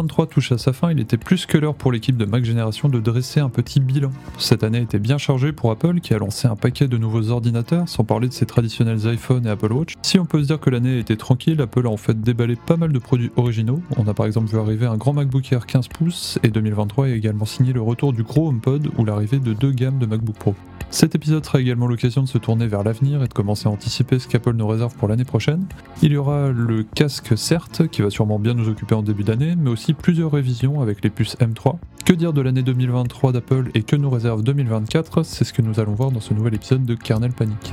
2023 0.00 0.26
touche 0.28 0.52
à 0.52 0.58
sa 0.58 0.72
fin, 0.72 0.90
il 0.90 0.98
était 0.98 1.18
plus 1.18 1.44
que 1.44 1.58
l'heure 1.58 1.74
pour 1.74 1.92
l'équipe 1.92 2.16
de 2.16 2.24
Mac 2.24 2.42
Génération 2.42 2.88
de 2.88 3.00
dresser 3.00 3.40
un 3.40 3.50
petit 3.50 3.80
bilan. 3.80 4.10
Cette 4.38 4.64
année 4.64 4.80
était 4.80 4.98
bien 4.98 5.18
chargée 5.18 5.52
pour 5.52 5.70
Apple 5.70 6.00
qui 6.00 6.14
a 6.14 6.18
lancé 6.18 6.48
un 6.48 6.56
paquet 6.56 6.88
de 6.88 6.96
nouveaux 6.96 7.28
ordinateurs, 7.28 7.86
sans 7.86 8.02
parler 8.02 8.28
de 8.28 8.32
ses 8.32 8.46
traditionnels 8.46 9.06
iPhone 9.06 9.46
et 9.46 9.50
Apple 9.50 9.72
Watch. 9.72 9.94
Si 10.00 10.18
on 10.18 10.24
peut 10.24 10.40
se 10.40 10.46
dire 10.46 10.58
que 10.58 10.70
l'année 10.70 10.98
était 10.98 11.16
tranquille, 11.16 11.60
Apple 11.60 11.86
a 11.86 11.90
en 11.90 11.98
fait 11.98 12.18
déballé 12.18 12.56
pas 12.56 12.78
mal 12.78 12.92
de 12.92 12.98
produits 12.98 13.30
originaux. 13.36 13.82
On 13.98 14.08
a 14.08 14.14
par 14.14 14.24
exemple 14.24 14.50
vu 14.50 14.58
arriver 14.58 14.86
un 14.86 14.96
grand 14.96 15.12
MacBook 15.12 15.52
Air 15.52 15.66
15 15.66 15.88
pouces 15.88 16.38
et 16.42 16.48
2023 16.48 17.06
a 17.06 17.08
également 17.10 17.44
signé 17.44 17.74
le 17.74 17.82
retour 17.82 18.14
du 18.14 18.22
gros 18.22 18.48
HomePod 18.48 18.88
ou 18.96 19.04
l'arrivée 19.04 19.38
de 19.38 19.52
deux 19.52 19.72
gammes 19.72 19.98
de 19.98 20.06
MacBook 20.06 20.36
Pro. 20.36 20.54
Cet 20.92 21.14
épisode 21.14 21.44
sera 21.46 21.60
également 21.60 21.86
l'occasion 21.86 22.24
de 22.24 22.28
se 22.28 22.36
tourner 22.36 22.66
vers 22.66 22.82
l'avenir 22.82 23.22
et 23.22 23.28
de 23.28 23.32
commencer 23.32 23.68
à 23.68 23.70
anticiper 23.70 24.18
ce 24.18 24.26
qu'Apple 24.26 24.54
nous 24.54 24.66
réserve 24.66 24.92
pour 24.96 25.06
l'année 25.06 25.24
prochaine. 25.24 25.64
Il 26.02 26.10
y 26.10 26.16
aura 26.16 26.50
le 26.50 26.82
casque 26.82 27.38
certes, 27.38 27.86
qui 27.86 28.02
va 28.02 28.10
sûrement 28.10 28.40
bien 28.40 28.54
nous 28.54 28.68
occuper 28.68 28.96
en 28.96 29.02
début 29.02 29.22
d'année, 29.22 29.54
mais 29.56 29.70
aussi 29.70 29.89
plusieurs 29.94 30.32
révisions 30.32 30.80
avec 30.80 31.02
les 31.02 31.10
puces 31.10 31.36
M3. 31.38 31.76
Que 32.04 32.12
dire 32.12 32.32
de 32.32 32.40
l'année 32.40 32.62
2023 32.62 33.32
d'Apple 33.32 33.70
et 33.74 33.82
que 33.82 33.96
nous 33.96 34.10
réserve 34.10 34.42
2024 34.42 35.22
C'est 35.22 35.44
ce 35.44 35.52
que 35.52 35.62
nous 35.62 35.80
allons 35.80 35.94
voir 35.94 36.10
dans 36.10 36.20
ce 36.20 36.34
nouvel 36.34 36.54
épisode 36.54 36.84
de 36.84 36.94
Kernel 36.94 37.32
Panic. 37.32 37.72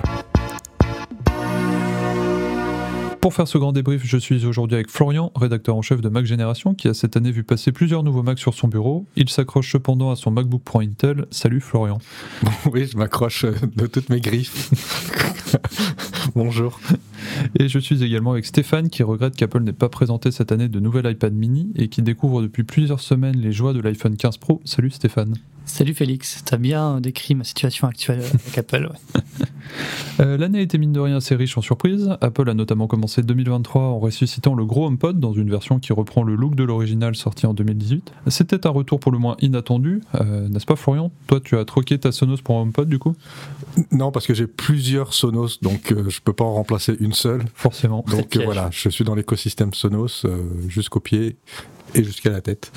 Pour 3.27 3.33
faire 3.33 3.47
ce 3.47 3.57
grand 3.57 3.73
débrief, 3.73 4.03
je 4.05 4.17
suis 4.17 4.45
aujourd'hui 4.45 4.75
avec 4.75 4.89
Florian, 4.89 5.33
rédacteur 5.35 5.75
en 5.75 5.81
chef 5.81 5.99
de 5.99 6.07
Mac 6.07 6.25
Génération, 6.25 6.73
qui 6.73 6.87
a 6.87 6.93
cette 6.93 7.17
année 7.17 7.31
vu 7.31 7.43
passer 7.43 7.73
plusieurs 7.73 8.03
nouveaux 8.03 8.23
Macs 8.23 8.39
sur 8.39 8.53
son 8.53 8.69
bureau. 8.69 9.05
Il 9.17 9.27
s'accroche 9.27 9.71
cependant 9.71 10.11
à 10.11 10.15
son 10.15 10.31
MacBook 10.31 10.61
Pro 10.63 10.79
Intel. 10.79 11.25
Salut 11.31 11.59
Florian. 11.59 11.97
Oui, 12.71 12.87
je 12.89 12.97
m'accroche 12.97 13.45
de 13.45 13.87
toutes 13.87 14.09
mes 14.09 14.21
griffes. 14.21 14.69
Bonjour. 16.35 16.79
Et 17.55 17.67
je 17.67 17.79
suis 17.79 18.03
également 18.03 18.31
avec 18.31 18.45
Stéphane 18.45 18.89
qui 18.89 19.03
regrette 19.03 19.35
qu'Apple 19.35 19.61
n'ait 19.61 19.73
pas 19.73 19.89
présenté 19.89 20.31
cette 20.31 20.51
année 20.51 20.67
de 20.69 20.79
nouvel 20.79 21.09
iPad 21.09 21.33
mini 21.33 21.71
et 21.75 21.87
qui 21.87 22.01
découvre 22.01 22.41
depuis 22.41 22.63
plusieurs 22.63 22.99
semaines 22.99 23.37
les 23.37 23.51
joies 23.51 23.73
de 23.73 23.81
l'iPhone 23.81 24.15
15 24.17 24.37
Pro. 24.37 24.61
Salut 24.65 24.91
Stéphane. 24.91 25.35
Salut 25.65 25.93
Félix, 25.93 26.43
t'as 26.45 26.55
bien 26.55 27.01
décrit 27.01 27.35
ma 27.35 27.43
situation 27.43 27.87
actuelle 27.89 28.21
avec 28.21 28.57
Apple. 28.57 28.89
euh, 30.21 30.37
L'année 30.37 30.59
a 30.59 30.61
été 30.61 30.77
mine 30.77 30.93
de 30.93 30.99
rien 31.01 31.17
assez 31.17 31.35
riche 31.35 31.57
en 31.57 31.61
surprises. 31.61 32.09
Apple 32.21 32.49
a 32.49 32.53
notamment 32.53 32.87
commencé 32.87 33.21
2023 33.21 33.81
en 33.81 33.99
ressuscitant 33.99 34.55
le 34.55 34.65
gros 34.65 34.87
HomePod 34.87 35.19
dans 35.19 35.33
une 35.33 35.49
version 35.49 35.79
qui 35.79 35.91
reprend 35.91 36.23
le 36.23 36.35
look 36.35 36.55
de 36.55 36.63
l'original 36.63 37.17
sorti 37.17 37.45
en 37.45 37.53
2018. 37.53 38.13
C'était 38.27 38.65
un 38.65 38.69
retour 38.69 39.01
pour 39.01 39.11
le 39.11 39.17
moins 39.17 39.35
inattendu, 39.41 39.99
euh, 40.15 40.47
n'est-ce 40.47 40.65
pas 40.65 40.77
Florian? 40.77 41.11
Toi 41.27 41.41
tu 41.41 41.57
as 41.57 41.65
troqué 41.65 41.99
ta 41.99 42.13
Sonos 42.13 42.37
pour 42.41 42.57
un 42.57 42.61
HomePod 42.61 42.87
du 42.87 42.97
coup? 42.97 43.15
Non 43.91 44.13
parce 44.13 44.25
que 44.25 44.33
j'ai 44.33 44.47
plusieurs 44.47 45.13
Sonos 45.13 45.59
donc 45.61 45.91
euh, 45.91 46.09
je 46.09 46.21
peux 46.21 46.31
pas 46.33 46.45
en 46.45 46.53
remplacer 46.53 46.95
une 47.01 47.11
seule. 47.13 47.36
Forcément. 47.53 48.03
Donc 48.07 48.37
voilà, 48.37 48.69
je 48.71 48.89
suis 48.89 49.03
dans 49.03 49.15
l'écosystème 49.15 49.73
Sonos 49.73 50.25
euh, 50.25 50.43
jusqu'au 50.67 50.99
pied 50.99 51.37
et 51.95 52.03
jusqu'à 52.03 52.29
la 52.29 52.41
tête, 52.41 52.71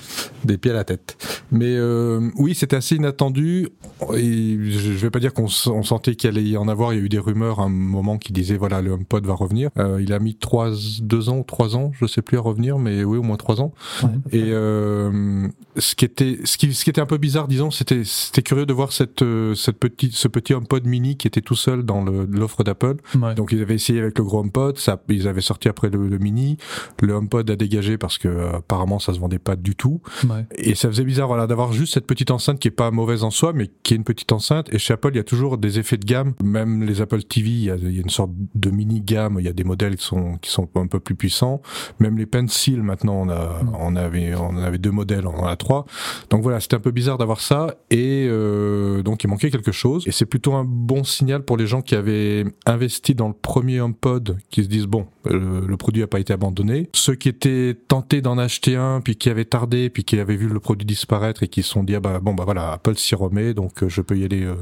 des 0.45 0.59
pieds 0.59 0.71
à 0.71 0.75
la 0.75 0.85
tête. 0.85 1.17
Mais 1.51 1.75
euh, 1.77 2.31
oui, 2.37 2.55
c'était 2.55 2.77
assez 2.77 2.97
inattendu. 2.97 3.69
Et 4.15 4.59
je 4.71 4.93
vais 4.93 5.11
pas 5.11 5.19
dire 5.19 5.35
qu'on 5.35 5.49
sentait 5.49 6.15
qu'il 6.15 6.31
allait 6.31 6.43
y 6.45 6.57
en 6.57 6.69
avoir. 6.69 6.93
Il 6.93 6.99
y 6.99 7.03
a 7.03 7.05
eu 7.05 7.09
des 7.09 7.19
rumeurs 7.19 7.61
à 7.61 7.65
un 7.65 7.69
moment 7.69 8.19
qui 8.19 8.33
disaient 8.33 8.57
voilà 8.57 8.81
le 8.81 8.93
HomePod 8.93 9.27
va 9.27 9.35
revenir. 9.35 9.71
Euh, 9.79 10.01
il 10.01 10.13
a 10.13 10.19
mis 10.19 10.37
trois, 10.37 10.71
deux 11.03 11.29
ans 11.29 11.39
ou 11.39 11.43
trois 11.43 11.77
ans, 11.77 11.93
je 11.99 12.07
sais 12.07 12.23
plus 12.23 12.39
à 12.39 12.41
revenir, 12.41 12.79
mais 12.79 13.05
oui 13.05 13.19
au 13.19 13.23
moins 13.23 13.37
trois 13.37 13.61
ans. 13.61 13.75
Ouais, 14.03 14.11
et 14.33 14.53
euh, 14.53 15.49
ce 15.77 15.95
qui 15.95 16.05
était, 16.05 16.39
ce 16.45 16.57
qui, 16.57 16.73
ce 16.73 16.85
qui 16.85 16.91
était 16.91 17.01
un 17.01 17.07
peu 17.07 17.19
bizarre, 17.19 17.49
disons, 17.49 17.71
c'était, 17.71 18.05
c'était 18.05 18.43
curieux 18.43 18.67
de 18.67 18.73
voir 18.73 18.93
cette, 18.93 19.25
cette 19.55 19.79
petite, 19.79 20.15
ce 20.15 20.29
petit 20.29 20.55
HomePod 20.55 20.87
mini 20.87 21.17
qui 21.17 21.27
était 21.27 21.41
tout 21.41 21.57
seul 21.57 21.83
dans 21.83 22.05
l'offre 22.05 22.65
d'Apple. 22.65 22.97
Ouais. 23.21 23.35
Donc 23.35 23.53
ils 23.53 23.61
avaient 23.61 23.75
essayé 23.75 24.01
avec 24.01 24.17
le 24.19 24.25
gros 24.25 24.41
HomePod, 24.41 24.79
ça, 24.79 25.03
ils 25.09 25.29
avaient 25.29 25.41
sorti 25.41 25.69
après 25.69 25.91
le, 25.91 26.09
le 26.09 26.19
mini. 26.19 26.57
Le 27.03 27.13
HomePod 27.13 27.51
a 27.51 27.57
dégagé 27.57 27.99
parce 27.99 28.19
que 28.19 28.55
apparemment 28.55 29.00
ça 29.01 29.13
se 29.13 29.19
vendait 29.19 29.39
pas 29.39 29.57
du 29.57 29.75
tout. 29.75 30.01
Ouais. 30.25 30.47
Et 30.57 30.75
ça 30.75 30.89
faisait 30.89 31.05
bizarre 31.05 31.29
voilà, 31.29 31.47
d'avoir 31.47 31.73
juste 31.73 31.95
cette 31.95 32.07
petite 32.07 32.31
enceinte 32.31 32.59
qui 32.59 32.69
est 32.69 32.73
pas 32.73 32.91
mauvaise 32.91 33.25
en 33.25 33.31
soi, 33.31 33.53
mais 33.53 33.71
qui 33.83 33.95
est 33.95 33.97
une 33.97 34.05
petite 34.05 34.33
enceinte. 34.33 34.73
Et 34.73 34.79
chez 34.79 34.95
Apple, 34.95 35.11
il 35.13 35.17
y 35.17 35.21
a 35.21 35.25
toujours 35.25 35.59
des 35.59 35.79
effets 35.79 35.97
de 35.97 36.05
gamme. 36.05 36.35
Même 36.43 36.85
les 36.85 37.01
Apple 37.01 37.23
TV, 37.23 37.49
il 37.49 37.65
y 37.65 37.71
a, 37.71 37.77
il 37.77 37.95
y 37.95 37.99
a 37.99 38.03
une 38.03 38.11
sorte 38.11 38.31
de 38.55 38.71
mini 38.71 39.01
gamme. 39.01 39.37
Il 39.39 39.45
y 39.45 39.49
a 39.49 39.53
des 39.53 39.65
modèles 39.65 39.97
qui 39.97 40.05
sont 40.05 40.39
qui 40.39 40.51
sont 40.51 40.69
un 40.75 40.87
peu 40.87 41.01
plus 41.01 41.15
puissants. 41.15 41.63
Même 41.99 42.19
les 42.19 42.27
Pencil, 42.27 42.83
maintenant, 42.83 43.15
on 43.15 43.29
a 43.29 43.63
mmh. 43.63 43.77
on 43.79 43.97
avait 43.97 44.35
on 44.35 44.57
avait 44.57 44.79
deux 44.79 44.91
modèles, 44.91 45.27
on 45.27 45.39
en 45.41 45.47
a 45.47 45.57
trois. 45.57 45.87
Donc 46.31 46.43
voilà, 46.43 46.61
c'était 46.61 46.77
un 46.77 46.81
peu 46.81 46.91
bizarre 46.91 47.19
d'avoir 47.19 47.41
ça. 47.41 47.75
Et 47.91 48.27
euh, 48.29 49.03
donc 49.03 49.25
il 49.25 49.29
manquait 49.29 49.51
quelque 49.51 49.73
chose. 49.73 50.05
Et 50.07 50.13
c'est 50.13 50.27
plutôt 50.27 50.55
un 50.55 50.65
bon 50.65 51.05
signal 51.05 51.45
pour 51.45 51.57
les 51.57 51.67
gens 51.67 51.83
qui 51.83 51.95
avaient 51.95 52.45
investi 52.67 53.15
dans 53.15 53.29
le 53.29 53.35
premier 53.35 53.81
HomePod, 53.81 54.39
qui 54.51 54.65
se 54.65 54.69
disent 54.69 54.87
bon, 54.87 55.07
le, 55.25 55.67
le 55.67 55.77
produit 55.77 56.03
a 56.03 56.07
pas 56.07 56.21
été 56.21 56.33
abandonné. 56.33 56.89
Ceux 56.93 57.15
qui 57.15 57.29
étaient 57.29 57.77
tentés 57.89 58.21
d'en 58.21 58.39
acheter 58.39 58.77
un, 58.77 58.90
puis 59.03 59.17
qui 59.17 59.31
avaient 59.31 59.45
tardé, 59.45 59.91
puis 59.91 60.05
qui 60.05 60.19
avaient 60.19 60.37
vu 60.37 60.49
le 60.49 60.61
produit 60.61 60.87
disparaître 60.87 61.43
et 61.43 61.49
qui 61.49 61.63
se 61.63 61.71
sont 61.71 61.85
dit 61.85 61.95
ah 61.95 62.01
bah 62.01 62.19
bon 62.21 62.35
bah 62.35 62.45
voilà 62.45 62.73
Apple 62.73 62.97
s'y 62.97 63.15
remet 63.15 63.55
donc 63.55 63.83
euh, 63.83 63.89
je 63.89 64.01
peux 64.01 64.17
y 64.19 64.25
aller 64.25 64.45
euh, 64.45 64.55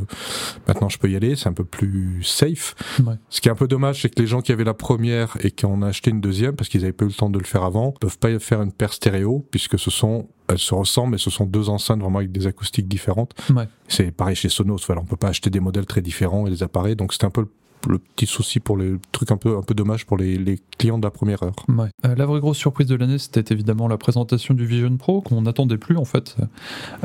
maintenant 0.66 0.88
je 0.88 0.98
peux 0.98 1.10
y 1.10 1.16
aller 1.16 1.36
c'est 1.36 1.48
un 1.48 1.52
peu 1.52 1.64
plus 1.64 2.22
safe 2.22 2.74
ouais. 3.06 3.14
ce 3.30 3.40
qui 3.40 3.48
est 3.48 3.50
un 3.50 3.56
peu 3.56 3.68
dommage 3.68 4.02
c'est 4.02 4.14
que 4.14 4.20
les 4.20 4.26
gens 4.26 4.40
qui 4.40 4.52
avaient 4.52 4.64
la 4.64 4.74
première 4.74 5.36
et 5.40 5.50
qui 5.50 5.66
en 5.66 5.82
ont 5.82 5.82
acheté 5.82 6.10
une 6.10 6.20
deuxième 6.20 6.54
parce 6.54 6.68
qu'ils 6.68 6.82
avaient 6.82 6.92
pas 6.92 7.04
eu 7.04 7.08
le 7.08 7.14
temps 7.14 7.30
de 7.30 7.38
le 7.38 7.44
faire 7.44 7.62
avant 7.62 7.92
peuvent 7.92 8.18
pas 8.18 8.38
faire 8.38 8.62
une 8.62 8.72
paire 8.72 8.92
stéréo 8.92 9.46
puisque 9.50 9.78
ce 9.78 9.90
sont 9.90 10.28
elles 10.48 10.58
se 10.58 10.74
ressemblent 10.74 11.12
mais 11.12 11.18
ce 11.18 11.30
sont 11.30 11.44
deux 11.44 11.68
enceintes 11.68 12.00
vraiment 12.00 12.18
avec 12.18 12.32
des 12.32 12.46
acoustiques 12.46 12.88
différentes 12.88 13.34
ouais. 13.54 13.68
c'est 13.86 14.10
pareil 14.10 14.36
chez 14.36 14.48
Sonos 14.48 14.80
voilà 14.86 15.02
on 15.02 15.06
peut 15.06 15.16
pas 15.16 15.28
acheter 15.28 15.50
des 15.50 15.60
modèles 15.60 15.86
très 15.86 16.02
différents 16.02 16.46
et 16.46 16.50
des 16.50 16.62
appareils 16.62 16.96
donc 16.96 17.12
c'était 17.12 17.26
un 17.26 17.30
peu 17.30 17.42
le 17.42 17.50
le 17.86 17.98
petit 17.98 18.26
souci 18.26 18.60
pour 18.60 18.76
les 18.76 18.96
trucs 19.12 19.30
un 19.30 19.36
peu 19.36 19.56
un 19.56 19.62
peu 19.62 19.74
dommage 19.74 20.06
pour 20.06 20.16
les, 20.16 20.58
clients 20.78 20.98
de 20.98 21.04
la 21.04 21.10
première 21.10 21.42
heure. 21.42 21.54
Euh, 21.68 22.14
la 22.14 22.26
vraie 22.26 22.40
grosse 22.40 22.58
surprise 22.58 22.86
de 22.86 22.94
l'année, 22.94 23.18
c'était 23.18 23.52
évidemment 23.52 23.88
la 23.88 23.98
présentation 23.98 24.54
du 24.54 24.66
Vision 24.66 24.96
Pro 24.96 25.20
qu'on 25.20 25.42
n'attendait 25.42 25.78
plus 25.78 25.96
en 25.96 26.04
fait. 26.04 26.36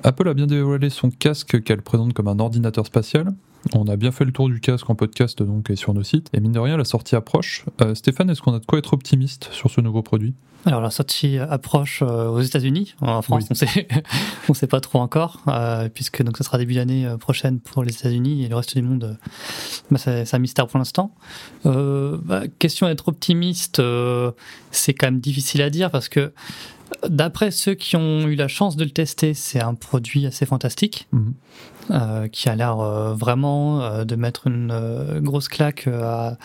Apple 0.04 0.28
a 0.28 0.34
bien 0.34 0.48
dévoilé 0.48 0.90
son 0.90 1.10
casque 1.10 1.64
qu'elle 1.64 1.82
présente 1.82 2.14
comme 2.14 2.28
un 2.28 2.40
ordinateur 2.40 2.86
spatial. 2.86 3.34
On 3.74 3.88
a 3.88 3.96
bien 3.96 4.12
fait 4.12 4.26
le 4.26 4.32
tour 4.32 4.50
du 4.50 4.60
casque 4.60 4.90
en 4.90 4.96
podcast 4.96 5.42
donc 5.42 5.70
et 5.70 5.76
sur 5.76 5.94
nos 5.94 6.04
sites. 6.04 6.30
Et 6.34 6.40
mine 6.40 6.52
de 6.52 6.60
rien, 6.60 6.78
la 6.78 6.86
sortie 6.86 7.16
approche. 7.16 7.66
Euh, 7.82 7.96
Stéphane, 7.96 8.30
est-ce 8.30 8.42
qu'on 8.42 8.54
a 8.54 8.60
de 8.60 8.66
quoi 8.66 8.80
être 8.80 8.94
optimiste 8.94 9.50
sur 9.52 9.72
ce 9.72 9.82
nouveau 9.82 10.02
produit? 10.02 10.34
Alors 10.66 10.82
la 10.82 10.92
sortie 10.92 11.38
approche 11.38 12.02
euh, 12.02 12.28
aux 12.28 12.42
États-Unis, 12.42 12.96
en 13.02 13.22
France 13.22 13.44
oui. 13.44 13.48
on 13.52 13.54
sait 13.56 13.88
on 14.50 14.54
sait 14.54 14.68
pas 14.68 14.80
trop 14.80 15.00
encore 15.00 15.42
euh, 15.48 15.90
puisque 15.90 16.24
donc 16.24 16.38
ça 16.38 16.44
sera 16.44 16.58
début 16.58 16.76
d'année 16.76 17.08
prochaine 17.20 17.60
pour 17.60 17.84
les 17.84 17.94
États-Unis 17.94 18.46
et 18.46 18.48
le 18.48 18.56
reste 18.56 18.76
du 18.76 18.82
monde 18.82 19.18
bah, 19.92 19.98
c'est 19.98 20.34
un 20.34 20.40
mystère 20.40 20.68
pour 20.68 20.78
l'instant. 20.78 21.14
Euh, 21.66 22.18
bah, 22.24 22.44
question 22.60 22.88
d'être 22.88 23.08
optimiste, 23.08 23.82
c'est 24.72 24.94
quand 24.94 25.08
même 25.08 25.20
difficile 25.20 25.62
à 25.62 25.70
dire 25.70 25.92
parce 25.92 26.10
que 26.10 26.34
D'après 27.08 27.52
ceux 27.52 27.74
qui 27.74 27.96
ont 27.96 28.28
eu 28.28 28.36
la 28.36 28.48
chance 28.48 28.76
de 28.76 28.84
le 28.84 28.90
tester, 28.90 29.34
c'est 29.34 29.62
un 29.62 29.74
produit 29.74 30.26
assez 30.26 30.46
fantastique, 30.46 31.08
mmh. 31.12 31.32
euh, 31.92 32.28
qui 32.28 32.50
a 32.50 32.56
l'air 32.56 32.80
euh, 32.80 33.14
vraiment 33.14 33.82
euh, 33.82 34.04
de 34.06 34.16
mettre 34.16 34.48
une 34.48 35.20
grosse 35.22 35.48
claque 35.48 35.88
à, 35.88 36.38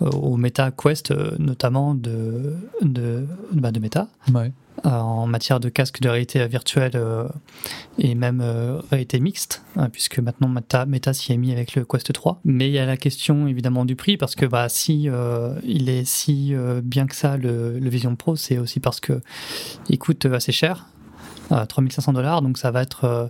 au 0.00 0.36
Meta 0.36 0.70
Quest, 0.70 1.12
notamment 1.38 1.94
de, 1.94 2.54
de, 2.82 3.26
bah, 3.52 3.70
de 3.70 3.80
Meta. 3.80 4.08
Ouais. 4.32 4.52
En 4.84 5.26
matière 5.26 5.60
de 5.60 5.68
casque 5.68 6.00
de 6.00 6.08
réalité 6.08 6.46
virtuelle 6.46 7.00
et 7.98 8.14
même 8.14 8.42
réalité 8.90 9.20
mixte, 9.20 9.62
hein, 9.76 9.88
puisque 9.90 10.18
maintenant 10.18 10.48
Meta, 10.48 10.86
Meta 10.86 11.12
s'y 11.12 11.32
est 11.32 11.36
mis 11.36 11.52
avec 11.52 11.74
le 11.74 11.84
Quest 11.84 12.12
3. 12.12 12.40
Mais 12.44 12.68
il 12.68 12.72
y 12.72 12.78
a 12.78 12.86
la 12.86 12.96
question 12.96 13.46
évidemment 13.46 13.84
du 13.84 13.96
prix, 13.96 14.16
parce 14.16 14.34
que 14.34 14.46
bah, 14.46 14.68
si 14.68 15.08
il 15.64 15.88
est 15.88 16.04
si 16.04 16.54
bien 16.82 17.06
que 17.06 17.14
ça 17.14 17.36
le, 17.36 17.78
le 17.78 17.90
Vision 17.90 18.16
Pro, 18.16 18.36
c'est 18.36 18.58
aussi 18.58 18.80
parce 18.80 19.00
que 19.00 19.20
il 19.88 19.98
coûte 19.98 20.24
assez 20.26 20.52
cher. 20.52 20.86
3500 21.66 22.12
dollars, 22.12 22.42
donc 22.42 22.58
ça 22.58 22.70
va 22.70 22.82
être 22.82 23.04
euh, 23.04 23.26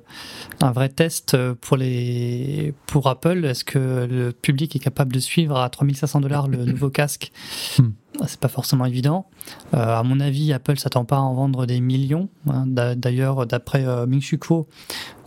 un 0.61 0.73
vrai 0.73 0.89
test 0.89 1.37
pour 1.61 1.77
les 1.77 2.75
pour 2.87 3.09
Apple. 3.09 3.45
Est-ce 3.45 3.65
que 3.65 4.07
le 4.11 4.33
public 4.33 4.77
est 4.77 4.81
capable 4.81 5.13
de 5.13 5.21
suivre 5.21 5.59
à 5.59 5.69
3500 5.69 6.21
dollars 6.21 6.49
le 6.49 6.65
nouveau 6.65 6.91
casque? 6.91 7.33
Hmm. 7.79 7.91
C'est 8.27 8.41
pas 8.41 8.49
forcément 8.49 8.85
évident. 8.85 9.27
Euh, 9.75 9.79
à 9.79 10.03
mon 10.03 10.21
avis, 10.21 10.53
Apple 10.53 10.79
s'attend 10.79 11.05
pas 11.05 11.17
à 11.17 11.21
en 11.21 11.35
vendre 11.35 11.67
des 11.67 11.81
millions. 11.81 12.29
Hein. 12.49 12.65
D'ailleurs, 12.67 13.47
d'après 13.47 13.85
euh, 13.87 14.07
Ming 14.07 14.21
Chi 14.21 14.39
Kuo, 14.39 14.67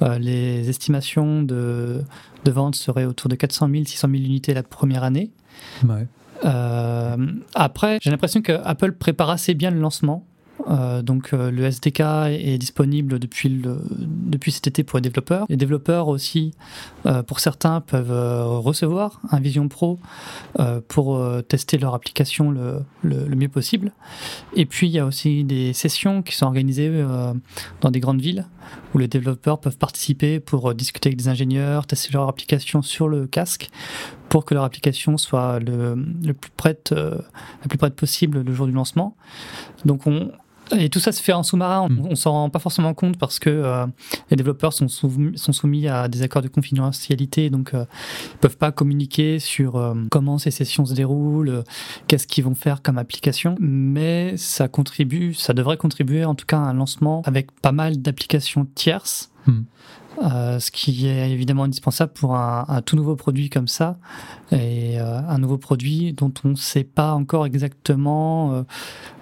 euh, 0.02 0.18
les 0.20 0.70
estimations 0.70 1.44
de, 1.44 2.04
de 2.46 2.52
vente 2.52 2.76
seraient 2.76 3.06
autour 3.06 3.30
de 3.30 3.36
400 3.36 3.70
000, 3.72 3.84
600 3.86 4.10
000 4.10 4.24
unités 4.24 4.54
la 4.54 4.64
première 4.64 5.04
année. 5.04 5.32
Ouais. 5.88 6.08
Euh, 6.46 7.18
après, 7.56 8.00
j'ai 8.02 8.12
l'impression 8.12 8.42
que 8.42 8.54
Apple 8.64 8.94
prépare 8.94 9.30
assez 9.30 9.54
bien 9.54 9.72
le 9.72 9.80
lancement. 9.80 10.26
Euh, 10.70 11.02
donc 11.02 11.34
euh, 11.34 11.52
le 11.52 11.64
SDK 11.66 12.02
est 12.30 12.58
disponible 12.58 13.20
depuis, 13.20 13.50
le, 13.50 13.82
depuis 13.92 14.52
cet 14.52 14.68
été 14.68 14.84
pour 14.84 14.98
les 14.98 15.02
développeurs. 15.02 15.46
Les 15.50 15.58
développeurs 15.58 16.08
aussi, 16.08 16.54
euh, 17.06 17.24
pour 17.24 17.40
certains, 17.40 17.82
peuvent 17.82 18.12
recevoir 18.60 19.20
un 19.32 19.40
Vision 19.40 19.68
Pro 19.68 20.00
pour 20.88 21.22
tester 21.48 21.78
leur 21.78 21.94
application 21.94 22.52
le, 22.52 22.82
le, 23.02 23.26
le, 23.28 23.36
mieux 23.36 23.50
possible. 23.50 23.92
Et 24.56 24.66
puis 24.66 24.88
il 24.88 24.92
y 24.92 25.00
a 25.00 25.06
aussi 25.06 25.44
des 25.44 25.74
sessions 25.74 26.22
qui 26.22 26.36
sont 26.36 26.46
organisées 26.46 27.04
dans 27.82 27.92
des 27.92 28.00
grandes 28.00 28.22
villes 28.22 28.46
où 28.94 28.98
les 28.98 29.08
développeurs 29.08 29.60
peuvent 29.60 29.78
participer 29.78 30.40
pour 30.40 30.74
discuter 30.74 31.10
avec 31.10 31.18
des 31.18 31.28
ingénieurs, 31.28 31.86
tester 31.86 32.14
leur 32.14 32.30
application 32.30 32.82
sur 32.82 33.08
le 33.08 33.28
casque 33.28 33.70
pour 34.30 34.46
que 34.46 34.54
leur 34.54 34.64
application 34.64 35.18
soit 35.18 35.60
le, 35.60 35.96
le 36.24 36.34
plus 36.34 36.52
prête, 36.52 36.92
la 36.92 37.68
plus 37.68 37.78
prête 37.78 37.96
possible 37.96 38.42
le 38.42 38.54
jour 38.54 38.68
du 38.68 38.74
lancement. 38.74 39.16
Donc 39.86 40.08
on, 40.08 40.32
Et 40.72 40.90
tout 40.90 41.00
ça 41.00 41.12
se 41.12 41.22
fait 41.22 41.34
en 41.34 41.44
sous-marin. 41.44 41.90
Mm. 41.90 42.08
On, 42.10 42.16
s'en 42.16 42.32
rend 42.32 42.50
pas 42.50 42.60
forcément 42.60 42.94
compte 42.94 43.18
parce 43.18 43.40
que 43.40 43.50
euh, 43.50 43.86
les 44.30 44.38
développeurs 44.38 44.74
sont 44.74 44.88
soumis, 44.88 45.38
sont 45.38 45.54
soumis 45.54 45.88
à 45.88 46.08
des 46.08 46.22
accords 46.22 46.42
de 46.42 46.48
confidentialité, 46.48 47.50
donc 47.50 47.74
euh, 47.74 47.86
ils 48.34 48.38
peuvent 48.38 48.58
pas 48.58 48.72
communiquer 48.72 49.40
sur 49.40 49.76
euh, 49.76 49.94
comment 50.10 50.38
ces 50.38 50.52
sessions 50.52 50.86
se 50.86 50.94
déroulent, 50.94 51.64
qu'est-ce 52.08 52.28
qu'ils 52.28 52.44
vont 52.44 52.56
faire 52.56 52.82
comme 52.82 52.98
application. 52.98 53.56
Mais 53.60 54.36
ça 54.38 54.68
contribue, 54.68 55.34
ça 55.34 55.54
devrait 55.54 55.78
contribuer 55.78 56.26
en 56.26 56.36
tout 56.36 56.46
cas 56.46 56.58
à 56.58 56.62
un 56.62 56.74
lancement 56.74 57.22
avec 57.26 57.52
pas 57.62 57.72
mal 57.72 58.02
d'applications 58.02 58.66
tierces. 58.76 59.32
Mm. 59.46 59.62
Euh, 60.24 60.60
ce 60.60 60.72
qui 60.72 61.08
est 61.08 61.30
évidemment 61.32 61.64
indispensable 61.64 62.14
pour 62.14 62.36
un, 62.36 62.82
tout 62.86 62.96
nouveau 62.96 63.16
produit 63.18 63.50
comme 63.50 63.68
ça, 63.68 63.98
et 64.52 65.00
euh, 65.00 65.20
un 65.28 65.38
nouveau 65.38 65.58
produit 65.58 66.14
dont 66.14 66.32
on 66.46 66.50
ne 66.50 66.56
sait 66.56 66.86
pas 66.86 67.14
encore 67.14 67.46
exactement 67.46 68.64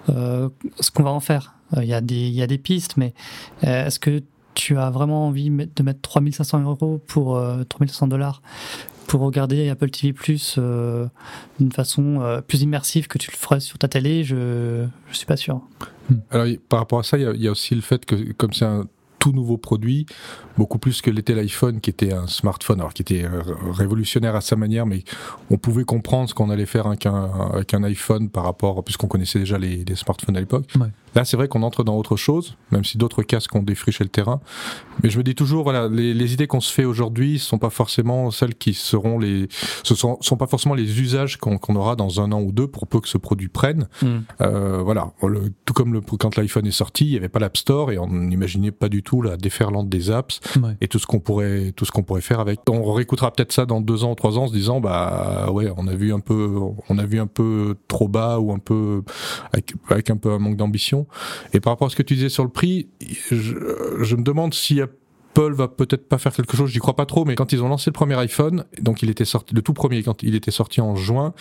euh, 0.08 0.48
ce 0.78 0.90
qu'on 0.92 1.02
va 1.02 1.10
en 1.10 1.20
faire. 1.20 1.54
Il 1.76 1.84
y, 1.84 1.94
a 1.94 2.00
des- 2.00 2.28
y 2.28 2.42
a 2.42 2.46
des 2.46 2.58
pistes, 2.58 2.96
mais 2.98 3.14
est-ce 3.62 3.98
que 3.98 4.22
tu 4.54 4.76
as 4.78 4.90
vraiment 4.90 5.26
envie 5.26 5.50
de 5.50 5.82
mettre 5.82 6.00
3500 6.02 6.60
euros 6.62 7.00
pour 7.06 7.36
euh, 7.36 7.64
3500 7.64 8.06
dollars 8.08 8.42
pour 9.06 9.22
regarder 9.22 9.68
Apple 9.70 9.90
TV 9.90 10.12
Plus 10.12 10.58
d'une 11.58 11.72
façon 11.72 12.40
plus 12.46 12.62
immersive 12.62 13.08
que 13.08 13.18
tu 13.18 13.30
le 13.30 13.36
ferais 13.36 13.60
sur 13.60 13.78
ta 13.78 13.88
télé? 13.88 14.22
Je 14.22 14.84
je 15.10 15.16
suis 15.16 15.26
pas 15.26 15.36
sûr. 15.36 15.62
Alors, 16.30 16.46
y- 16.46 16.58
par 16.58 16.78
rapport 16.80 16.98
à 17.00 17.02
ça, 17.02 17.16
il 17.18 17.22
y 17.40 17.44
y, 17.44 17.48
a 17.48 17.50
aussi 17.50 17.74
le 17.74 17.80
fait 17.80 18.04
que, 18.04 18.32
comme 18.32 18.52
c'est 18.52 18.66
un 18.66 18.86
tout 19.22 19.30
nouveau 19.30 19.56
produit, 19.56 20.04
beaucoup 20.58 20.78
plus 20.78 21.00
que 21.00 21.08
l'était 21.08 21.36
l'iPhone, 21.36 21.80
qui 21.80 21.90
était 21.90 22.12
un 22.12 22.26
smartphone, 22.26 22.80
alors 22.80 22.92
qui 22.92 23.02
était 23.02 23.24
euh, 23.24 23.40
révolutionnaire 23.70 24.34
à 24.34 24.40
sa 24.40 24.56
manière, 24.56 24.84
mais 24.84 25.04
on 25.48 25.58
pouvait 25.58 25.84
comprendre 25.84 26.28
ce 26.28 26.34
qu'on 26.34 26.50
allait 26.50 26.66
faire 26.66 26.88
avec 26.88 27.06
un, 27.06 27.30
avec 27.54 27.72
un 27.72 27.84
iPhone 27.84 28.30
par 28.30 28.42
rapport, 28.42 28.82
puisqu'on 28.82 29.06
connaissait 29.06 29.38
déjà 29.38 29.58
les, 29.58 29.84
les 29.84 29.94
smartphones 29.94 30.36
à 30.36 30.40
l'époque. 30.40 30.66
Ouais. 30.74 30.88
Là, 31.14 31.24
c'est 31.24 31.36
vrai 31.36 31.48
qu'on 31.48 31.62
entre 31.62 31.84
dans 31.84 31.96
autre 31.96 32.16
chose, 32.16 32.56
même 32.70 32.84
si 32.84 32.96
d'autres 32.98 33.22
casques 33.22 33.54
ont 33.54 33.62
défriché 33.62 34.02
le 34.04 34.08
terrain. 34.10 34.40
Mais 35.02 35.10
je 35.10 35.18
me 35.18 35.22
dis 35.22 35.34
toujours, 35.34 35.62
voilà, 35.64 35.88
les, 35.88 36.14
les 36.14 36.32
idées 36.32 36.46
qu'on 36.46 36.60
se 36.60 36.72
fait 36.72 36.84
aujourd'hui 36.84 37.38
sont 37.38 37.58
pas 37.58 37.70
forcément 37.70 38.30
celles 38.30 38.54
qui 38.54 38.72
seront 38.74 39.18
les, 39.18 39.48
ce 39.82 39.94
sont, 39.94 40.16
sont 40.20 40.36
pas 40.36 40.46
forcément 40.46 40.74
les 40.74 41.00
usages 41.00 41.36
qu'on 41.38 41.76
aura 41.76 41.96
dans 41.96 42.20
un 42.20 42.32
an 42.32 42.40
ou 42.40 42.52
deux 42.52 42.66
pour 42.66 42.86
peu 42.86 43.00
que 43.00 43.08
ce 43.08 43.18
produit 43.18 43.48
prenne. 43.48 43.88
Euh, 44.40 44.82
voilà, 44.82 45.12
le- 45.22 45.52
tout 45.64 45.74
comme 45.74 45.92
le, 45.92 46.00
quand 46.00 46.36
l'iPhone 46.36 46.66
est 46.66 46.70
sorti, 46.70 47.06
il 47.06 47.10
n'y 47.10 47.16
avait 47.16 47.28
pas 47.28 47.38
l'App 47.40 47.56
Store 47.56 47.90
et 47.92 47.98
on 47.98 48.08
n'imaginait 48.08 48.70
pas 48.72 48.88
du 48.88 49.02
tout 49.02 49.22
la 49.22 49.36
déferlante 49.36 49.88
des 49.88 50.10
apps 50.10 50.40
Ouais. 50.62 50.76
et 50.80 50.88
tout 50.88 50.98
ce 50.98 51.06
qu'on 51.06 51.20
pourrait, 51.20 51.72
tout 51.76 51.84
ce 51.84 51.92
qu'on 51.92 52.02
pourrait 52.02 52.20
faire 52.20 52.40
avec. 52.40 52.60
On 52.70 52.92
réécoutera 52.92 53.30
peut-être 53.32 53.52
ça 53.52 53.66
dans 53.66 53.80
deux 53.80 54.04
ans 54.04 54.12
ou 54.12 54.14
trois 54.14 54.38
ans 54.38 54.44
en 54.44 54.48
se 54.48 54.52
disant, 54.52 54.80
bah 54.80 55.48
ouais, 55.52 55.70
on 55.76 55.86
a 55.88 55.94
vu 55.94 56.12
un 56.12 56.20
peu, 56.20 56.58
on 56.88 56.98
a 56.98 57.04
vu 57.04 57.18
un 57.20 57.26
peu 57.26 57.76
trop 57.88 58.08
bas 58.08 58.38
ou 58.38 58.52
un 58.52 58.58
peu 58.58 59.02
avec, 59.52 59.74
avec 59.88 60.10
un 60.10 60.16
peu 60.16 60.30
un 60.32 60.38
manque 60.38 60.56
d'ambition. 60.56 61.01
Et 61.52 61.60
par 61.60 61.72
rapport 61.72 61.86
à 61.86 61.90
ce 61.90 61.96
que 61.96 62.02
tu 62.02 62.14
disais 62.14 62.28
sur 62.28 62.44
le 62.44 62.50
prix, 62.50 62.88
je, 63.30 63.54
je 64.02 64.16
me 64.16 64.22
demande 64.22 64.54
si 64.54 64.80
Apple 64.80 65.52
va 65.54 65.68
peut-être 65.68 66.08
pas 66.08 66.18
faire 66.18 66.32
quelque 66.34 66.56
chose, 66.56 66.70
j'y 66.70 66.78
crois 66.78 66.94
pas 66.96 67.06
trop, 67.06 67.24
mais 67.24 67.34
quand 67.34 67.52
ils 67.52 67.62
ont 67.62 67.68
lancé 67.68 67.88
le 67.90 67.94
premier 67.94 68.16
iPhone, 68.16 68.64
donc 68.80 69.02
il 69.02 69.08
était 69.10 69.24
sorti, 69.24 69.54
le 69.54 69.62
tout 69.62 69.72
premier, 69.72 70.02
quand 70.02 70.22
il 70.22 70.34
était 70.34 70.50
sorti 70.50 70.80
en 70.80 70.94
juin, 70.96 71.32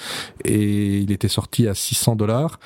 et 0.45 0.99
il 0.99 1.11
était 1.11 1.27
sorti 1.27 1.67
à 1.67 1.75
600 1.75 2.15
dollars. 2.15 2.59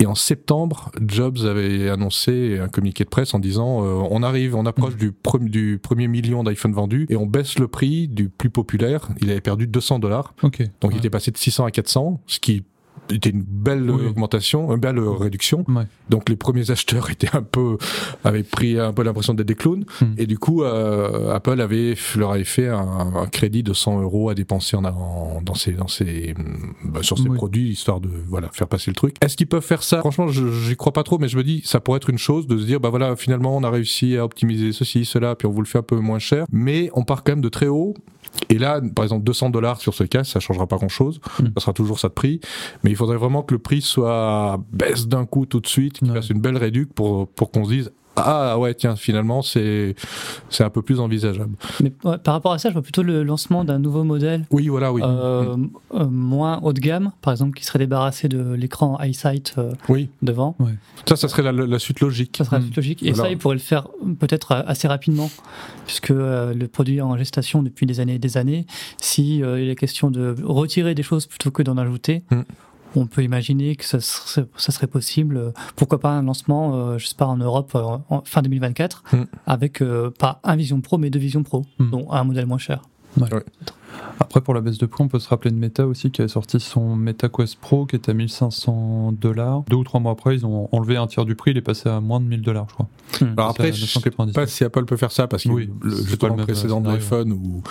Et 0.00 0.06
en 0.06 0.16
septembre, 0.16 0.90
Jobs 1.06 1.38
avait 1.46 1.88
annoncé 1.88 2.58
un 2.58 2.66
communiqué 2.66 3.04
de 3.04 3.08
presse 3.08 3.32
en 3.32 3.38
disant 3.38 3.84
euh, 3.84 4.04
on 4.10 4.24
arrive, 4.24 4.56
on 4.56 4.66
approche 4.66 4.96
du, 4.96 5.12
pre- 5.12 5.48
du 5.48 5.78
premier 5.80 6.08
million 6.08 6.42
d'iPhone 6.42 6.72
vendus 6.72 7.06
et 7.10 7.14
on 7.16 7.26
baisse 7.26 7.60
le 7.60 7.68
prix 7.68 8.08
du 8.08 8.28
plus 8.28 8.50
populaire. 8.50 9.08
Il 9.20 9.30
avait 9.30 9.40
perdu 9.40 9.68
200 9.68 10.00
dollars, 10.00 10.34
donc 10.80 10.92
il 10.94 10.98
était 10.98 11.10
passé 11.10 11.30
de 11.30 11.36
600 11.38 11.66
à 11.66 11.70
400, 11.70 12.20
ce 12.26 12.40
qui 12.40 12.64
était 13.10 13.30
une 13.30 13.42
belle 13.42 13.90
Oui. 13.90 14.06
augmentation, 14.06 14.72
une 14.72 14.80
belle 14.80 14.98
réduction. 14.98 15.64
Ouais. 15.68 15.84
Donc 16.10 16.28
les 16.28 16.36
premiers 16.36 16.70
acheteurs 16.70 17.10
étaient 17.10 17.34
un 17.36 17.42
peu 17.42 17.76
avaient 18.24 18.42
pris 18.42 18.78
un 18.78 18.92
peu 18.92 19.02
l'impression 19.02 19.34
d'être 19.34 19.46
des 19.48 19.54
clowns 19.54 19.84
Hmm. 20.00 20.14
et 20.18 20.26
du 20.26 20.38
coup 20.38 20.62
euh, 20.62 21.34
Apple 21.34 21.60
avait 21.60 21.94
leur 22.16 22.32
avait 22.32 22.44
fait 22.44 22.68
un, 22.68 23.12
un 23.16 23.26
crédit 23.26 23.62
de 23.62 23.72
100 23.72 24.00
euros 24.02 24.30
à 24.30 24.34
dépenser 24.34 24.76
en, 24.76 24.84
en- 24.84 25.42
dans 25.42 25.54
ses 25.54 25.72
dans 25.72 25.88
ses 25.88 26.34
bah, 26.84 27.00
sur 27.02 27.18
ses 27.18 27.28
Oui. 27.28 27.36
produits 27.36 27.68
histoire 27.68 28.00
de 28.00 28.08
voilà 28.28 28.48
faire 28.52 28.66
passer 28.68 28.90
le 28.90 28.94
truc. 28.94 29.16
Est-ce 29.20 29.36
qu'ils 29.36 29.46
peuvent 29.46 29.62
faire 29.64 29.82
ça? 29.82 29.98
Franchement, 30.00 30.28
je 30.28 30.50
j'y 30.50 30.76
crois 30.76 30.92
pas 30.92 31.02
trop, 31.02 31.18
mais 31.18 31.28
je 31.28 31.36
me 31.36 31.44
dis 31.44 31.62
ça 31.64 31.80
pourrait 31.80 31.98
être 31.98 32.10
une 32.10 32.18
chose 32.18 32.46
de 32.46 32.56
se 32.58 32.64
dire 32.64 32.80
bah 32.80 32.88
voilà 32.90 33.14
finalement 33.16 33.56
on 33.56 33.62
a 33.62 33.70
réussi 33.70 34.16
à 34.16 34.24
optimiser 34.24 34.72
ceci 34.72 35.04
cela 35.04 35.34
puis 35.34 35.46
on 35.46 35.50
vous 35.50 35.60
le 35.60 35.66
fait 35.66 35.78
un 35.78 35.82
peu 35.82 35.96
moins 35.96 36.18
cher, 36.18 36.46
mais 36.52 36.90
on 36.94 37.04
part 37.04 37.22
quand 37.24 37.32
même 37.32 37.40
de 37.42 37.48
très 37.50 37.68
haut. 37.68 37.94
Et 38.48 38.58
là, 38.58 38.80
par 38.96 39.04
exemple, 39.04 39.22
200 39.22 39.50
dollars 39.50 39.80
sur 39.80 39.94
ce 39.94 40.02
casque, 40.02 40.32
ça 40.32 40.40
changera 40.40 40.66
pas 40.66 40.76
grand-chose. 40.76 41.20
Hmm. 41.38 41.46
Ça 41.56 41.60
sera 41.60 41.72
toujours 41.72 42.00
ça 42.00 42.08
de 42.08 42.14
prix. 42.14 42.40
Mais 42.82 42.90
il 42.94 42.96
faudrait 42.96 43.16
vraiment 43.18 43.42
que 43.42 43.54
le 43.54 43.58
prix 43.60 43.82
soit 43.82 44.60
baisse 44.72 45.06
d'un 45.08 45.26
coup 45.26 45.44
tout 45.46 45.60
de 45.60 45.66
suite, 45.66 45.94
qu'il 45.98 46.08
Ouais. 46.10 46.16
fasse 46.16 46.30
une 46.30 46.40
belle 46.40 46.56
réduc 46.56 46.92
pour, 46.94 47.28
pour 47.28 47.50
qu'on 47.50 47.64
se 47.64 47.70
dise 47.70 47.92
ah 48.16 48.56
ouais 48.60 48.74
tiens 48.74 48.94
finalement 48.94 49.42
c'est 49.42 49.96
c'est 50.48 50.62
un 50.62 50.70
peu 50.70 50.82
plus 50.82 51.00
envisageable. 51.00 51.56
Mais 51.82 51.92
ouais, 52.04 52.16
par 52.18 52.34
rapport 52.34 52.52
à 52.52 52.58
ça, 52.58 52.68
je 52.68 52.74
vois 52.74 52.82
plutôt 52.82 53.02
le 53.02 53.24
lancement 53.24 53.64
d'un 53.64 53.80
nouveau 53.80 54.04
modèle 54.04 54.46
Oui 54.52 54.68
voilà 54.68 54.92
oui 54.92 55.02
euh, 55.04 55.56
euh, 55.94 56.06
moins 56.06 56.60
haut 56.62 56.72
de 56.72 56.78
gamme, 56.78 57.10
par 57.22 57.32
exemple, 57.32 57.58
qui 57.58 57.64
serait 57.64 57.80
débarrassé 57.80 58.28
de 58.28 58.52
l'écran 58.52 59.00
EyeSight 59.02 59.54
euh, 59.58 59.72
oui 59.88 60.10
devant. 60.22 60.56
ça 61.08 61.16
ça 61.16 61.26
serait 61.26 61.42
la, 61.42 61.50
la 61.50 61.78
suite 61.80 61.98
logique. 61.98 62.36
Ça 62.38 62.44
serait 62.44 62.60
Mm. 62.60 62.70
logique. 62.76 63.02
Et 63.02 63.14
ça, 63.14 63.28
il 63.30 63.36
pourrait 63.36 63.56
le 63.56 63.60
faire 63.60 63.88
peut-être 64.20 64.52
assez 64.64 64.86
rapidement, 64.86 65.28
puisque 65.86 66.10
le 66.10 66.66
produit 66.66 66.98
est 66.98 67.00
en 67.00 67.16
gestation 67.18 67.64
depuis 67.64 67.84
des 67.84 67.98
années 67.98 68.14
et 68.14 68.18
des 68.20 68.36
années. 68.36 68.64
Si 69.00 69.38
il 69.38 69.68
est 69.68 69.74
question 69.74 70.12
de 70.12 70.36
retirer 70.44 70.94
des 70.94 71.02
choses 71.02 71.26
plutôt 71.26 71.50
que 71.50 71.64
d'en 71.64 71.78
ajouter, 71.78 72.22
Mm. 72.30 72.42
On 72.96 73.06
peut 73.06 73.22
imaginer 73.22 73.76
que 73.76 73.84
ça 73.84 74.00
serait, 74.00 74.46
ça 74.56 74.72
serait 74.72 74.86
possible. 74.86 75.36
euh, 75.36 75.50
Pourquoi 75.76 75.98
pas 76.00 76.10
un 76.10 76.22
lancement, 76.22 76.74
euh, 76.74 76.98
je 76.98 77.06
sais 77.06 77.14
pas, 77.16 77.26
en 77.26 77.36
Europe 77.36 77.72
euh, 77.74 77.98
en 78.08 78.22
fin 78.24 78.42
2024, 78.42 79.02
Mm. 79.12 79.22
avec 79.46 79.82
pas 80.18 80.40
un 80.44 80.56
Vision 80.56 80.80
Pro, 80.80 80.98
mais 80.98 81.10
deux 81.10 81.18
Vision 81.18 81.42
Pro, 81.42 81.64
Mm. 81.78 81.90
dont 81.90 82.10
un 82.12 82.24
modèle 82.24 82.46
moins 82.46 82.58
cher. 82.58 82.82
Après, 84.20 84.40
pour 84.40 84.54
la 84.54 84.60
baisse 84.60 84.78
de 84.78 84.86
prix, 84.86 85.02
on 85.04 85.08
peut 85.08 85.18
se 85.18 85.28
rappeler 85.28 85.50
de 85.50 85.56
Meta 85.56 85.86
aussi 85.86 86.10
qui 86.10 86.22
a 86.22 86.28
sorti 86.28 86.60
son 86.60 86.96
Meta 86.96 87.28
Quest 87.28 87.56
Pro 87.56 87.86
qui 87.86 87.96
était 87.96 88.10
à 88.10 88.14
1500 88.14 89.12
dollars. 89.12 89.62
Deux 89.68 89.76
ou 89.76 89.84
trois 89.84 90.00
mois 90.00 90.12
après, 90.12 90.34
ils 90.36 90.46
ont 90.46 90.68
enlevé 90.72 90.96
un 90.96 91.06
tiers 91.06 91.24
du 91.24 91.34
prix, 91.34 91.50
il 91.52 91.56
est 91.56 91.62
passé 91.62 91.88
à 91.88 92.00
moins 92.00 92.20
de 92.20 92.26
1000 92.26 92.42
dollars, 92.42 92.66
je 92.68 92.74
crois. 92.74 92.88
Alors 93.36 93.50
après, 93.50 93.72
je 93.72 93.84
sais 93.86 93.98
997. 94.00 94.34
pas 94.34 94.46
si 94.46 94.64
Apple 94.64 94.84
peut 94.86 94.96
faire 94.96 95.12
ça 95.12 95.26
parce 95.28 95.44
que 95.44 95.48
Oui, 95.50 95.70
le, 95.82 95.90
justement, 95.90 96.36
le 96.36 96.42
précédent 96.44 96.80
de 96.80 96.88
l'iPhone 96.88 97.32
où 97.32 97.62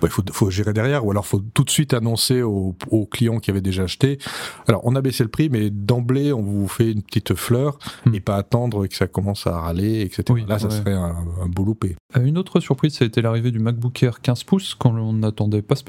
bah, 0.00 0.08
il 0.08 0.10
faut, 0.10 0.22
faut 0.32 0.50
gérer 0.50 0.72
derrière 0.72 1.04
ou 1.06 1.10
alors 1.10 1.26
faut 1.26 1.40
tout 1.54 1.64
de 1.64 1.70
suite 1.70 1.94
annoncer 1.94 2.42
aux, 2.42 2.74
aux 2.90 3.06
clients 3.06 3.38
qui 3.38 3.50
avaient 3.50 3.60
déjà 3.60 3.84
acheté. 3.84 4.18
Alors 4.66 4.80
on 4.84 4.96
a 4.96 5.00
baissé 5.00 5.22
le 5.22 5.30
prix, 5.30 5.48
mais 5.50 5.70
d'emblée 5.70 6.32
on 6.32 6.42
vous 6.42 6.68
fait 6.68 6.90
une 6.90 7.02
petite 7.02 7.34
fleur 7.34 7.78
Hmm. 8.06 8.14
et 8.14 8.20
pas 8.20 8.36
attendre 8.36 8.86
que 8.86 8.94
ça 8.94 9.06
commence 9.06 9.46
à 9.46 9.58
râler, 9.58 10.02
etc. 10.02 10.24
Oui, 10.30 10.44
Là, 10.48 10.58
ça 10.58 10.68
ouais. 10.68 10.74
serait 10.76 10.92
un, 10.94 11.16
un 11.42 11.46
beau 11.48 11.64
loupé. 11.64 11.96
Euh, 12.16 12.24
Une 12.24 12.38
autre 12.38 12.60
surprise, 12.60 12.94
ça 12.94 13.04
a 13.04 13.08
été 13.08 13.22
l'arrivée 13.22 13.50
du 13.50 13.58
MacBook 13.58 14.02
Air 14.02 14.20
15 14.20 14.44
pouces, 14.44 14.74
qu'on 14.74 15.12
n'attendait 15.12 15.62
pas 15.62 15.74
spécialement. 15.74 15.87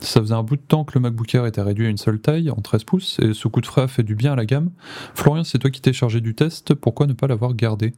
Ça 0.00 0.20
faisait 0.20 0.34
un 0.34 0.42
bout 0.42 0.56
de 0.56 0.62
temps 0.62 0.84
que 0.84 0.92
le 0.94 1.00
MacBook 1.00 1.34
Air 1.34 1.46
était 1.46 1.60
réduit 1.60 1.86
à 1.86 1.90
une 1.90 1.98
seule 1.98 2.20
taille, 2.20 2.50
en 2.50 2.56
13 2.56 2.84
pouces, 2.84 3.18
et 3.20 3.34
ce 3.34 3.48
coup 3.48 3.60
de 3.60 3.66
frais 3.66 3.82
a 3.82 3.88
fait 3.88 4.02
du 4.02 4.14
bien 4.14 4.32
à 4.32 4.36
la 4.36 4.46
gamme. 4.46 4.70
Florian, 5.14 5.44
c'est 5.44 5.58
toi 5.58 5.70
qui 5.70 5.80
t'es 5.80 5.92
chargé 5.92 6.20
du 6.20 6.34
test, 6.34 6.74
pourquoi 6.74 7.06
ne 7.06 7.12
pas 7.12 7.26
l'avoir 7.26 7.54
gardé? 7.54 7.94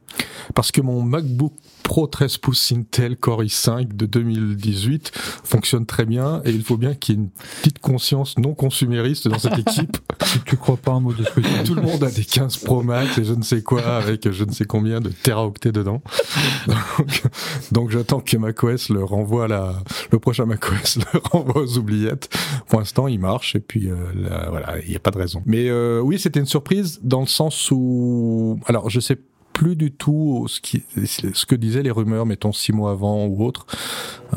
Parce 0.53 0.71
que 0.71 0.81
mon 0.81 1.01
MacBook 1.01 1.53
Pro 1.83 2.07
13 2.07 2.37
pouces 2.37 2.71
Intel 2.71 3.17
Core 3.17 3.43
i5 3.43 3.95
de 3.95 4.05
2018 4.05 5.11
fonctionne 5.43 5.85
très 5.85 6.05
bien 6.05 6.41
et 6.45 6.51
il 6.51 6.63
faut 6.63 6.77
bien 6.77 6.95
qu'il 6.95 7.15
y 7.15 7.17
ait 7.17 7.21
une 7.21 7.29
petite 7.29 7.79
conscience 7.79 8.37
non 8.37 8.53
consumériste 8.53 9.27
dans 9.27 9.39
cette 9.39 9.59
équipe. 9.59 9.97
Si 10.23 10.39
tu 10.45 10.55
crois 10.55 10.77
pas 10.77 10.93
un 10.93 11.01
mot 11.01 11.11
de 11.11 11.23
ce 11.23 11.29
que 11.31 11.41
tu. 11.41 11.63
Tout 11.65 11.75
le 11.75 11.81
monde 11.81 12.03
a 12.03 12.09
des 12.09 12.23
15 12.23 12.57
Pro 12.57 12.81
Max 12.81 13.17
et 13.17 13.25
je 13.25 13.33
ne 13.33 13.43
sais 13.43 13.61
quoi 13.61 13.81
avec 13.97 14.31
je 14.31 14.43
ne 14.45 14.51
sais 14.51 14.63
combien 14.63 15.01
de 15.01 15.09
teraoctets 15.09 15.73
dedans. 15.73 16.01
Donc, 16.67 17.23
donc 17.71 17.89
j'attends 17.91 18.21
que 18.21 18.37
macOS 18.37 18.89
le 18.89 19.03
renvoie 19.03 19.45
à 19.45 19.47
la, 19.47 19.83
le 20.11 20.19
prochain 20.19 20.45
macOS 20.45 20.97
le 20.97 21.19
renvoie 21.31 21.61
aux 21.61 21.77
oubliettes. 21.77 22.29
Pour 22.67 22.79
l'instant, 22.79 23.07
il 23.07 23.19
marche 23.19 23.55
et 23.55 23.59
puis 23.59 23.89
euh, 23.89 23.95
là, 24.15 24.47
voilà, 24.49 24.79
il 24.83 24.89
n'y 24.89 24.95
a 24.95 24.99
pas 24.99 25.11
de 25.11 25.17
raison. 25.17 25.41
Mais 25.45 25.69
euh, 25.69 25.99
oui, 26.01 26.19
c'était 26.19 26.39
une 26.39 26.45
surprise 26.45 26.99
dans 27.03 27.21
le 27.21 27.27
sens 27.27 27.69
où, 27.71 28.59
alors 28.65 28.89
je 28.89 28.99
sais 28.99 29.17
plus 29.53 29.75
du 29.75 29.91
tout 29.91 30.45
ce, 30.47 30.59
qui, 30.59 30.83
ce 31.05 31.45
que 31.45 31.53
disaient 31.55 31.83
les 31.83 31.91
rumeurs, 31.91 32.25
mettons 32.25 32.51
six 32.51 32.73
mois 32.73 32.91
avant 32.91 33.25
ou 33.27 33.43
autre. 33.45 33.67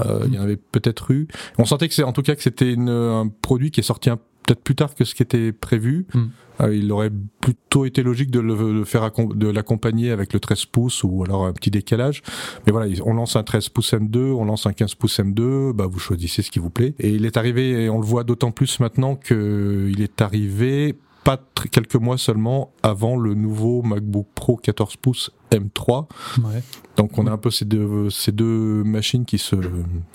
Euh, 0.04 0.24
Il 0.26 0.34
y 0.34 0.38
en 0.38 0.42
avait 0.42 0.56
peut-être 0.58 1.10
eu. 1.10 1.26
On 1.56 1.64
sentait 1.64 1.88
que 1.88 1.94
c'est 1.94 2.02
en 2.02 2.12
tout 2.12 2.20
cas 2.22 2.34
que 2.34 2.42
c'était 2.42 2.74
un 2.78 3.28
produit 3.40 3.70
qui 3.70 3.80
est 3.80 3.82
sorti 3.82 4.10
un- 4.10 4.18
peut-être 4.46 4.62
plus 4.62 4.74
tard 4.74 4.94
que 4.94 5.04
ce 5.04 5.14
qui 5.14 5.22
était 5.22 5.52
prévu. 5.52 6.06
Mm. 6.14 6.24
Euh, 6.60 6.74
il 6.74 6.90
aurait 6.90 7.10
plutôt 7.40 7.84
été 7.84 8.02
logique 8.02 8.30
de 8.30 8.40
le 8.40 8.78
de 8.78 8.84
faire 8.84 9.10
de 9.12 9.48
l'accompagner 9.48 10.10
avec 10.10 10.32
le 10.32 10.40
13 10.40 10.64
pouces 10.66 11.04
ou 11.04 11.22
alors 11.22 11.44
un 11.44 11.52
petit 11.52 11.70
décalage. 11.70 12.22
Mais 12.64 12.72
voilà, 12.72 12.90
on 13.04 13.12
lance 13.12 13.36
un 13.36 13.42
13 13.42 13.68
pouces 13.68 13.92
M2, 13.92 14.18
on 14.18 14.46
lance 14.46 14.66
un 14.66 14.72
15 14.72 14.94
pouces 14.94 15.20
M2, 15.20 15.72
bah 15.72 15.86
vous 15.86 15.98
choisissez 15.98 16.40
ce 16.40 16.50
qui 16.50 16.58
vous 16.58 16.70
plaît. 16.70 16.94
Et 16.98 17.10
il 17.10 17.26
est 17.26 17.36
arrivé, 17.36 17.84
et 17.84 17.90
on 17.90 18.00
le 18.00 18.06
voit 18.06 18.24
d'autant 18.24 18.52
plus 18.52 18.80
maintenant 18.80 19.16
que 19.16 19.90
il 19.90 20.00
est 20.00 20.22
arrivé 20.22 20.96
pas 21.24 21.40
quelques 21.72 21.96
mois 21.96 22.18
seulement 22.18 22.72
avant 22.84 23.16
le 23.16 23.34
nouveau 23.34 23.82
MacBook 23.82 24.28
Pro 24.36 24.56
14 24.56 24.96
pouces 24.96 25.32
M3. 25.50 26.06
Ouais. 26.38 26.62
Donc 26.96 27.18
on 27.18 27.26
a 27.26 27.32
un 27.32 27.36
peu 27.36 27.50
ces 27.50 27.64
deux, 27.64 28.10
ces 28.10 28.30
deux 28.30 28.84
machines 28.84 29.24
qui 29.24 29.38
se, 29.38 29.56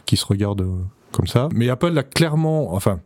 qui 0.05 0.15
se 0.15 0.25
regardent 0.25 0.61
euh, 0.61 0.83
comme 1.11 1.27
ça. 1.27 1.49
Mais 1.53 1.69
Apple 1.69 1.97
a 1.97 2.03
clairement, 2.03 2.73
enfin, 2.73 3.01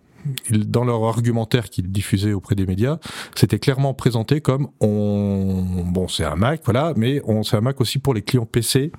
dans 0.51 0.83
leur 0.83 1.03
argumentaire 1.03 1.69
qu'ils 1.69 1.91
diffusaient 1.91 2.33
auprès 2.33 2.55
des 2.55 2.65
médias, 2.65 2.97
c'était 3.35 3.59
clairement 3.59 3.93
présenté 3.93 4.41
comme 4.41 4.69
on, 4.79 5.83
bon, 5.85 6.07
c'est 6.07 6.25
un 6.25 6.35
Mac, 6.35 6.61
voilà, 6.65 6.93
mais 6.95 7.21
on, 7.25 7.43
c'est 7.43 7.57
un 7.57 7.61
Mac 7.61 7.81
aussi 7.81 7.99
pour 7.99 8.13
les 8.13 8.21
clients 8.21 8.45
PC 8.45 8.91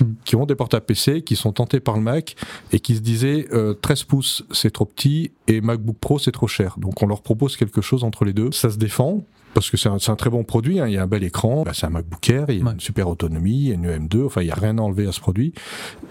Mm. 0.00 0.04
qui 0.24 0.36
ont 0.36 0.46
des 0.46 0.54
portables 0.54 0.86
PC, 0.86 1.22
qui 1.22 1.36
sont 1.36 1.52
tentés 1.52 1.80
par 1.80 1.96
le 1.96 2.02
Mac 2.02 2.36
et 2.72 2.80
qui 2.80 2.96
se 2.96 3.00
disaient 3.00 3.46
euh, 3.52 3.74
13 3.74 4.04
pouces 4.04 4.44
c'est 4.50 4.70
trop 4.70 4.84
petit 4.84 5.32
et 5.48 5.60
MacBook 5.60 5.96
Pro 5.98 6.18
c'est 6.18 6.32
trop 6.32 6.48
cher. 6.48 6.76
Donc 6.78 7.02
on 7.02 7.06
leur 7.06 7.22
propose 7.22 7.56
quelque 7.56 7.80
chose 7.80 8.04
entre 8.04 8.24
les 8.24 8.32
deux. 8.32 8.52
Ça 8.52 8.70
se 8.70 8.78
défend. 8.78 9.24
Parce 9.54 9.70
que 9.70 9.76
c'est 9.76 9.88
un, 9.88 9.96
un 10.06 10.16
très 10.16 10.30
bon 10.30 10.44
produit, 10.44 10.80
hein. 10.80 10.86
il 10.88 10.94
y 10.94 10.96
a 10.96 11.02
un 11.02 11.06
bel 11.06 11.22
écran, 11.24 11.62
bah, 11.64 11.72
c'est 11.74 11.84
un 11.86 11.90
MacBook 11.90 12.30
Air, 12.30 12.46
il 12.48 12.58
y 12.58 12.62
a 12.62 12.64
Ouais. 12.64 12.72
une 12.72 12.80
super 12.80 13.08
autonomie, 13.08 13.52
il 13.52 13.68
y 13.68 13.70
a 13.72 13.74
une 13.74 14.06
M2, 14.08 14.24
enfin 14.26 14.40
il 14.40 14.46
n'y 14.46 14.50
a 14.50 14.54
rien 14.54 14.78
à 14.78 14.80
enlever 14.80 15.06
à 15.06 15.12
ce 15.12 15.20
produit. 15.20 15.52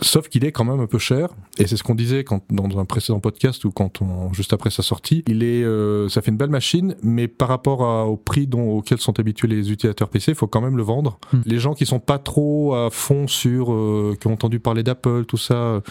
Sauf 0.02 0.30
qu'il 0.30 0.46
est 0.46 0.52
quand 0.52 0.64
même 0.64 0.80
un 0.80 0.86
peu 0.86 1.00
cher, 1.00 1.30
et 1.58 1.66
c'est 1.68 1.76
ce 1.78 1.84
qu'on 1.84 1.96
disait 1.96 2.24
quand, 2.24 2.44
dans 2.52 2.78
un 2.80 2.86
précédent 2.86 3.20
podcast 3.20 3.64
ou 3.66 3.72
quand 3.72 4.02
on, 4.02 4.32
juste 4.34 4.54
après 4.54 4.70
sa 4.70 4.84
sortie. 4.84 5.24
Il 5.28 5.44
est, 5.44 5.64
euh, 5.64 6.08
ça 6.10 6.22
fait 6.22 6.32
une 6.32 6.38
belle 6.38 6.50
machine, 6.50 6.96
mais 7.04 7.28
par 7.28 7.48
rapport 7.50 7.84
à- 7.84 8.06
au 8.06 8.16
prix 8.18 8.46
dont, 8.48 8.70
auquel 8.78 9.00
sont 9.00 9.20
habitués 9.20 9.48
les 9.48 9.72
utilisateurs 9.72 10.10
PC, 10.10 10.32
il 10.34 10.36
faut 10.36 10.48
quand 10.48 10.62
même 10.62 10.78
le 10.78 10.84
vendre. 10.84 11.20
Hmm. 11.34 11.42
Les 11.46 11.58
gens 11.58 11.74
qui 11.74 11.86
sont 11.86 12.00
pas 12.00 12.20
trop 12.20 12.76
à 12.76 12.90
fond 12.92 13.28
sur, 13.28 13.74
euh, 13.74 14.16
qui 14.20 14.28
ont 14.28 14.34
entendu 14.34 14.60
parler 14.60 14.84
d'Apple, 14.84 15.26
tout 15.26 15.38
ça. 15.38 15.56
euh, 15.56 15.82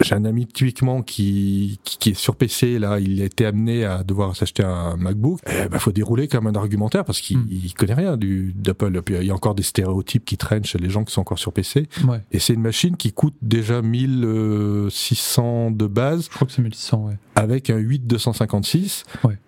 J'ai 0.00 0.14
un 0.14 0.24
ami 0.24 0.46
typiquement 0.46 1.02
qui, 1.02 1.78
qui, 1.84 1.98
qui 1.98 2.10
est 2.10 2.14
sur 2.14 2.36
PC, 2.36 2.78
là, 2.78 2.98
il 3.00 3.20
a 3.20 3.24
été 3.24 3.44
amené 3.44 3.84
à 3.84 4.02
devoir 4.02 4.34
s'acheter 4.36 4.62
un 4.62 4.96
MacBook. 4.96 5.40
Eh 5.46 5.68
ben, 5.68 5.78
faut 5.78 5.92
dérouler 5.92 6.28
comme 6.28 6.46
un 6.46 6.54
argumentaire 6.60 7.04
parce 7.04 7.20
qu'il 7.20 7.38
Hmm. 7.38 7.46
il 7.50 7.74
connaît 7.74 7.94
rien 7.94 8.16
d'Apple. 8.16 9.02
Puis 9.02 9.16
il 9.20 9.26
y 9.26 9.30
a 9.30 9.34
encore 9.34 9.54
des 9.54 9.62
stéréotypes 9.62 10.24
qui 10.24 10.36
traînent 10.36 10.64
chez 10.64 10.78
les 10.78 10.88
gens 10.90 11.04
qui 11.04 11.12
sont 11.12 11.20
encore 11.22 11.38
sur 11.38 11.52
PC. 11.52 11.88
Ouais. 12.06 12.22
Et 12.32 12.38
c'est 12.38 12.54
une 12.54 12.62
machine 12.62 12.96
qui 12.96 13.12
coûte 13.12 13.34
déjà 13.42 13.82
1600 13.82 15.70
de 15.72 15.86
base 15.86 16.24
Je 16.26 16.30
crois 16.30 16.46
que 16.46 16.52
c'est 16.52 16.62
1600, 16.62 17.06
ouais. 17.06 17.18
avec 17.34 17.70
un 17.70 17.76
8 17.78 18.06
256. 18.06 19.04
Ouais. 19.24 19.38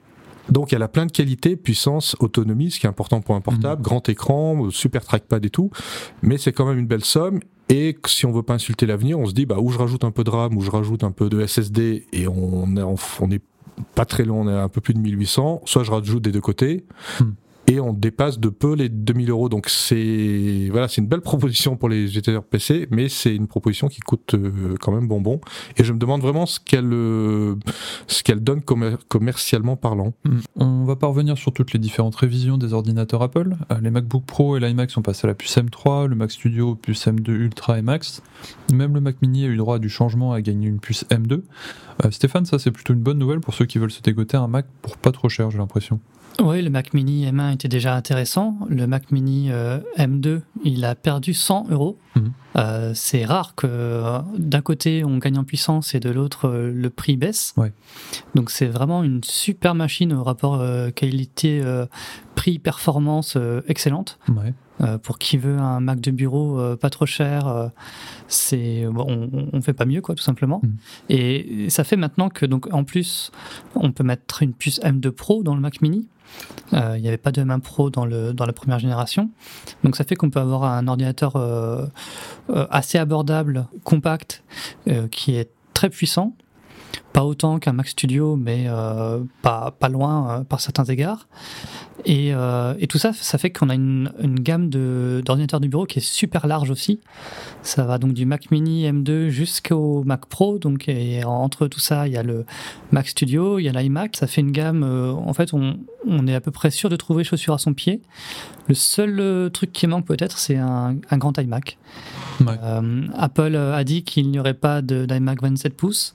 Donc 0.50 0.72
elle 0.72 0.82
a 0.82 0.88
plein 0.88 1.06
de 1.06 1.12
qualités, 1.12 1.56
puissance, 1.56 2.16
autonomie, 2.18 2.70
ce 2.72 2.80
qui 2.80 2.86
est 2.86 2.88
important 2.88 3.20
pour 3.20 3.34
un 3.36 3.40
portable, 3.40 3.80
Mhm. 3.80 3.82
grand 3.84 4.08
écran, 4.08 4.70
super 4.70 5.04
trackpad 5.04 5.44
et 5.44 5.50
tout. 5.50 5.70
Mais 6.22 6.36
c'est 6.36 6.52
quand 6.52 6.66
même 6.66 6.78
une 6.78 6.86
belle 6.86 7.04
somme. 7.04 7.40
Et 7.68 7.96
si 8.06 8.26
on 8.26 8.32
veut 8.32 8.42
pas 8.42 8.54
insulter 8.54 8.84
l'avenir, 8.86 9.18
on 9.18 9.26
se 9.26 9.32
dit 9.32 9.46
bah 9.46 9.56
ou 9.60 9.70
je 9.70 9.78
rajoute 9.78 10.04
un 10.04 10.10
peu 10.10 10.24
de 10.24 10.30
RAM, 10.30 10.56
ou 10.56 10.60
je 10.62 10.70
rajoute 10.70 11.04
un 11.04 11.12
peu 11.12 11.28
de 11.30 11.46
SSD, 11.46 12.06
et 12.12 12.26
on 12.28 12.76
est, 12.76 12.82
on 12.82 13.30
est 13.30 13.40
pas 13.94 14.04
très 14.04 14.24
long, 14.24 14.42
on 14.42 14.48
est 14.48 14.52
un 14.58 14.68
peu 14.68 14.80
plus 14.80 14.94
de 14.94 14.98
1800. 14.98 15.62
Soit 15.64 15.84
je 15.84 15.90
rajoute 15.90 16.22
des 16.22 16.32
deux 16.32 16.40
côtés. 16.40 16.84
Mhm. 17.20 17.34
Et 17.68 17.78
on 17.78 17.92
dépasse 17.92 18.40
de 18.40 18.48
peu 18.48 18.74
les 18.74 18.88
2000 18.88 19.30
euros. 19.30 19.48
Donc 19.48 19.68
c'est 19.68 20.68
voilà, 20.70 20.88
c'est 20.88 21.00
une 21.00 21.06
belle 21.06 21.20
proposition 21.20 21.76
pour 21.76 21.88
les 21.88 22.04
utilisateurs 22.04 22.42
PC, 22.44 22.88
mais 22.90 23.08
c'est 23.08 23.34
une 23.34 23.46
proposition 23.46 23.88
qui 23.88 24.00
coûte 24.00 24.34
euh, 24.34 24.74
quand 24.80 24.90
même 24.90 25.06
bonbon. 25.06 25.40
Et 25.76 25.84
je 25.84 25.92
me 25.92 25.98
demande 25.98 26.22
vraiment 26.22 26.44
ce 26.46 26.58
qu'elle 26.58 26.92
euh, 26.92 27.54
ce 28.08 28.24
qu'elle 28.24 28.40
donne 28.40 28.60
commer- 28.60 28.96
commercialement 29.08 29.76
parlant. 29.76 30.12
Mm. 30.24 30.38
On 30.56 30.84
va 30.84 30.96
pas 30.96 31.06
revenir 31.06 31.38
sur 31.38 31.52
toutes 31.52 31.72
les 31.72 31.78
différentes 31.78 32.16
révisions 32.16 32.58
des 32.58 32.72
ordinateurs 32.72 33.22
Apple. 33.22 33.56
Euh, 33.70 33.80
les 33.80 33.90
MacBook 33.90 34.24
Pro 34.24 34.56
et 34.56 34.60
l'iMac 34.60 34.90
sont 34.90 35.02
passés 35.02 35.26
à 35.26 35.28
la 35.28 35.34
puce 35.34 35.56
M3, 35.56 36.06
le 36.06 36.16
Mac 36.16 36.32
Studio 36.32 36.74
puce 36.74 37.06
M2 37.06 37.30
Ultra 37.30 37.78
et 37.78 37.82
Max. 37.82 38.22
Même 38.72 38.94
le 38.94 39.00
Mac 39.00 39.22
Mini 39.22 39.44
a 39.44 39.48
eu 39.48 39.56
droit 39.56 39.76
à 39.76 39.78
du 39.78 39.88
changement 39.88 40.32
à 40.32 40.40
gagner 40.42 40.66
une 40.66 40.80
puce 40.80 41.04
M2. 41.10 41.42
Euh, 42.04 42.10
Stéphane, 42.10 42.44
ça 42.44 42.58
c'est 42.58 42.72
plutôt 42.72 42.92
une 42.92 43.02
bonne 43.02 43.18
nouvelle 43.18 43.40
pour 43.40 43.54
ceux 43.54 43.66
qui 43.66 43.78
veulent 43.78 43.92
se 43.92 44.02
dégoter 44.02 44.36
un 44.36 44.48
Mac 44.48 44.66
pour 44.82 44.96
pas 44.96 45.12
trop 45.12 45.28
cher, 45.28 45.50
j'ai 45.50 45.58
l'impression. 45.58 46.00
Oui, 46.40 46.62
le 46.62 46.70
Mac 46.70 46.94
Mini 46.94 47.26
M1 47.30 47.54
était 47.54 47.68
déjà 47.68 47.94
intéressant. 47.94 48.58
Le 48.68 48.86
Mac 48.86 49.10
Mini 49.10 49.48
euh, 49.50 49.80
M2, 49.98 50.40
il 50.64 50.84
a 50.84 50.94
perdu 50.94 51.34
100 51.34 51.66
euros. 51.70 51.98
Mhm. 52.16 52.32
Euh, 52.56 52.92
c'est 52.94 53.24
rare 53.24 53.54
que 53.54 53.66
euh, 53.66 54.18
d'un 54.36 54.60
côté 54.60 55.04
on 55.04 55.16
gagne 55.18 55.38
en 55.38 55.44
puissance 55.44 55.94
et 55.94 56.00
de 56.00 56.10
l'autre 56.10 56.48
euh, 56.48 56.70
le 56.72 56.90
prix 56.90 57.16
baisse. 57.16 57.54
Ouais. 57.56 57.72
Donc 58.34 58.50
c'est 58.50 58.66
vraiment 58.66 59.02
une 59.02 59.24
super 59.24 59.74
machine 59.74 60.12
au 60.12 60.22
rapport 60.22 60.60
euh, 60.60 60.90
qualité-prix-performance 60.90 63.36
euh, 63.36 63.62
excellente. 63.68 64.18
Ouais. 64.28 64.52
Euh, 64.80 64.96
pour 64.98 65.18
qui 65.18 65.36
veut 65.36 65.58
un 65.58 65.80
Mac 65.80 66.00
de 66.00 66.10
bureau 66.10 66.58
euh, 66.58 66.76
pas 66.76 66.88
trop 66.90 67.06
cher, 67.06 67.46
euh, 67.46 67.68
c'est 68.26 68.84
bon, 68.90 69.30
on, 69.32 69.48
on 69.52 69.62
fait 69.62 69.74
pas 69.74 69.84
mieux 69.84 70.00
quoi 70.00 70.16
tout 70.16 70.24
simplement. 70.24 70.60
Mm. 70.62 70.68
Et 71.10 71.70
ça 71.70 71.84
fait 71.84 71.96
maintenant 71.96 72.30
que 72.30 72.46
donc 72.46 72.72
en 72.72 72.84
plus 72.84 73.30
on 73.74 73.92
peut 73.92 74.04
mettre 74.04 74.42
une 74.42 74.54
puce 74.54 74.80
M2 74.80 75.10
Pro 75.10 75.42
dans 75.42 75.54
le 75.54 75.60
Mac 75.60 75.82
Mini. 75.82 76.08
Euh, 76.72 76.94
Il 76.96 77.02
n'y 77.02 77.08
avait 77.08 77.18
pas 77.18 77.32
de 77.32 77.42
M1 77.42 77.60
Pro 77.60 77.90
dans, 77.90 78.06
le, 78.06 78.32
dans 78.32 78.46
la 78.46 78.52
première 78.52 78.78
génération. 78.78 79.30
Donc 79.84 79.96
ça 79.96 80.04
fait 80.04 80.16
qu'on 80.16 80.30
peut 80.30 80.40
avoir 80.40 80.64
un 80.64 80.88
ordinateur 80.88 81.36
euh, 81.36 81.82
euh, 81.82 81.86
assez 82.70 82.98
abordable, 82.98 83.66
compact, 83.84 84.42
euh, 84.88 85.08
qui 85.08 85.36
est 85.36 85.50
très 85.74 85.90
puissant. 85.90 86.34
Pas 87.12 87.24
autant 87.24 87.58
qu'un 87.58 87.72
Mac 87.72 87.88
Studio, 87.88 88.36
mais 88.36 88.64
euh, 88.68 89.20
pas, 89.42 89.74
pas 89.78 89.88
loin 89.90 90.30
euh, 90.40 90.44
par 90.44 90.60
certains 90.60 90.84
égards. 90.84 91.28
Et, 92.06 92.32
euh, 92.34 92.74
et 92.80 92.86
tout 92.86 92.98
ça, 92.98 93.12
ça 93.12 93.36
fait 93.38 93.50
qu'on 93.50 93.68
a 93.68 93.74
une, 93.74 94.10
une 94.20 94.40
gamme 94.40 94.70
de- 94.70 95.22
d'ordinateurs 95.24 95.60
de 95.60 95.68
bureau 95.68 95.84
qui 95.84 95.98
est 95.98 96.02
super 96.02 96.46
large 96.46 96.70
aussi. 96.70 97.00
Ça 97.62 97.84
va 97.84 97.98
donc 97.98 98.12
du 98.14 98.24
Mac 98.26 98.50
Mini 98.50 98.90
M2 98.90 99.28
jusqu'au 99.28 100.02
Mac 100.04 100.26
Pro. 100.26 100.58
Donc 100.58 100.88
et 100.88 101.22
entre 101.22 101.68
tout 101.68 101.80
ça, 101.80 102.08
il 102.08 102.14
y 102.14 102.16
a 102.16 102.22
le 102.22 102.44
Mac 102.92 103.06
Studio, 103.08 103.58
il 103.58 103.64
y 103.64 103.68
a 103.68 103.72
l'iMac. 103.72 104.16
Ça 104.16 104.26
fait 104.26 104.40
une 104.40 104.50
gamme. 104.50 104.82
euh, 104.82 105.12
en 105.12 105.34
fait, 105.34 105.52
on, 105.52 105.76
on 106.08 106.26
est 106.26 106.34
à 106.34 106.40
peu 106.40 106.50
près 106.50 106.70
sûr 106.70 106.88
de 106.88 106.96
trouver 106.96 107.24
chaussures 107.24 107.54
à 107.54 107.58
son 107.58 107.74
pied. 107.74 108.00
Le 108.68 108.74
seul 108.74 109.20
euh, 109.20 109.48
truc 109.50 109.70
qui 109.72 109.86
manque 109.86 110.06
peut-être, 110.06 110.38
c'est 110.38 110.56
un, 110.56 110.96
un 111.10 111.18
grand 111.18 111.36
iMac. 111.38 111.78
Ouais. 112.40 112.54
Euh, 112.64 113.06
Apple 113.16 113.54
a 113.54 113.84
dit 113.84 114.02
qu'il 114.02 114.30
n'y 114.30 114.38
aurait 114.40 114.54
pas 114.54 114.82
de- 114.82 115.04
d'iMac 115.04 115.42
27 115.42 115.76
pouces, 115.76 116.14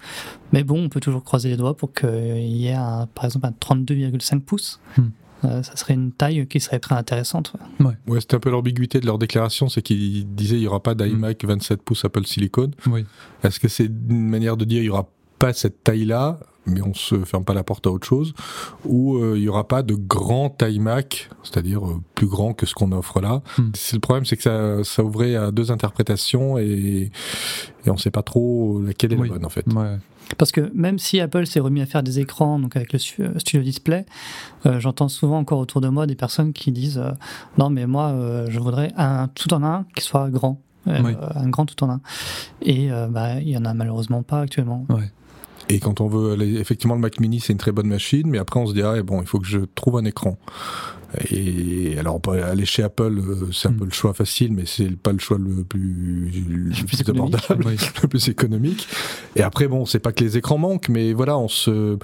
mais 0.51 0.63
bon, 0.63 0.86
on 0.87 0.89
peut 0.89 0.99
toujours 1.01 1.23
croiser 1.23 1.49
les 1.49 1.57
doigts 1.57 1.75
pour 1.75 1.93
qu'il 1.93 2.47
y 2.47 2.67
ait 2.67 2.73
un, 2.73 3.07
par 3.13 3.25
exemple 3.25 3.45
un 3.45 3.51
32,5 3.51 4.39
pouces. 4.41 4.79
Hmm. 4.97 5.09
Euh, 5.45 5.61
ça 5.61 5.75
serait 5.75 5.93
une 5.93 6.11
taille 6.11 6.47
qui 6.47 6.59
serait 6.59 6.79
très 6.79 6.95
intéressante. 6.95 7.53
ouais. 7.79 7.93
Ouais, 8.07 8.19
c'était 8.21 8.35
un 8.35 8.39
peu 8.39 8.49
l'ambiguïté 8.49 8.99
de 8.99 9.05
leur 9.05 9.19
déclaration, 9.19 9.69
c'est 9.69 9.83
qu'ils 9.83 10.33
disaient 10.33 10.55
il 10.55 10.63
y 10.63 10.67
aura 10.67 10.81
pas 10.81 10.95
d'iMac 10.95 11.45
27 11.45 11.81
pouces 11.83 12.05
Apple 12.05 12.25
Silicon. 12.25 12.71
Oui. 12.87 13.05
Est-ce 13.43 13.59
que 13.59 13.67
c'est 13.67 13.85
une 13.85 14.29
manière 14.29 14.57
de 14.57 14.65
dire 14.65 14.81
il 14.81 14.85
y 14.85 14.89
aura 14.89 15.07
pas 15.37 15.53
cette 15.53 15.83
taille-là, 15.83 16.39
mais 16.67 16.81
on 16.81 16.93
se 16.93 17.23
ferme 17.23 17.43
pas 17.43 17.53
la 17.53 17.63
porte 17.63 17.87
à 17.87 17.91
autre 17.91 18.05
chose, 18.05 18.33
ou 18.85 19.15
euh, 19.17 19.33
il 19.37 19.43
y 19.43 19.49
aura 19.49 19.67
pas 19.67 19.83
de 19.83 19.95
grand 19.95 20.55
iMac, 20.61 21.29
c'est-à-dire 21.43 21.85
euh, 21.85 22.01
plus 22.15 22.27
grand 22.27 22.53
que 22.53 22.65
ce 22.65 22.73
qu'on 22.73 22.91
offre 22.91 23.21
là. 23.21 23.41
C'est 23.73 23.95
le 23.95 23.99
problème, 24.01 24.25
c'est 24.25 24.37
que 24.37 24.43
ça, 24.43 24.83
ça 24.83 25.03
ouvrait 25.03 25.35
à 25.35 25.51
deux 25.51 25.71
interprétations 25.71 26.57
et, 26.57 27.09
et 27.85 27.89
on 27.89 27.97
sait 27.97 28.11
pas 28.11 28.23
trop 28.23 28.81
laquelle 28.85 29.13
est 29.13 29.17
Oui. 29.17 29.29
la 29.29 29.35
bonne 29.35 29.45
en 29.45 29.49
fait. 29.49 29.65
Ouais. 29.73 29.97
Parce 30.37 30.51
que 30.51 30.69
même 30.73 30.99
si 30.99 31.21
Apple 31.21 31.45
s'est 31.45 31.61
remis 31.61 31.79
à 31.81 31.85
faire 31.85 32.03
des 32.03 32.19
écrans, 32.19 32.59
donc 32.59 32.75
avec 32.75 32.91
le 32.91 32.99
euh, 33.21 33.39
Studio 33.39 33.63
Display, 33.63 34.05
euh, 34.65 34.77
j'entends 34.81 35.07
souvent 35.07 35.37
encore 35.37 35.59
autour 35.59 35.79
de 35.79 35.87
moi 35.87 36.05
des 36.05 36.15
personnes 36.15 36.51
qui 36.51 36.73
disent 36.73 36.97
euh, 36.97 37.11
non 37.57 37.69
mais 37.69 37.87
moi 37.87 38.07
euh, 38.09 38.45
je 38.49 38.59
voudrais 38.59 38.91
un 38.97 39.29
tout 39.29 39.53
en 39.53 39.63
un 39.63 39.85
qui 39.95 40.03
soit 40.03 40.29
grand, 40.29 40.59
Oui. 40.85 41.15
un 41.33 41.47
grand 41.49 41.65
tout 41.65 41.81
en 41.85 41.89
un. 41.91 42.01
Et 42.61 42.89
bah, 43.09 43.39
il 43.39 43.47
y 43.49 43.57
en 43.57 43.63
a 43.63 43.73
malheureusement 43.73 44.21
pas 44.23 44.41
actuellement. 44.41 44.85
Et 45.69 45.79
quand 45.79 45.99
on 46.01 46.07
veut 46.07 46.31
aller, 46.33 46.55
effectivement, 46.59 46.95
le 46.95 47.01
Mac 47.01 47.19
Mini, 47.19 47.39
c'est 47.41 47.51
une 47.53 47.59
très 47.59 47.71
bonne 47.73 47.87
machine, 47.87 48.27
mais 48.29 48.37
après, 48.37 48.59
on 48.59 48.65
se 48.67 48.73
dit, 48.73 48.81
ah, 48.81 49.01
bon, 49.03 49.21
il 49.21 49.27
faut 49.27 49.39
que 49.39 49.47
je 49.47 49.59
trouve 49.75 49.97
un 49.97 50.05
écran. 50.05 50.37
Et 51.31 51.95
alors, 51.99 52.15
on 52.15 52.19
peut 52.19 52.41
aller 52.43 52.65
chez 52.65 52.83
Apple, 52.83 53.17
euh, 53.19 53.49
c'est 53.53 53.69
un 53.69 53.71
Mm. 53.71 53.77
peu 53.77 53.85
le 53.85 53.91
choix 53.91 54.13
facile, 54.13 54.51
mais 54.53 54.63
c'est 54.65 54.95
pas 54.97 55.13
le 55.13 55.19
choix 55.19 55.37
le 55.37 55.63
plus, 55.63 56.29
le 56.49 56.69
plus 56.85 56.85
plus 57.03 57.09
abordable, 57.09 57.63
Oui. 57.65 57.75
le 58.01 58.07
plus 58.07 58.27
économique. 58.27 58.87
Et 59.35 59.41
après, 59.41 59.67
bon, 59.67 59.85
c'est 59.85 59.99
pas 59.99 60.11
que 60.11 60.23
les 60.23 60.37
écrans 60.37 60.57
manquent, 60.57 60.89
mais 60.89 61.13
voilà, 61.13 61.37
on 61.37 61.47
se, 61.47 61.97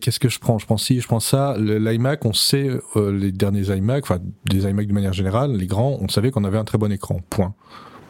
qu'est-ce 0.00 0.20
que 0.20 0.28
je 0.28 0.38
prends? 0.38 0.58
Je 0.58 0.66
prends 0.66 0.76
ci, 0.76 1.00
je 1.00 1.06
prends 1.06 1.20
ça. 1.20 1.56
L'iMac, 1.58 2.24
on 2.26 2.32
sait, 2.34 2.70
euh, 2.96 3.10
les 3.12 3.32
derniers 3.32 3.74
iMac, 3.76 4.04
enfin, 4.04 4.18
des 4.46 4.64
iMac 4.68 4.86
de 4.86 4.92
manière 4.92 5.12
générale, 5.14 5.52
les 5.56 5.66
grands, 5.66 5.98
on 6.00 6.08
savait 6.08 6.30
qu'on 6.30 6.44
avait 6.44 6.58
un 6.58 6.64
très 6.64 6.78
bon 6.78 6.92
écran. 6.92 7.20
Point. 7.30 7.54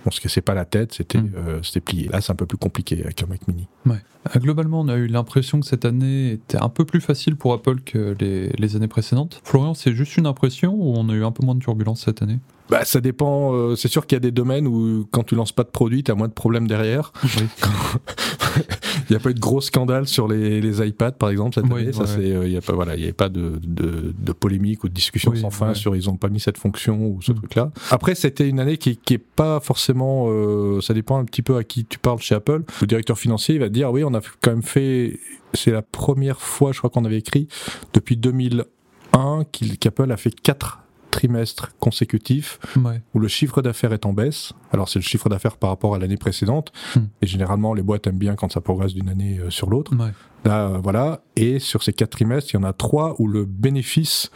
On 0.09 0.11
se 0.11 0.23
cassait 0.23 0.41
pas 0.41 0.55
la 0.55 0.65
tête, 0.65 0.95
c'était, 0.95 1.19
Mm. 1.19 1.33
euh, 1.37 1.59
c'était 1.63 1.81
plié. 1.81 2.09
Là, 2.09 2.23
c'est 2.23 2.33
un 2.33 2.35
peu 2.35 2.47
plus 2.47 2.57
compliqué 2.57 3.03
avec 3.05 3.23
un 3.23 3.27
Mac 3.27 3.47
Mini. 3.47 3.69
Euh, 3.87 3.93
Globalement, 4.37 4.81
on 4.81 4.89
a 4.89 4.97
eu 4.97 5.07
l'impression 5.07 5.61
que 5.61 5.67
cette 5.67 5.85
année 5.85 6.33
était 6.33 6.57
un 6.57 6.71
peu 6.71 6.85
plus 6.87 7.01
facile 7.03 7.37
pour 7.37 7.53
Apple 7.53 7.81
que 7.81 8.17
les, 8.19 8.49
les 8.59 8.75
années 8.77 8.89
précédentes. 8.89 9.41
Florian, 9.45 9.75
c'est 9.75 9.93
juste 9.95 10.17
une 10.17 10.27
impression 10.27 10.73
ou 10.75 10.95
on 10.97 11.09
a 11.11 11.13
eu 11.13 11.25
un 11.25 11.31
peu 11.31 11.45
moins 11.45 11.55
de 11.55 11.61
turbulence 11.61 12.05
cette 12.07 12.23
année? 12.23 12.39
Bah, 12.71 12.85
ça 12.85 13.01
dépend. 13.01 13.53
euh, 13.55 13.77
c'est 13.77 13.89
sûr 13.89 14.07
qu'il 14.07 14.17
y 14.17 14.19
a 14.19 14.21
des 14.21 14.31
domaines 14.31 14.67
où, 14.67 15.07
quand 15.11 15.25
tu 15.25 15.35
lances 15.35 15.53
pas 15.53 15.63
de 15.65 15.69
produit, 15.71 16.03
tu 16.03 16.11
as 16.11 16.15
moins 16.15 16.29
de 16.29 16.33
problèmes 16.33 16.67
derrière. 16.67 17.13
Oui. 17.25 17.45
Il 19.09 19.13
n'y 19.13 19.17
a 19.17 19.21
pas 19.21 19.31
eu 19.31 19.35
de 19.35 19.41
gros 19.41 19.61
scandale 19.61 20.07
sur 20.07 20.29
les, 20.29 20.61
les 20.61 20.87
iPads, 20.87 21.13
par 21.13 21.31
exemple, 21.31 21.55
cette 21.55 21.65
Oui, 21.73 21.83
année. 21.83 21.93
Ça, 21.93 22.01
ouais, 22.01 22.07
c'est, 22.07 22.33
euh, 22.33 22.47
il 22.47 22.53
y 22.53 22.57
a 22.57 22.61
pas, 22.61 22.73
voilà, 22.75 22.95
il 22.95 22.99
n'y 22.99 23.05
avait 23.05 23.13
pas 23.13 23.29
de, 23.29 23.59
de, 23.63 24.13
de 24.19 24.33
polémique 24.33 24.85
ou 24.85 24.89
de 24.89 24.95
discussion 24.95 25.31
Oui, 25.31 25.41
sans 25.41 25.51
fin 25.51 25.69
ouais. 25.69 25.75
sur 25.75 25.97
ils 25.97 26.11
ont 26.11 26.17
pas 26.17 26.29
mis 26.29 26.41
cette 26.41 26.59
fonction 26.59 27.01
ou 27.07 27.23
ce 27.23 27.33
Mm. 27.33 27.37
truc-là. 27.37 27.71
Après, 27.91 28.15
c'était 28.15 28.49
une 28.49 28.61
année 28.61 28.77
qui, 28.77 28.97
qui 28.97 29.15
est 29.15 29.19
pas 29.19 29.61
forcément. 29.61 30.27
euh, 30.29 30.81
ça 30.81 30.93
dépend 30.95 31.19
un 31.19 31.25
petit 31.25 31.43
peu 31.43 31.57
à 31.57 31.65
qui 31.65 31.85
tu 31.85 31.99
parles 31.99 32.19
chez 32.21 32.35
Apple. 32.35 32.63
Le 32.81 32.87
directeur 32.87 33.19
financier 33.19 33.55
il 33.55 33.61
va 33.61 33.69
te 33.69 33.73
dire 33.75 33.91
oui, 33.91 34.05
on 34.05 34.13
a 34.15 34.21
quand 34.41 34.51
même 34.51 34.63
fait. 34.63 35.19
C'est 35.55 35.71
la 35.71 35.81
première 35.83 36.41
fois, 36.41 36.73
je 36.73 36.79
crois 36.79 36.91
qu'on 36.91 37.05
avait 37.07 37.19
écrit 37.19 37.49
depuis 37.95 38.17
2001 38.19 39.45
qu'il- 39.51 39.79
qu'Apple 39.79 40.11
a 40.13 40.17
fait 40.17 40.39
quatre 40.41 40.81
trimestres 41.11 41.71
consécutifs 41.79 42.59
Ouais. 42.77 43.01
où 43.15 43.19
le 43.19 43.29
chiffre 43.29 43.63
d'affaires 43.63 43.93
est 43.93 44.07
en 44.07 44.13
baisse. 44.13 44.53
Alors 44.73 44.89
c'est 44.89 44.99
le 44.99 45.05
chiffre 45.05 45.29
d'affaires 45.29 45.57
par 45.57 45.71
rapport 45.71 45.95
à 45.95 45.99
l'année 45.99 46.17
précédente. 46.17 46.73
Hmm. 46.97 47.01
Et 47.23 47.27
généralement, 47.27 47.75
les 47.75 47.83
boîtes 47.83 48.07
aiment 48.07 48.19
bien 48.19 48.35
quand 48.37 48.53
ça 48.53 48.61
progresse 48.61 48.95
d'une 48.95 49.09
année 49.09 49.39
euh, 49.39 49.51
sur 49.51 49.69
l'autre. 49.71 49.95
Ouais. 49.97 50.11
Là, 50.45 50.79
voilà. 50.83 51.21
Et 51.37 51.59
sur 51.59 51.83
ces 51.83 51.93
quatre 51.93 52.11
trimestres, 52.11 52.51
il 52.53 52.57
y 52.57 52.61
en 52.61 52.65
a 52.65 52.73
trois 52.73 53.15
où 53.19 53.27
le 53.29 53.45
bénéfice 53.45 54.31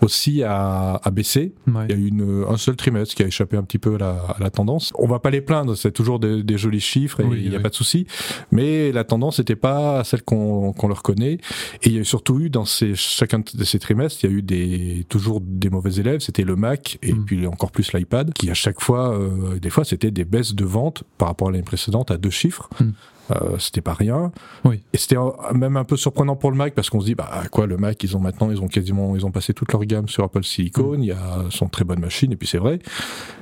aussi 0.00 0.42
a, 0.42 0.94
a 1.02 1.10
baissé. 1.10 1.52
Ouais. 1.66 1.86
Il 1.88 1.90
y 1.90 1.94
a 1.94 2.00
eu 2.00 2.06
une, 2.08 2.44
un 2.48 2.56
seul 2.56 2.74
trimestre 2.76 3.14
qui 3.14 3.22
a 3.22 3.26
échappé 3.26 3.56
un 3.56 3.62
petit 3.62 3.78
peu 3.78 3.94
à 3.96 3.98
la, 3.98 4.10
à 4.10 4.36
la 4.40 4.50
tendance. 4.50 4.92
On 4.96 5.06
va 5.06 5.18
pas 5.18 5.30
les 5.30 5.40
plaindre, 5.40 5.76
c'est 5.76 5.92
toujours 5.92 6.18
des, 6.20 6.42
des 6.42 6.58
jolis 6.58 6.80
chiffres 6.80 7.20
et 7.20 7.24
il 7.24 7.28
Oui, 7.28 7.40
n'y 7.48 7.54
a 7.54 7.56
oui. 7.58 7.62
pas 7.62 7.68
de 7.68 7.74
souci. 7.74 8.06
Mais 8.50 8.92
la 8.92 9.04
tendance 9.04 9.38
n'était 9.38 9.56
pas 9.56 10.02
celle 10.04 10.22
qu'on 10.22 10.72
qu'on 10.72 10.88
leur 10.88 11.02
connaît. 11.02 11.34
Et 11.82 11.86
il 11.86 11.92
y 11.96 12.00
a 12.00 12.04
surtout 12.04 12.40
eu 12.40 12.50
dans 12.50 12.64
ces, 12.64 12.94
chacun 12.94 13.40
de 13.40 13.64
ces 13.64 13.78
trimestres, 13.78 14.24
il 14.24 14.30
y 14.30 14.32
a 14.32 14.36
eu 14.36 14.42
des, 14.42 15.06
toujours 15.08 15.40
des 15.40 15.70
mauvais 15.70 15.94
élèves. 15.94 16.20
C'était 16.20 16.44
le 16.44 16.56
Mac 16.56 16.98
et 17.02 17.12
Mm. 17.12 17.24
puis 17.24 17.46
encore 17.46 17.70
plus 17.72 17.92
l'iPad, 17.92 18.32
qui 18.32 18.50
à 18.50 18.54
chaque 18.54 18.80
fois, 18.80 19.12
euh, 19.14 19.58
des 19.58 19.70
fois, 19.70 19.84
c'était 19.84 20.10
des 20.10 20.24
baisses 20.24 20.54
de 20.54 20.64
vente 20.64 21.04
par 21.18 21.28
rapport 21.28 21.48
à 21.48 21.50
l'année 21.50 21.62
précédente 21.64 22.10
à 22.10 22.16
deux 22.16 22.30
chiffres. 22.30 22.68
Mm. 22.80 22.90
Euh, 23.30 23.58
c'était 23.58 23.80
pas 23.80 23.92
rien. 23.92 24.32
Oui. 24.64 24.82
Et 24.92 24.98
c'était 24.98 25.16
même 25.54 25.76
un 25.76 25.84
peu 25.84 25.96
surprenant 25.96 26.34
pour 26.36 26.50
le 26.50 26.56
Mac 26.56 26.74
parce 26.74 26.88
qu'on 26.90 27.00
se 27.00 27.06
dit 27.06 27.14
bah 27.14 27.28
quoi 27.50 27.66
le 27.66 27.76
Mac 27.76 28.02
ils 28.02 28.16
ont 28.16 28.20
maintenant 28.20 28.50
ils 28.50 28.60
ont 28.60 28.68
quasiment 28.68 29.14
ils 29.16 29.26
ont 29.26 29.30
passé 29.30 29.52
toute 29.52 29.70
leur 29.72 29.84
gamme 29.84 30.08
sur 30.08 30.24
Apple 30.24 30.44
Silicon, 30.44 30.94
il 30.98 31.04
y 31.06 31.12
a 31.12 31.44
sont 31.50 31.68
très 31.68 31.84
bonnes 31.84 32.00
machines 32.00 32.32
et 32.32 32.36
puis 32.36 32.48
c'est 32.48 32.58
vrai. 32.58 32.78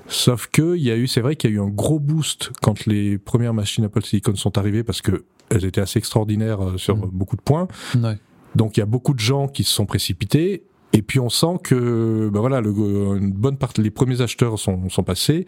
Sauf 0.08 0.48
que 0.48 0.76
il 0.76 0.82
y 0.82 0.90
a 0.90 0.96
eu 0.96 1.06
c'est 1.06 1.20
vrai 1.20 1.36
qu'il 1.36 1.50
y 1.50 1.52
a 1.52 1.56
eu 1.56 1.60
un 1.60 1.68
gros 1.68 1.98
boost 2.00 2.50
quand 2.62 2.86
les 2.86 3.18
premières 3.18 3.54
machines 3.54 3.84
Apple 3.84 4.02
Silicon 4.04 4.34
sont 4.34 4.58
arrivées 4.58 4.82
parce 4.84 5.02
que 5.02 5.24
elles 5.50 5.64
étaient 5.64 5.80
assez 5.80 5.98
extraordinaires 5.98 6.62
euh, 6.62 6.76
sur 6.78 6.96
Mm. 6.96 7.10
beaucoup 7.12 7.36
de 7.36 7.42
points. 7.42 7.68
Ouais. 7.96 8.18
Donc 8.54 8.76
il 8.76 8.80
y 8.80 8.82
a 8.82 8.86
beaucoup 8.86 9.14
de 9.14 9.20
gens 9.20 9.48
qui 9.48 9.64
se 9.64 9.70
sont 9.72 9.86
précipités. 9.86 10.64
Et 10.98 11.02
puis 11.02 11.20
on 11.20 11.28
sent 11.28 11.58
que 11.62 12.30
bah 12.32 12.40
voilà, 12.40 12.60
le, 12.62 12.70
une 12.70 13.30
bonne 13.32 13.58
partie, 13.58 13.82
les 13.82 13.90
premiers 13.90 14.22
acheteurs 14.22 14.58
sont, 14.58 14.88
sont 14.88 15.02
passés 15.02 15.44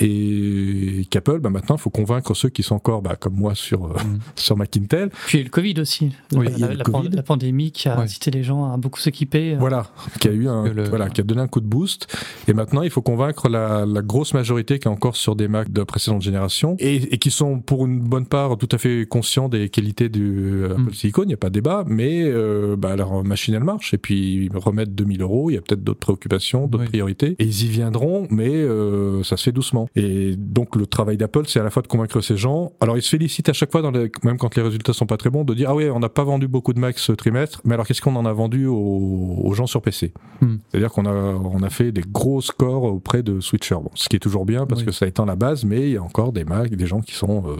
et 0.00 1.06
qu'Apple, 1.10 1.38
bah 1.40 1.50
maintenant, 1.50 1.76
il 1.76 1.80
faut 1.80 1.90
convaincre 1.90 2.34
ceux 2.34 2.48
qui 2.48 2.62
sont 2.62 2.74
encore, 2.74 3.02
bah, 3.02 3.16
comme 3.18 3.34
moi, 3.34 3.54
sur, 3.54 3.86
euh, 3.86 3.92
Mm. 4.04 4.18
sur 4.36 4.56
Mac 4.56 4.76
Intel. 4.76 5.10
Puis 5.26 5.38
il 5.38 5.40
y 5.40 5.40
a 5.40 5.40
eu 5.42 5.44
le 5.44 5.50
Covid 5.50 5.74
aussi. 5.80 6.12
Oui, 6.34 6.46
la, 6.46 6.50
il 6.52 6.58
y 6.58 6.64
a 6.64 6.66
eu 6.66 6.68
la- 6.68 6.72
le 6.72 6.78
la 6.78 6.84
Covid. 6.84 7.08
la 7.10 7.22
pandémie 7.22 7.70
qui 7.72 7.88
a 7.88 7.96
Ouais. 7.96 8.04
incité 8.04 8.30
les 8.30 8.42
gens 8.42 8.72
à 8.72 8.76
beaucoup 8.76 8.98
s'équiper. 9.00 9.54
Voilà, 9.56 9.86
qui 10.20 10.28
a 10.28 10.32
eu 10.32 10.48
un, 10.48 10.64
que 10.64 10.70
le- 10.70 10.88
voilà, 10.88 11.08
qui 11.08 11.20
a 11.20 11.24
donné 11.24 11.40
un 11.40 11.46
coup 11.48 11.60
de 11.60 11.66
boost. 11.66 12.06
Et 12.48 12.52
maintenant, 12.52 12.82
il 12.82 12.90
faut 12.90 13.02
convaincre 13.02 13.48
la, 13.48 13.86
la 13.86 14.02
grosse 14.02 14.34
majorité 14.34 14.78
qui 14.78 14.88
est 14.88 14.90
encore 14.90 15.16
sur 15.16 15.36
des 15.36 15.48
Mac 15.48 15.70
de 15.70 15.82
précédente 15.84 16.22
génération 16.22 16.76
et, 16.78 17.14
et 17.14 17.18
qui 17.18 17.30
sont 17.30 17.60
pour 17.60 17.86
une 17.86 18.00
bonne 18.00 18.26
part 18.26 18.56
tout 18.58 18.68
à 18.72 18.78
fait 18.78 19.06
conscients 19.06 19.48
des 19.48 19.68
qualités 19.68 20.08
du 20.08 20.64
Apple 20.66 20.80
Mm. 20.82 20.92
Silicon. 20.92 21.22
Il 21.24 21.28
n'y 21.28 21.34
a 21.34 21.38
pas 21.38 21.48
de 21.48 21.54
débat, 21.54 21.84
mais 21.86 22.22
euh, 22.24 22.76
leur 22.96 23.22
machine 23.24 23.54
elle 23.54 23.64
marche 23.64 23.94
et 23.94 23.98
puis 23.98 24.44
ils 24.44 24.50
remettent 24.82 24.94
2000 24.94 25.22
euros. 25.22 25.50
Il 25.50 25.54
y 25.54 25.56
a 25.56 25.60
peut-être 25.60 25.82
d'autres 25.84 26.00
préoccupations, 26.00 26.66
d'autres 26.66 26.84
Oui. 26.84 26.88
priorités 26.90 27.36
et 27.38 27.44
ils 27.44 27.64
y 27.64 27.68
viendront, 27.68 28.26
mais 28.30 28.50
euh, 28.50 29.22
ça 29.22 29.36
se 29.36 29.44
fait 29.44 29.52
doucement. 29.52 29.88
Et 29.96 30.36
donc 30.36 30.76
le 30.76 30.86
travail 30.86 31.16
d'Apple, 31.16 31.44
c'est 31.46 31.60
à 31.60 31.62
la 31.62 31.70
fois 31.70 31.82
de 31.82 31.88
convaincre 31.88 32.20
ces 32.20 32.36
gens. 32.36 32.72
Alors 32.80 32.96
ils 32.96 33.02
se 33.02 33.08
félicitent 33.08 33.48
à 33.48 33.52
chaque 33.52 33.72
fois, 33.72 33.82
dans 33.82 33.90
les- 33.90 34.10
même 34.24 34.38
quand 34.38 34.54
les 34.56 34.62
résultats 34.62 34.92
sont 34.92 35.06
pas 35.06 35.16
très 35.16 35.30
bons, 35.30 35.44
de 35.44 35.54
dire 35.54 35.70
ah 35.70 35.74
ouais, 35.74 35.90
on 35.90 35.98
n'a 36.00 36.08
pas 36.08 36.24
vendu 36.24 36.48
beaucoup 36.48 36.72
de 36.72 36.78
Macs 36.80 36.98
ce 36.98 37.12
trimestre, 37.12 37.60
mais 37.64 37.74
alors 37.74 37.86
qu'est-ce 37.86 38.02
qu'on 38.02 38.16
en 38.16 38.26
a 38.26 38.32
vendu 38.32 38.66
aux, 38.66 39.38
aux 39.44 39.54
gens 39.54 39.66
sur 39.66 39.82
PC 39.82 40.12
Hmm. 40.40 40.56
C'est-à-dire 40.70 40.90
qu'on 40.90 41.06
a 41.06 41.12
on 41.12 41.62
a 41.62 41.70
fait 41.70 41.92
des 41.92 42.02
gros 42.02 42.40
scores 42.40 42.82
auprès 42.84 43.22
de 43.22 43.38
switchers, 43.40 43.76
bon, 43.76 43.90
ce 43.94 44.08
qui 44.08 44.16
est 44.16 44.20
toujours 44.20 44.44
bien 44.44 44.66
parce 44.66 44.80
Oui. 44.80 44.86
que 44.86 44.92
ça 44.92 45.06
étend 45.06 45.24
la 45.24 45.36
base, 45.36 45.64
mais 45.64 45.82
il 45.82 45.92
y 45.92 45.96
a 45.96 46.02
encore 46.02 46.32
des 46.32 46.44
Macs, 46.44 46.74
des 46.74 46.86
gens 46.86 47.00
qui 47.00 47.12
sont 47.14 47.44
euh, 47.46 47.54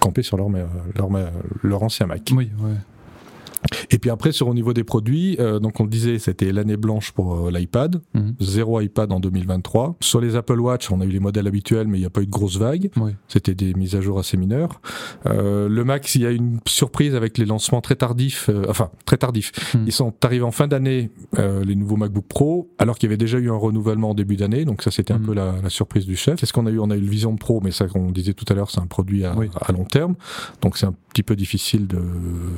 campés 0.00 0.22
sur 0.22 0.36
leur, 0.36 0.48
leur, 0.50 1.08
leur 1.62 1.82
ancien 1.82 2.06
Mac. 2.06 2.22
Oui, 2.36 2.50
ouais. 2.60 2.70
Et 3.90 3.98
puis 3.98 4.10
après, 4.10 4.32
sur 4.32 4.48
au 4.48 4.54
niveau 4.54 4.72
des 4.72 4.84
produits, 4.84 5.36
euh, 5.40 5.58
donc 5.58 5.80
on 5.80 5.84
le 5.84 5.88
disait, 5.90 6.18
c'était 6.18 6.52
l'année 6.52 6.76
blanche 6.76 7.12
pour 7.12 7.46
euh, 7.46 7.50
l'iPad, 7.50 8.00
Mhm. 8.14 8.34
zéro 8.40 8.80
iPad 8.80 9.10
en 9.12 9.20
2023. 9.20 9.96
Sur 10.00 10.20
les 10.20 10.36
Apple 10.36 10.60
Watch, 10.60 10.90
on 10.90 11.00
a 11.00 11.04
eu 11.04 11.08
les 11.10 11.20
modèles 11.20 11.46
habituels, 11.46 11.86
mais 11.88 11.98
il 11.98 12.00
n'y 12.00 12.06
a 12.06 12.10
pas 12.10 12.22
eu 12.22 12.26
de 12.26 12.30
grosse 12.30 12.56
vague. 12.56 12.90
Oui. 12.96 13.12
C'était 13.28 13.54
des 13.54 13.74
mises 13.74 13.94
à 13.96 14.00
jour 14.00 14.18
assez 14.18 14.36
mineures. 14.36 14.80
Euh, 15.26 15.68
le 15.68 15.84
Mac, 15.84 16.14
il 16.14 16.22
y 16.22 16.26
a 16.26 16.30
une 16.30 16.60
surprise 16.66 17.14
avec 17.14 17.38
les 17.38 17.46
lancements 17.46 17.80
très 17.80 17.96
tardifs, 17.96 18.48
euh, 18.48 18.64
enfin 18.68 18.90
très 19.06 19.16
tardifs. 19.16 19.52
Mhm. 19.74 19.84
Ils 19.86 19.92
sont 19.92 20.12
arrivés 20.22 20.44
en 20.44 20.50
fin 20.52 20.68
d'année, 20.68 21.10
euh, 21.38 21.64
les 21.64 21.74
nouveaux 21.74 21.96
MacBook 21.96 22.26
Pro, 22.28 22.70
alors 22.78 22.96
qu'il 22.98 23.08
y 23.08 23.10
avait 23.10 23.16
déjà 23.16 23.38
eu 23.38 23.50
un 23.50 23.56
renouvellement 23.56 24.10
en 24.10 24.14
début 24.14 24.36
d'année. 24.36 24.64
Donc 24.64 24.82
ça, 24.82 24.90
c'était 24.90 25.12
un 25.14 25.18
Mhm. 25.18 25.26
peu 25.26 25.34
la, 25.34 25.54
la 25.62 25.70
surprise 25.70 26.06
du 26.06 26.16
chef. 26.16 26.36
Qu'est-ce 26.40 26.52
qu'on 26.52 26.66
a 26.66 26.70
eu 26.70 26.78
On 26.78 26.90
a 26.90 26.96
eu 26.96 27.00
le 27.00 27.08
Vision 27.08 27.34
Pro, 27.36 27.60
mais 27.62 27.70
ça, 27.72 27.86
qu'on 27.88 28.10
disait 28.12 28.34
tout 28.34 28.44
à 28.48 28.54
l'heure, 28.54 28.70
c'est 28.70 28.80
un 28.80 28.86
produit 28.86 29.24
à, 29.24 29.36
Oui. 29.36 29.48
à 29.60 29.72
long 29.72 29.84
terme. 29.84 30.14
Donc 30.62 30.76
c'est 30.78 30.86
un 30.86 30.94
petit 31.12 31.22
peu 31.22 31.34
difficile 31.36 31.86
de 31.86 31.98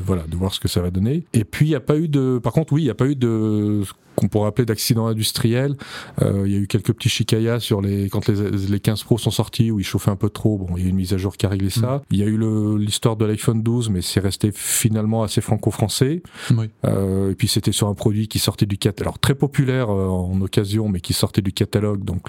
voilà 0.04 0.24
de 0.28 0.36
voir 0.36 0.52
ce 0.52 0.60
que 0.60 0.68
ça 0.68 0.80
va 0.82 0.89
donner. 0.90 1.24
Et 1.32 1.44
puis 1.44 1.66
il 1.66 1.70
n'y 1.70 1.74
a 1.74 1.80
pas 1.80 1.96
eu 1.96 2.08
de, 2.08 2.38
par 2.38 2.52
contre 2.52 2.72
oui, 2.72 2.82
il 2.82 2.84
n'y 2.84 2.90
a 2.90 2.94
pas 2.94 3.06
eu 3.06 3.16
de 3.16 3.82
qu'on 4.16 4.28
pourrait 4.28 4.48
appeler 4.48 4.66
d'accident 4.66 5.06
industriel. 5.06 5.76
Euh, 6.22 6.42
Il 6.46 6.52
y 6.52 6.56
a 6.56 6.58
eu 6.58 6.66
quelques 6.66 6.92
petits 6.92 7.08
chicayas 7.08 7.60
sur 7.60 7.80
les 7.80 8.08
quand 8.08 8.28
les, 8.28 8.50
les 8.50 8.80
15 8.80 9.04
Pro 9.04 9.18
sont 9.18 9.30
sortis 9.30 9.70
où 9.70 9.80
ils 9.80 9.84
chauffaient 9.84 10.10
un 10.10 10.16
peu 10.16 10.30
trop. 10.30 10.58
Bon, 10.58 10.76
il 10.76 10.82
y 10.82 10.84
a 10.84 10.86
eu 10.86 10.90
une 10.90 10.96
mise 10.96 11.12
à 11.14 11.16
jour 11.16 11.36
qui 11.36 11.46
a 11.46 11.48
réglé 11.48 11.70
ça. 11.70 12.02
Il 12.10 12.18
y 12.18 12.22
a 12.22 12.26
eu 12.26 12.38
l'histoire 12.78 13.16
de 13.16 13.24
l'iPhone 13.24 13.62
12, 13.62 13.90
mais 13.90 14.02
c'est 14.02 14.20
resté 14.20 14.50
finalement 14.52 15.22
assez 15.22 15.40
franco-français. 15.40 16.22
Oui. 16.56 16.70
Euh, 16.84 17.30
et 17.30 17.34
puis 17.34 17.48
c'était 17.48 17.72
sur 17.72 17.88
un 17.88 17.94
produit 17.94 18.28
qui 18.28 18.38
sortait 18.38 18.66
du 18.66 18.78
catalogue, 18.78 19.00
alors 19.00 19.18
très 19.18 19.34
populaire 19.34 19.90
euh, 19.90 20.06
en 20.06 20.40
occasion, 20.40 20.88
mais 20.88 21.00
qui 21.00 21.12
sortait 21.12 21.42
du 21.42 21.52
catalogue, 21.52 22.04
donc 22.04 22.28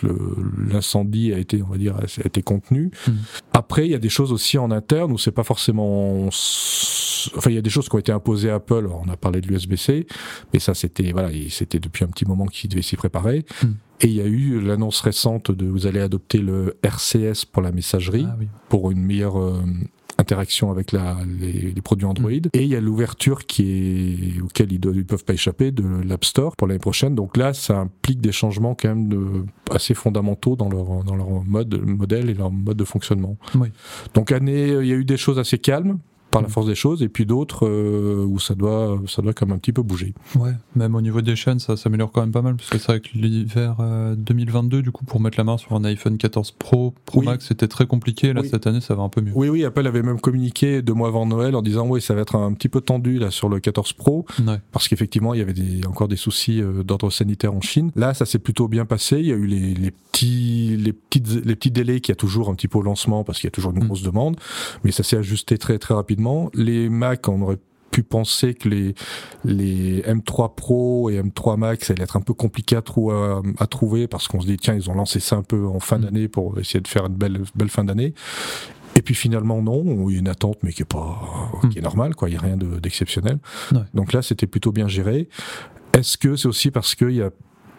l'incendie 0.57 1.33
a 1.33 1.37
été, 1.37 1.61
on 1.63 1.67
va 1.67 1.77
dire, 1.77 1.95
a 1.95 2.25
été 2.25 2.41
contenu. 2.41 2.91
Mm. 3.07 3.11
Après, 3.53 3.85
il 3.85 3.91
y 3.91 3.95
a 3.95 3.99
des 3.99 4.09
choses 4.09 4.31
aussi 4.31 4.57
en 4.57 4.71
interne 4.71 5.11
où 5.11 5.17
c'est 5.17 5.31
pas 5.31 5.43
forcément, 5.43 6.27
enfin 6.27 7.49
il 7.49 7.55
y 7.55 7.57
a 7.57 7.61
des 7.61 7.69
choses 7.69 7.89
qui 7.89 7.95
ont 7.95 7.99
été 7.99 8.11
imposées 8.11 8.49
à 8.49 8.55
Apple. 8.55 8.87
On 9.03 9.09
a 9.09 9.17
parlé 9.17 9.41
de 9.41 9.47
l'USB-C, 9.47 10.07
mais 10.53 10.59
ça 10.59 10.73
c'était 10.73 11.11
voilà, 11.11 11.31
et 11.31 11.49
c'était 11.71 11.79
depuis 11.79 12.03
un 12.03 12.07
petit 12.07 12.25
moment 12.25 12.45
qu'ils 12.45 12.69
devaient 12.69 12.81
s'y 12.81 12.97
préparer. 12.97 13.45
Mm. 13.63 13.67
Et 14.01 14.07
il 14.07 14.13
y 14.13 14.21
a 14.21 14.25
eu 14.25 14.59
l'annonce 14.59 14.99
récente 15.01 15.51
de 15.51 15.65
vous 15.67 15.87
allez 15.87 15.99
adopter 15.99 16.39
le 16.39 16.77
RCS 16.83 17.45
pour 17.51 17.61
la 17.61 17.71
messagerie 17.71 18.25
Ah 18.27 18.35
oui. 18.39 18.47
pour 18.67 18.89
une 18.89 19.01
meilleure 19.03 19.39
euh, 19.39 19.61
interaction 20.17 20.71
avec 20.71 20.91
la, 20.91 21.17
les, 21.39 21.71
les 21.71 21.81
produits 21.81 22.05
Android. 22.05 22.31
Et 22.31 22.63
il 22.63 22.67
y 22.67 22.75
a 22.75 22.81
l'ouverture 22.81 23.45
qui 23.45 24.37
est 24.37 24.41
auquel 24.41 24.71
ils 24.71 24.79
ne 24.83 25.03
peuvent 25.03 25.23
pas 25.23 25.33
échapper 25.33 25.71
de 25.71 25.83
l'App 26.03 26.25
Store 26.25 26.55
pour 26.55 26.67
l'année 26.67 26.79
prochaine. 26.79 27.13
Donc 27.13 27.37
là, 27.37 27.53
ça 27.53 27.77
implique 27.77 28.21
des 28.21 28.31
changements 28.31 28.75
quand 28.75 28.89
même 28.89 29.07
de, 29.07 29.45
assez 29.69 29.93
fondamentaux 29.93 30.55
dans 30.55 30.69
leur, 30.69 31.03
dans 31.03 31.15
leur 31.15 31.29
mode, 31.43 31.79
modèle 31.85 32.29
et 32.29 32.33
leur 32.33 32.51
mode 32.51 32.77
de 32.77 32.85
fonctionnement. 32.85 33.37
Oui. 33.55 33.69
Donc 34.15 34.31
année, 34.31 34.69
il 34.81 34.87
y 34.87 34.93
a 34.93 34.95
eu 34.95 35.05
des 35.05 35.17
choses 35.17 35.37
assez 35.37 35.59
calmes 35.59 35.99
par 36.31 36.41
la 36.41 36.47
force 36.47 36.67
des 36.67 36.75
choses, 36.75 37.03
et 37.03 37.09
puis 37.09 37.25
d'autres 37.25 37.67
euh, 37.67 38.25
où 38.25 38.39
ça 38.39 38.55
doit, 38.55 38.99
ça 39.07 39.21
doit 39.21 39.33
quand 39.33 39.45
même 39.45 39.55
un 39.55 39.59
petit 39.59 39.73
peu 39.73 39.81
bouger. 39.81 40.13
Ouais, 40.35 40.53
même 40.75 40.95
au 40.95 41.01
niveau 41.01 41.21
des 41.21 41.35
chaînes, 41.35 41.59
ça 41.59 41.75
s'améliore 41.77 42.11
quand 42.11 42.21
même 42.21 42.31
pas 42.31 42.41
mal, 42.41 42.55
parce 42.55 42.69
que 42.69 42.77
c'est 42.77 42.87
vrai 42.87 42.99
que 43.01 43.09
l'hiver 43.13 43.75
euh, 43.79 44.15
2022, 44.15 44.81
du 44.81 44.91
coup, 44.91 45.03
pour 45.05 45.19
mettre 45.19 45.37
la 45.37 45.43
main 45.43 45.57
sur 45.57 45.73
un 45.73 45.83
iPhone 45.83 46.17
14 46.17 46.51
Pro, 46.51 46.93
Pro 47.05 47.19
Oui. 47.19 47.25
Max, 47.25 47.47
c'était 47.47 47.67
très 47.67 47.85
compliqué. 47.85 48.33
Là, 48.33 48.41
Oui. 48.41 48.49
cette 48.49 48.65
année, 48.67 48.81
ça 48.81 48.95
va 48.95 49.03
un 49.03 49.09
peu 49.09 49.21
mieux. 49.21 49.31
Oui, 49.35 49.49
oui, 49.49 49.65
Apple 49.65 49.85
avait 49.85 50.01
même 50.03 50.19
communiqué 50.21 50.81
deux 50.81 50.93
mois 50.93 51.09
avant 51.09 51.25
Noël 51.25 51.55
en 51.55 51.61
disant 51.61 51.87
oui, 51.87 52.01
ça 52.01 52.13
va 52.15 52.21
être 52.21 52.35
un 52.35 52.53
petit 52.53 52.69
peu 52.69 52.81
tendu 52.81 53.19
là 53.19 53.29
sur 53.31 53.49
le 53.49 53.59
14 53.59 53.93
Pro. 53.93 54.25
Ouais. 54.47 54.57
parce 54.71 54.87
qu'effectivement 54.87 55.33
il 55.33 55.39
y 55.39 55.41
avait 55.41 55.53
des, 55.53 55.85
encore 55.85 56.07
des 56.07 56.15
soucis 56.15 56.61
euh, 56.61 56.83
d'ordre 56.83 57.09
sanitaire 57.09 57.53
en 57.53 57.61
Chine. 57.61 57.91
Là, 57.95 58.13
ça 58.13 58.25
s'est 58.25 58.39
plutôt 58.39 58.67
bien 58.67 58.85
passé. 58.85 59.19
Il 59.19 59.25
y 59.25 59.31
a 59.31 59.35
eu 59.35 59.45
les, 59.47 59.73
les 59.73 59.91
petits, 59.91 60.77
les 60.77 60.93
petites, 60.93 61.45
les 61.45 61.55
petits 61.55 61.71
délais 61.71 61.99
qu'il 61.99 62.11
y 62.11 62.13
a 62.13 62.15
toujours 62.15 62.49
un 62.49 62.55
petit 62.55 62.67
peu 62.67 62.77
au 62.77 62.81
lancement 62.81 63.23
parce 63.23 63.39
qu'il 63.39 63.47
y 63.47 63.49
a 63.49 63.51
toujours 63.51 63.71
une 63.71 63.81
Mm. 63.83 63.87
grosse 63.87 64.03
demande, 64.03 64.37
mais 64.83 64.91
ça 64.91 65.03
s'est 65.03 65.17
ajusté 65.17 65.57
très 65.57 65.77
très 65.79 65.93
rapidement. 65.93 66.20
Les 66.53 66.89
Mac, 66.89 67.27
on 67.27 67.41
aurait 67.41 67.57
pu 67.91 68.03
penser 68.03 68.53
que 68.53 68.69
les, 68.69 68.95
les 69.43 70.01
M3 70.03 70.55
Pro 70.55 71.09
et 71.09 71.21
M3 71.21 71.57
Max 71.57 71.87
ça 71.87 71.93
allait 71.93 72.03
être 72.03 72.15
un 72.15 72.21
peu 72.21 72.33
compliqué 72.33 72.77
à, 72.77 72.81
trou- 72.81 73.11
à, 73.11 73.41
à 73.59 73.67
trouver 73.67 74.07
parce 74.07 74.29
qu'on 74.29 74.39
se 74.39 74.47
dit 74.47 74.55
tiens 74.55 74.75
ils 74.75 74.89
ont 74.89 74.93
lancé 74.93 75.19
ça 75.19 75.35
un 75.35 75.43
peu 75.43 75.65
en 75.67 75.81
fin 75.81 75.97
Mm. 75.97 76.01
d'année 76.01 76.27
pour 76.29 76.57
essayer 76.57 76.79
de 76.79 76.87
faire 76.87 77.07
une 77.07 77.15
belle, 77.15 77.41
belle 77.53 77.69
fin 77.69 77.83
d'année. 77.83 78.13
Et 78.95 79.01
puis 79.01 79.13
finalement 79.13 79.61
non, 79.61 80.07
il 80.09 80.13
y 80.13 80.15
a 80.15 80.19
une 80.19 80.29
attente 80.29 80.57
mais 80.63 80.71
qui 80.71 80.83
est 80.83 80.85
pas 80.85 81.51
qui 81.69 81.79
est 81.79 81.81
normale 81.81 82.15
quoi, 82.15 82.29
il 82.29 82.33
y 82.35 82.37
a 82.37 82.41
rien 82.41 82.55
de- 82.55 82.79
d'exceptionnel. 82.79 83.39
Ouais. 83.73 83.79
Donc 83.93 84.13
là 84.13 84.21
c'était 84.21 84.47
plutôt 84.47 84.71
bien 84.71 84.87
géré. 84.87 85.27
Est-ce 85.93 86.17
que 86.17 86.37
c'est 86.37 86.47
aussi 86.47 86.71
parce 86.71 86.95
qu'il 86.95 87.11
y 87.11 87.21
a 87.21 87.31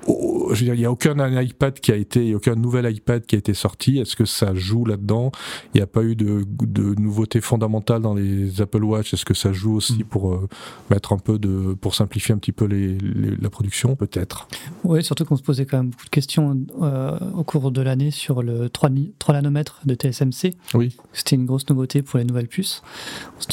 oh, 0.07 0.51
je 0.53 0.61
veux 0.61 0.65
dire, 0.67 0.75
il 0.75 0.81
n'y 0.81 0.85
a 0.85 0.91
aucun 0.91 1.41
iPad 1.41 1.75
qui 1.81 1.93
a 1.93 1.97
été, 1.97 2.21
il 2.23 2.29
y 2.31 2.33
a 2.33 2.37
aucun 2.37 2.55
nouvel 2.55 2.91
iPad 2.95 3.25
qui 3.25 3.37
a 3.37 3.39
été 3.39 3.55
sorti. 3.55 3.99
Est-ce 3.99 4.17
que 4.17 4.25
ça 4.25 4.55
joue 4.55 4.85
là-dedans? 4.85 5.31
Il 5.75 5.79
n'y 5.79 5.83
a 5.83 5.87
pas 5.87 6.03
eu 6.03 6.15
de, 6.17 6.45
de 6.63 6.95
nouveautés 7.01 7.41
fondamentales 7.41 8.03
dans 8.03 8.15
les 8.15 8.61
Apple 8.61 8.85
Watch? 8.85 9.15
Est-ce 9.15 9.25
que 9.25 9.35
ça 9.35 9.53
joue 9.53 9.75
aussi 9.75 10.01
Mm. 10.01 10.05
pour 10.05 10.33
euh, 10.35 10.49
mettre 10.91 11.13
un 11.13 11.19
peu 11.19 11.39
de, 11.39 11.75
pour 11.81 11.95
simplifier 11.95 12.35
un 12.35 12.39
petit 12.39 12.53
peu 12.53 12.65
les, 12.65 12.99
les- 12.99 13.37
la 13.37 13.51
production, 13.51 13.97
peut-être? 13.97 14.49
Oui, 14.85 15.03
surtout 15.05 15.25
qu'on 15.25 15.37
se 15.37 15.43
posait 15.43 15.67
quand 15.67 15.79
même 15.79 15.91
beaucoup 15.91 16.05
de 16.05 16.11
questions 16.11 16.59
euh, 16.83 17.19
au 17.35 17.45
cours 17.45 17.71
de 17.71 17.81
l'année 17.83 18.11
sur 18.11 18.43
le 18.43 18.69
3, 18.69 18.91
ni- 18.91 19.13
3 19.19 19.35
nanomètres 19.37 19.81
de 19.87 19.95
TSMC. 19.95 20.55
Oui. 20.75 20.97
C'était 21.13 21.37
une 21.37 21.47
grosse 21.47 21.69
nouveauté 21.69 22.03
pour 22.03 22.19
les 22.19 22.25
nouvelles 22.25 22.49
puces. 22.49 22.83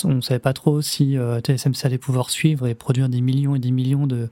On 0.04 0.16
ne 0.16 0.22
savait 0.22 0.40
pas 0.40 0.54
trop 0.54 0.82
si 0.82 1.18
euh, 1.18 1.40
TSMC 1.42 1.86
allait 1.86 1.98
pouvoir 1.98 2.30
suivre 2.30 2.68
et 2.68 2.76
produire 2.76 3.10
des 3.10 3.22
millions 3.22 3.56
et 3.56 3.60
des 3.60 3.72
millions 3.72 4.08
de, 4.08 4.30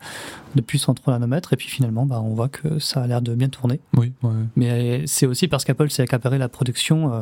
de 0.56 0.62
puces 0.62 0.88
en 0.90 0.94
3 0.94 1.14
nanomètres. 1.14 1.54
Et 1.54 1.56
puis 1.58 1.68
finalement, 1.68 2.06
bah, 2.08 2.22
on 2.24 2.34
voit 2.34 2.50
que 2.50 2.80
ça 2.80 3.02
a 3.04 3.08
l'air 3.08 3.22
de 3.22 3.36
bien 3.36 3.50
tourner. 3.50 3.80
Oui, 3.96 4.14
ouais. 4.24 4.32
Mais 4.56 5.04
c'est 5.06 5.26
aussi 5.26 5.48
parce 5.48 5.64
qu'Apple 5.66 5.90
s'est 5.90 6.02
accaparé 6.04 6.38
la 6.38 6.50
production 6.50 7.14
euh, 7.14 7.22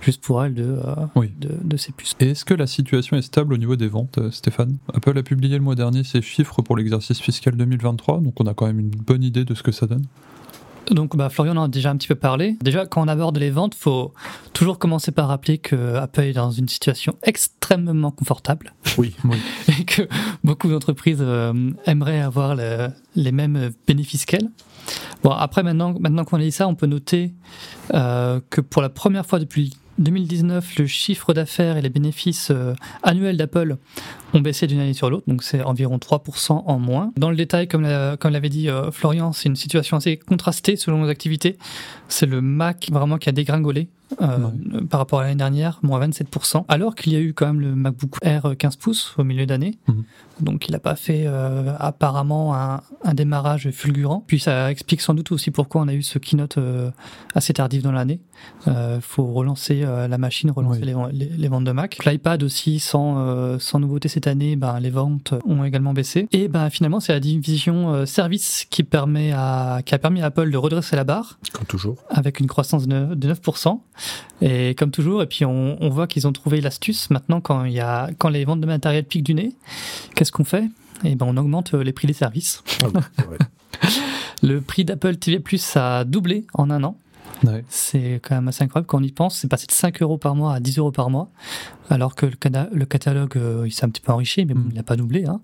juste 0.00 0.22
pour 0.22 0.42
elle 0.44 0.54
de, 0.54 0.64
euh, 0.64 0.94
Oui. 1.14 1.30
de, 1.38 1.50
de 1.62 1.76
ces 1.76 1.92
puces. 1.92 2.16
Et 2.20 2.30
est-ce 2.30 2.44
que 2.44 2.54
la 2.54 2.66
situation 2.66 3.16
est 3.16 3.22
stable 3.22 3.54
au 3.54 3.56
niveau 3.58 3.76
des 3.76 3.88
ventes, 3.88 4.18
euh, 4.18 4.30
Stéphane? 4.30 4.76
Apple 4.94 5.16
a 5.16 5.22
publié 5.22 5.56
le 5.58 5.62
mois 5.64 5.74
dernier 5.74 6.02
ses 6.04 6.22
chiffres 6.22 6.62
pour 6.62 6.76
l'exercice 6.76 7.20
fiscal 7.20 7.54
2023, 7.56 8.20
donc 8.20 8.40
on 8.40 8.46
a 8.46 8.54
quand 8.54 8.66
même 8.66 8.80
une 8.80 8.90
bonne 8.90 9.22
idée 9.22 9.44
de 9.44 9.54
ce 9.54 9.62
que 9.62 9.72
ça 9.72 9.86
donne. 9.86 10.04
Donc, 10.90 11.16
bah, 11.16 11.28
Florian 11.30 11.56
en 11.56 11.64
a 11.64 11.68
déjà 11.68 11.90
un 11.90 11.96
petit 11.96 12.08
peu 12.08 12.14
parlé. 12.14 12.56
Déjà, 12.60 12.86
quand 12.86 13.02
on 13.02 13.08
aborde 13.08 13.38
les 13.38 13.50
ventes, 13.50 13.74
faut 13.74 14.12
toujours 14.52 14.78
commencer 14.78 15.12
par 15.12 15.28
rappeler 15.28 15.58
que 15.58 15.94
Apple 15.96 16.22
est 16.22 16.32
dans 16.32 16.50
une 16.50 16.68
situation 16.68 17.16
extrêmement 17.22 18.10
confortable. 18.10 18.74
Oui, 18.98 19.14
oui. 19.24 19.36
et 19.80 19.84
que 19.84 20.02
beaucoup 20.44 20.68
d'entreprises 20.68 21.18
euh, 21.20 21.70
aimeraient 21.86 22.20
avoir 22.20 22.54
le- 22.56 22.88
les 23.14 23.32
mêmes 23.32 23.70
bénéfices 23.86 24.24
qu'elles. 24.26 24.50
Bon, 25.22 25.30
après, 25.30 25.62
maintenant, 25.62 25.94
maintenant 26.00 26.24
qu'on 26.24 26.38
a 26.38 26.40
dit 26.42 26.50
ça, 26.52 26.66
on 26.66 26.74
peut 26.74 26.86
noter 26.86 27.32
euh, 27.94 28.40
que 28.50 28.60
pour 28.60 28.82
la 28.82 28.88
première 28.88 29.24
fois 29.24 29.38
depuis 29.38 29.72
2019, 29.98 30.78
le 30.78 30.86
chiffre 30.86 31.32
d'affaires 31.34 31.76
et 31.76 31.82
les 31.82 31.90
bénéfices 31.90 32.48
euh, 32.50 32.74
annuels 33.02 33.36
d'Apple 33.36 33.76
ont 34.34 34.40
baissé 34.40 34.66
d'une 34.66 34.80
année 34.80 34.94
sur 34.94 35.10
l'autre, 35.10 35.24
donc 35.28 35.42
c'est 35.42 35.62
environ 35.62 35.98
3% 35.98 36.62
en 36.66 36.78
moins. 36.78 37.12
Dans 37.16 37.30
le 37.30 37.36
détail, 37.36 37.68
comme 37.68 37.82
l'a- 37.82 38.16
comme 38.18 38.32
l'avait 38.32 38.48
dit 38.48 38.68
euh, 38.68 38.90
Florian, 38.90 39.32
c'est 39.32 39.48
une 39.48 39.56
situation 39.56 39.96
assez 39.98 40.16
contrastée 40.16 40.76
selon 40.76 40.98
nos 40.98 41.08
activités. 41.08 41.56
C'est 42.08 42.26
le 42.26 42.40
Mac 42.40 42.88
vraiment 42.90 43.18
qui 43.18 43.28
a 43.28 43.32
dégringolé 43.32 43.88
euh, 44.20 44.48
par 44.90 45.00
rapport 45.00 45.20
à 45.20 45.24
l'année 45.24 45.36
dernière, 45.36 45.78
moins 45.82 46.06
27%, 46.06 46.64
alors 46.68 46.94
qu'il 46.94 47.12
y 47.12 47.16
a 47.16 47.20
eu 47.20 47.32
quand 47.34 47.46
même 47.46 47.60
le 47.60 47.74
MacBook 47.74 48.16
Air 48.22 48.54
15 48.58 48.76
pouces 48.76 49.14
au 49.18 49.24
milieu 49.24 49.46
d'année. 49.46 49.78
Mhm. 49.88 50.04
Donc 50.40 50.66
il 50.68 50.72
n'a 50.72 50.78
pas 50.80 50.96
fait 50.96 51.24
euh, 51.26 51.72
apparemment 51.78 52.54
un, 52.54 52.80
un 53.04 53.14
démarrage 53.14 53.70
fulgurant. 53.70 54.24
Puis 54.26 54.40
ça 54.40 54.70
explique 54.70 55.00
sans 55.00 55.14
doute 55.14 55.30
aussi 55.32 55.50
pourquoi 55.50 55.82
on 55.82 55.88
a 55.88 55.94
eu 55.94 56.02
ce 56.02 56.18
keynote 56.18 56.58
euh, 56.58 56.90
assez 57.34 57.52
tardif 57.52 57.82
dans 57.82 57.92
l'année. 57.92 58.20
Il 58.66 58.72
faut 59.00 59.26
relancer 59.26 59.82
la 59.82 60.18
machine, 60.18 60.50
relancer 60.50 60.80
Oui. 60.80 60.86
les, 60.86 60.94
ven- 60.94 61.10
les- 61.12 61.26
les 61.28 61.48
ventes 61.48 61.62
de 61.64 61.70
Mac. 61.70 62.04
L'iPad 62.04 62.42
aussi, 62.42 62.80
sans, 62.80 63.58
sans 63.60 63.78
nouveauté 63.78 64.08
cette 64.08 64.26
année, 64.26 64.56
ben, 64.56 64.80
les 64.80 64.90
ventes 64.90 65.34
ont 65.46 65.62
également 65.62 65.92
baissé. 65.92 66.26
Et 66.32 66.48
ben, 66.48 66.68
finalement, 66.70 66.98
c'est 66.98 67.12
la 67.12 67.20
division 67.20 68.04
service 68.04 68.66
qui, 68.68 68.82
permet 68.82 69.30
à, 69.32 69.80
qui 69.84 69.94
a 69.94 69.98
permis 69.98 70.22
à 70.22 70.26
Apple 70.26 70.50
de 70.50 70.56
redresser 70.56 70.96
la 70.96 71.04
barre 71.04 71.38
Comme 71.52 71.66
toujours. 71.66 71.96
avec 72.10 72.40
une 72.40 72.46
croissance 72.48 72.88
de 72.88 73.14
9%, 73.14 73.14
de 73.14 73.32
9%. 73.32 73.80
Et 74.40 74.74
comme 74.74 74.90
toujours, 74.90 75.22
et 75.22 75.26
puis 75.26 75.44
on, 75.44 75.76
on 75.80 75.88
voit 75.88 76.06
qu'ils 76.06 76.26
ont 76.26 76.32
trouvé 76.32 76.60
l'astuce 76.60 77.10
maintenant 77.10 77.40
quand, 77.40 77.64
il 77.64 77.72
y 77.72 77.80
a, 77.80 78.10
quand 78.18 78.28
les 78.28 78.44
ventes 78.44 78.60
de 78.60 78.66
matériel 78.66 79.04
piquent 79.04 79.24
du 79.24 79.34
nez. 79.34 79.52
Qu'est-ce 80.14 80.32
qu'on 80.32 80.44
fait? 80.44 80.64
Et 81.04 81.14
ben 81.14 81.26
on 81.28 81.36
augmente 81.36 81.74
euh, 81.74 81.82
les 81.82 81.92
prix 81.92 82.06
des 82.06 82.12
services. 82.12 82.62
Ah 82.82 82.86
oui, 82.94 83.00
c'est 83.16 83.26
vrai. 83.26 83.38
Le 84.42 84.60
prix 84.60 84.84
d'Apple 84.84 85.16
TV 85.16 85.38
Plus 85.38 85.76
a 85.76 86.04
doublé 86.04 86.46
en 86.54 86.70
un 86.70 86.82
an. 86.84 86.96
Ouais. 87.44 87.64
C'est 87.68 88.20
quand 88.22 88.34
même 88.34 88.48
assez 88.48 88.62
incroyable 88.62 88.86
quand 88.86 88.98
on 88.98 89.02
y 89.02 89.10
pense. 89.10 89.38
C'est 89.38 89.48
passé 89.48 89.66
de 89.66 89.72
5 89.72 90.02
euros 90.02 90.18
par 90.18 90.34
mois 90.34 90.54
à 90.54 90.60
10 90.60 90.78
euros 90.78 90.92
par 90.92 91.10
mois. 91.10 91.28
Alors 91.92 92.14
que 92.14 92.26
le, 92.26 92.32
cana- 92.36 92.68
le 92.72 92.84
catalogue, 92.86 93.36
euh, 93.36 93.64
il 93.66 93.70
s'est 93.70 93.84
un 93.84 93.88
petit 93.90 94.00
peu 94.00 94.12
enrichi, 94.12 94.44
mais 94.46 94.54
bon, 94.54 94.60
Mm. 94.60 94.68
il 94.70 94.76
n'a 94.76 94.82
pas 94.82 94.96
doublé. 94.96 95.26
hein. 95.26 95.40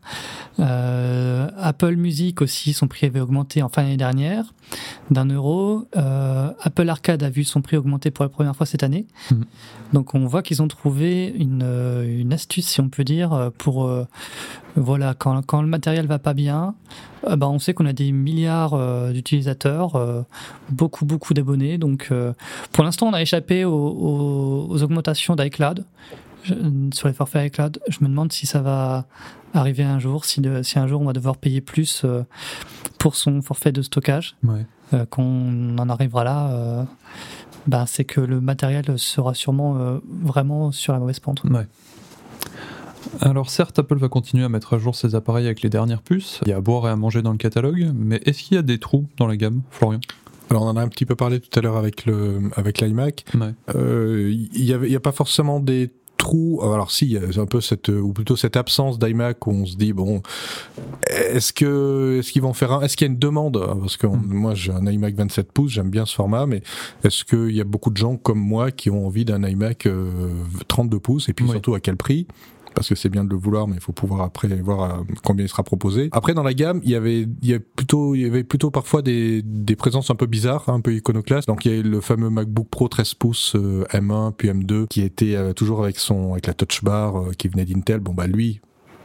Euh, 0.61 1.49
Apple 1.59 1.95
Music 1.97 2.41
aussi, 2.43 2.73
son 2.73 2.89
prix 2.89 3.07
avait 3.07 3.21
augmenté 3.21 3.63
en 3.63 3.69
fin 3.69 3.83
d'année 3.83 3.97
dernière 3.97 4.55
d'un 5.11 5.25
euro. 5.27 5.87
Euh, 5.97 6.51
Apple 6.61 6.89
Arcade 6.89 7.23
a 7.23 7.31
vu 7.31 7.45
son 7.45 7.63
prix 7.63 7.77
augmenter 7.77 8.11
pour 8.11 8.25
la 8.25 8.29
première 8.29 8.55
fois 8.57 8.67
cette 8.67 8.83
année. 8.83 9.07
Mm. 9.31 9.43
Donc 9.93 10.15
on 10.15 10.27
voit 10.27 10.43
qu'ils 10.43 10.61
ont 10.63 10.69
trouvé 10.69 11.29
une, 11.37 11.63
une 12.07 12.33
astuce, 12.33 12.67
si 12.67 12.81
on 12.81 12.89
peut 12.89 13.05
dire, 13.05 13.51
pour 13.59 13.91
voilà 14.77 15.15
quand, 15.15 15.41
quand 15.47 15.63
le 15.63 15.69
matériel 15.69 16.07
va 16.07 16.19
pas 16.19 16.35
bien. 16.35 16.75
euh, 17.27 17.37
bah, 17.37 17.49
on 17.49 17.59
sait 17.59 17.73
qu'on 17.75 17.87
a 17.87 17.93
des 17.95 18.13
milliards 18.13 18.75
euh, 18.75 19.13
d'utilisateurs, 19.13 19.97
euh, 19.97 20.23
beaucoup 20.71 21.05
beaucoup 21.07 21.33
d'abonnés. 21.35 21.79
Donc 21.79 22.11
pour 22.73 22.85
l'instant, 22.85 23.09
on 23.09 23.13
a 23.15 23.23
échappé 23.23 23.65
aux, 23.65 23.73
aux- 23.73 24.67
aux 24.71 24.83
augmentations 24.83 25.35
d'iCloud 25.37 25.85
Je- 26.42 26.55
sur 26.94 27.09
les 27.09 27.14
forfaits 27.14 27.46
iCloud. 27.48 27.79
Je 27.88 27.98
me 28.03 28.09
demande 28.09 28.33
si 28.33 28.46
ça 28.46 28.61
va 28.62 29.07
arriver 29.55 29.83
un 29.85 29.98
jour, 29.98 30.24
si, 30.24 30.40
de- 30.40 30.62
si 30.62 30.79
un 30.79 30.87
jour 30.87 31.01
on 31.01 31.05
va 31.05 31.12
devoir 31.12 31.37
payer 31.37 31.61
plus 31.61 32.03
euh, 32.05 32.22
pour 32.98 33.16
son 33.16 33.40
forfait 33.42 33.72
de 33.72 33.83
stockage. 33.83 34.37
Ouais. 34.44 34.64
Euh, 34.94 35.05
quand 35.09 35.22
on 35.22 35.77
en 35.79 35.88
arrivera 35.88 36.24
là, 36.24 36.51
euh, 36.51 36.85
ben, 37.66 37.85
c'est 37.87 38.05
que 38.05 38.20
le 38.20 38.40
matériel 38.40 38.98
sera 38.98 39.35
sûrement 39.35 39.77
euh, 39.79 39.98
vraiment 40.22 40.72
sur 40.72 40.92
la 40.92 40.98
mauvaise 40.98 41.20
pente. 41.20 41.42
Ouais. 41.44 41.66
Alors 43.20 43.48
certes, 43.51 43.79
Apple 43.79 43.96
va 43.96 44.09
continuer 44.09 44.44
à 44.44 44.48
mettre 44.48 44.74
à 44.74 44.79
jour 44.79 44.94
ses 44.94 45.14
appareils 45.14 45.46
avec 45.46 45.62
les 45.62 45.70
dernières 45.70 46.03
puces. 46.03 46.40
Il 46.46 46.48
y 46.48 46.53
a 46.53 46.57
à 46.57 46.61
boire 46.61 46.87
et 46.88 46.90
à 46.90 46.96
manger 46.96 47.22
dans 47.22 47.33
le 47.33 47.38
catalogue, 47.38 47.90
mais 47.94 48.20
est-ce 48.27 48.42
qu'il 48.42 48.55
y 48.57 48.59
a 48.59 48.62
des 48.62 48.79
trous 48.79 49.07
dans 49.16 49.27
la 49.27 49.37
gamme, 49.37 49.62
Florian? 49.70 50.01
Alors 50.51 50.62
on 50.62 50.68
en 50.68 50.77
a 50.77 50.83
un 50.83 50.88
petit 50.88 51.05
peu 51.07 51.14
parlé 51.14 51.40
tout 51.40 51.57
à 51.59 51.62
l'heure 51.62 51.77
avec 51.77 52.07
le 52.07 52.51
avec 52.57 52.81
l'iMac. 52.81 53.24
Ouais. 53.35 53.55
Euh, 53.74 54.31
Il 54.31 54.64
y 54.64 54.72
avait 54.72 54.88
il 54.88 54.92
y 54.92 54.96
a 54.96 55.01
pas 55.01 55.12
forcément 55.12 55.61
des 55.61 55.90
trous. 56.29 56.61
Alors 56.62 56.91
si, 56.91 57.17
un 57.37 57.47
peu 57.47 57.61
cette 57.61 57.88
ou 57.88 58.12
plutôt 58.12 58.37
cette 58.37 58.57
absence 58.57 58.99
d'iMac 58.99 59.47
où 59.47 59.51
on 59.53 59.67
se 59.67 59.77
dit 59.77 59.93
bon, 59.93 60.23
est-ce 61.09 61.53
que 61.53 62.19
est-ce 62.19 62.33
qu'ils 62.33 62.43
vont 62.43 62.53
faire 62.55 62.73
un 62.73 62.81
Est-ce 62.83 62.97
qu'il 62.97 63.07
y 63.07 63.11
a 63.11 63.12
une 63.12 63.19
demande? 63.19 63.59
Parce 63.81 63.97
que 63.97 64.07
on- 64.07 64.17
Mm. 64.17 64.35
moi 64.35 64.55
j'ai 64.55 64.73
un 64.73 64.87
iMac 64.87 65.14
27 65.14 65.53
pouces, 65.53 65.73
j'aime 65.73 65.91
bien 65.91 66.05
ce 66.07 66.14
format, 66.14 66.47
mais 66.47 66.62
est-ce 67.05 67.25
qu'il 67.25 67.55
y 67.57 67.61
a 67.61 67.64
beaucoup 67.64 67.91
de 67.91 67.97
gens 67.97 68.17
comme 68.17 68.38
moi 68.41 68.71
qui 68.71 68.91
ont 68.91 69.07
envie 69.07 69.25
d'un 69.25 69.43
iMac 69.47 69.87
euh, 69.87 70.31
32 70.69 70.99
pouces? 70.99 71.29
Et 71.29 71.33
puis 71.33 71.45
Oui. 71.47 71.51
surtout 71.53 71.75
à 71.75 71.81
quel 71.81 71.97
prix? 71.97 72.27
Parce 72.74 72.88
que 72.88 72.94
c'est 72.94 73.09
bien 73.09 73.24
de 73.24 73.31
le 73.31 73.37
vouloir, 73.37 73.66
mais 73.68 73.74
il 73.76 73.81
faut 73.81 73.92
pouvoir 73.92 74.22
après 74.22 74.48
voir 74.48 74.83
euh, 75.00 75.02
combien 75.24 75.44
il 75.44 75.48
sera 75.48 75.62
proposé. 75.62 76.09
Après, 76.12 76.35
dans 76.35 76.42
la 76.42 76.54
gamme, 76.54 76.81
il 76.85 76.90
y 76.90 76.94
avait, 76.94 77.22
il 77.22 77.48
y 77.48 77.52
avait 77.54 77.64
plutôt, 77.64 78.14
il 78.14 78.22
y 78.22 78.24
avait 78.24 78.44
plutôt 78.44 78.70
parfois 78.70 79.02
des, 79.02 79.42
des 79.42 79.76
présences 79.76 80.11
un 80.11 80.14
peu 80.14 80.26
bizarres, 80.26 80.68
un 80.68 80.81
peu 80.81 80.94
iconoclastes. 80.94 81.48
Donc, 81.48 81.64
il 81.64 81.72
y 81.72 81.74
a 81.74 81.78
eu 81.78 81.83
le 81.83 82.00
fameux 82.00 82.31
MacBook 82.31 82.68
Pro 82.68 82.88
13 82.88 83.14
pouces 83.14 83.54
euh, 83.57 83.85
M1 83.92 84.33
puis 84.33 84.48
M2 84.48 84.87
qui 84.88 85.02
était 85.02 85.35
euh, 85.35 85.52
toujours 85.52 85.83
avec 85.83 85.98
son, 85.98 86.33
avec 86.33 86.46
la 86.46 86.54
Touch 86.54 86.83
Bar 86.85 87.16
euh, 87.18 87.33
qui 87.37 87.48
venait 87.48 87.64
d'Intel. 87.64 88.00
Bon, 88.00 88.12
bah 88.14 88.26
lui. 88.26 88.61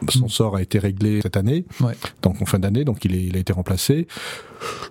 Son 0.09 0.25
Mm. 0.25 0.29
sort 0.29 0.55
a 0.57 0.61
été 0.61 0.79
réglé 0.79 1.21
cette 1.21 1.37
année, 1.37 1.65
Ouais. 1.79 1.93
donc 2.23 2.41
en 2.41 2.45
fin 2.45 2.59
d'année, 2.59 2.83
donc 2.83 3.05
il, 3.05 3.15
est, 3.15 3.23
il 3.23 3.37
a 3.37 3.39
été 3.39 3.53
remplacé. 3.53 4.05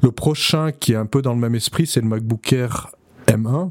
Le 0.03 0.11
prochain 0.11 0.73
qui 0.73 0.93
est 0.93 0.97
un 0.97 1.05
peu 1.05 1.21
dans 1.21 1.35
le 1.35 1.39
même 1.39 1.55
esprit, 1.55 1.87
c'est 1.87 2.01
le 2.01 2.07
MacBook 2.09 2.51
Air 2.55 2.89
M1, 3.27 3.47
euh, 3.47 3.67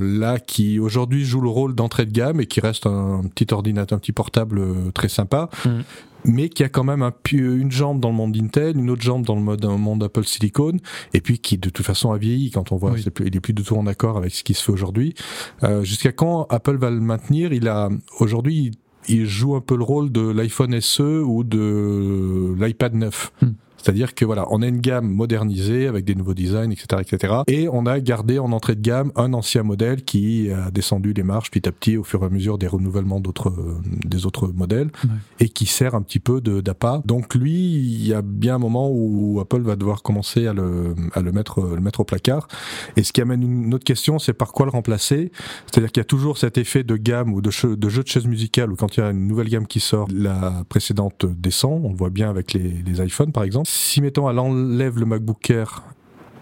là 0.00 0.38
qui 0.38 0.78
aujourd'hui 0.78 1.24
joue 1.24 1.40
le 1.40 1.48
rôle 1.48 1.74
d'entrée 1.74 2.06
de 2.06 2.12
gamme 2.12 2.40
et 2.40 2.46
qui 2.46 2.60
reste 2.60 2.86
un 2.86 3.22
petit 3.34 3.52
ordinateur, 3.52 3.96
un 3.96 4.00
petit 4.00 4.12
portable 4.12 4.58
euh, 4.58 4.90
très 4.92 5.08
sympa, 5.08 5.48
Mhm. 5.64 5.82
mais 6.24 6.48
qui 6.48 6.64
a 6.64 6.68
quand 6.68 6.84
même 6.84 7.02
un, 7.02 7.12
une 7.32 7.70
jambe 7.70 8.00
dans 8.00 8.10
le 8.10 8.14
monde 8.16 8.36
Intel, 8.36 8.76
une 8.76 8.90
autre 8.90 9.02
jambe 9.02 9.24
dans 9.24 9.36
le 9.36 9.42
mode, 9.42 9.60
dans 9.60 9.72
le 9.72 9.78
monde 9.78 10.02
Apple 10.02 10.24
Silicon, 10.24 10.72
et 11.14 11.20
puis 11.20 11.38
qui 11.38 11.56
de 11.58 11.70
toute 11.70 11.86
façon 11.86 12.10
a 12.12 12.18
vieilli 12.18 12.50
quand 12.50 12.72
on 12.72 12.76
voit, 12.76 12.92
Oui. 12.92 13.02
plus- 13.10 13.26
il 13.28 13.36
est 13.36 13.40
plus 13.40 13.52
du 13.54 13.62
tout 13.62 13.76
en 13.76 13.86
accord 13.86 14.16
avec 14.16 14.32
ce 14.34 14.42
qui 14.44 14.54
se 14.54 14.62
fait 14.64 14.72
aujourd'hui. 14.72 15.14
Euh, 15.62 15.82
Jusqu'à 15.84 16.12
quand 16.12 16.46
Apple 16.50 16.76
va 16.76 16.90
le 16.90 17.00
maintenir? 17.00 17.52
Il 17.52 17.68
a 17.68 17.88
aujourd'hui 18.20 18.72
il 19.08 19.24
joue 19.26 19.54
un 19.54 19.60
peu 19.60 19.76
le 19.76 19.84
rôle 19.84 20.10
de 20.10 20.20
l'iPhone 20.20 20.80
SE 20.80 21.22
ou 21.24 21.44
de 21.44 22.56
l'iPad 22.58 22.92
9. 22.94 23.32
Hmm. 23.40 23.46
C'est-à-dire 23.78 24.14
que 24.14 24.24
voilà, 24.24 24.46
on 24.50 24.62
a 24.62 24.66
une 24.66 24.80
gamme 24.80 25.08
modernisée 25.08 25.86
avec 25.86 26.04
des 26.04 26.14
nouveaux 26.14 26.34
designs, 26.34 26.70
etc., 26.70 27.02
etc. 27.02 27.34
Et 27.46 27.68
on 27.68 27.86
a 27.86 28.00
gardé 28.00 28.38
en 28.38 28.50
entrée 28.52 28.74
de 28.74 28.80
gamme 28.80 29.12
un 29.16 29.32
ancien 29.32 29.62
modèle 29.62 30.02
qui 30.04 30.50
a 30.50 30.70
descendu 30.70 31.12
les 31.12 31.22
marches 31.22 31.50
petit 31.50 31.68
à 31.68 31.72
petit 31.72 31.96
au 31.96 32.02
fur 32.04 32.22
et 32.22 32.26
à 32.26 32.28
mesure 32.28 32.58
des 32.58 32.66
renouvellements 32.66 33.20
d'autres, 33.20 33.50
euh, 33.50 33.76
des 34.04 34.26
autres 34.26 34.48
modèles 34.48 34.88
Ouais. 35.04 35.10
et 35.40 35.48
qui 35.48 35.66
sert 35.66 35.94
un 35.94 36.02
petit 36.02 36.18
peu 36.20 36.40
de 36.40 36.60
d'appât. 36.60 37.02
Donc 37.04 37.34
lui, 37.34 37.52
il 37.52 38.06
y 38.06 38.12
a 38.14 38.22
bien 38.22 38.56
un 38.56 38.58
moment 38.58 38.90
où 38.90 39.38
Apple 39.40 39.60
va 39.60 39.76
devoir 39.76 40.02
commencer 40.02 40.46
à 40.46 40.52
le, 40.52 40.94
à 41.12 41.20
le 41.20 41.32
mettre, 41.32 41.60
le 41.62 41.80
mettre 41.80 42.00
au 42.00 42.04
placard. 42.04 42.48
Et 42.96 43.02
ce 43.02 43.12
qui 43.12 43.20
amène 43.20 43.42
une 43.42 43.74
autre 43.74 43.84
question, 43.84 44.18
c'est 44.18 44.32
par 44.32 44.52
quoi 44.52 44.66
le 44.66 44.70
remplacer? 44.72 45.30
C'est-à-dire 45.66 45.92
qu'il 45.92 46.00
y 46.00 46.02
a 46.02 46.04
toujours 46.04 46.38
cet 46.38 46.58
effet 46.58 46.82
de 46.82 46.96
gamme 46.96 47.32
ou 47.32 47.40
de, 47.40 47.50
che- 47.50 47.76
de 47.76 47.88
jeu 47.88 48.02
de 48.02 48.08
chaise 48.08 48.26
musicale 48.26 48.72
où 48.72 48.76
quand 48.76 48.96
il 48.96 49.00
y 49.00 49.02
a 49.02 49.10
une 49.10 49.26
nouvelle 49.28 49.48
gamme 49.48 49.66
qui 49.66 49.80
sort, 49.80 50.08
la 50.12 50.64
précédente 50.68 51.26
descend. 51.26 51.84
On 51.84 51.90
le 51.90 51.96
voit 51.96 52.10
bien 52.10 52.30
avec 52.30 52.52
les, 52.52 52.82
les 52.84 53.04
iPhones 53.04 53.32
par 53.32 53.44
exemple. 53.44 53.68
Si 53.76 54.00
mettons 54.00 54.30
elle 54.30 54.38
enlève 54.38 54.98
le 54.98 55.04
MacBook 55.04 55.50
Air 55.50 55.84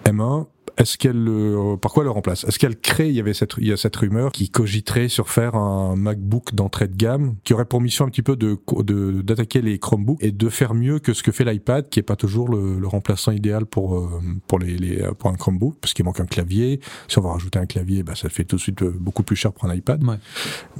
M1, 0.04 0.46
est-ce 0.76 0.98
qu'elle 0.98 1.22
le, 1.22 1.76
par 1.80 1.92
quoi 1.92 2.02
elle 2.02 2.06
le 2.06 2.10
remplace? 2.10 2.44
Est-ce 2.44 2.58
qu'elle 2.58 2.76
crée 2.78 3.08
Il 3.08 3.14
y 3.14 3.20
avait 3.20 3.34
cette, 3.34 3.54
il 3.58 3.66
y 3.68 3.72
a 3.72 3.76
cette 3.76 3.94
rumeur 3.96 4.32
qui 4.32 4.48
cogiterait 4.50 5.08
sur 5.08 5.28
faire 5.28 5.54
un 5.54 5.96
MacBook 5.96 6.54
d'entrée 6.54 6.88
de 6.88 6.96
gamme 6.96 7.36
qui 7.44 7.54
aurait 7.54 7.64
pour 7.64 7.80
mission 7.80 8.04
un 8.04 8.08
petit 8.08 8.22
peu 8.22 8.36
de 8.36 8.56
de- 8.82 9.22
d'attaquer 9.22 9.62
les 9.62 9.78
Chromebooks 9.78 10.22
et 10.22 10.32
de 10.32 10.48
faire 10.48 10.74
mieux 10.74 10.98
que 10.98 11.12
ce 11.14 11.22
que 11.22 11.32
fait 11.32 11.44
l'iPad, 11.44 11.88
qui 11.88 12.00
est 12.00 12.02
pas 12.04 12.16
toujours 12.16 12.48
le, 12.48 12.78
le 12.78 12.86
remplaçant 12.86 13.32
idéal 13.32 13.66
pour 13.66 13.96
euh, 13.98 14.08
pour 14.46 14.58
les, 14.58 14.76
les 14.76 15.02
pour 15.18 15.30
un 15.30 15.34
Chromebook, 15.34 15.76
parce 15.80 15.94
qu'il 15.94 16.04
manque 16.04 16.20
un 16.20 16.26
clavier. 16.26 16.80
Si 17.08 17.18
on 17.18 17.22
va 17.22 17.32
rajouter 17.32 17.58
un 17.58 17.66
clavier, 17.66 18.02
bah, 18.02 18.14
ça 18.14 18.28
fait 18.28 18.44
tout 18.44 18.56
de 18.56 18.60
suite 18.60 18.82
euh, 18.82 18.94
beaucoup 18.98 19.22
plus 19.22 19.36
cher 19.36 19.52
pour 19.52 19.68
un 19.68 19.74
iPad. 19.74 20.02
Ouais. 20.04 20.16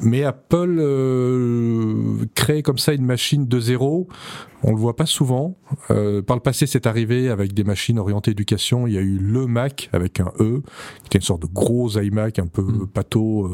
Mais 0.03 0.25
Apple 0.25 0.77
euh, 0.79 2.25
crée 2.35 2.63
comme 2.63 2.79
ça 2.79 2.93
une 2.93 3.05
machine 3.05 3.47
de 3.47 3.61
zéro. 3.61 4.09
On 4.67 4.71
le 4.71 4.79
voit 4.79 4.97
pas 4.97 5.05
souvent. 5.05 5.59
Euh, 5.91 6.23
par 6.23 6.37
le 6.37 6.41
passé, 6.43 6.67
c'est 6.67 6.87
arrivé 6.87 7.29
avec 7.29 7.53
des 7.53 7.65
machines 7.65 7.99
orientées 7.99 8.31
éducation. 8.31 8.87
Il 8.87 8.95
y 8.95 8.99
a 8.99 9.03
eu 9.03 9.19
le 9.19 9.47
Mac 9.47 9.84
avec 9.93 10.21
un 10.21 10.33
E, 10.41 10.61
qui 11.03 11.07
était 11.07 11.19
une 11.19 11.23
sorte 11.25 11.43
de 11.43 11.49
gros 11.53 11.91
iMac 11.99 12.39
un 12.39 12.47
peu 12.47 12.63
Mm. 12.63 12.87
pâteau. 12.89 13.51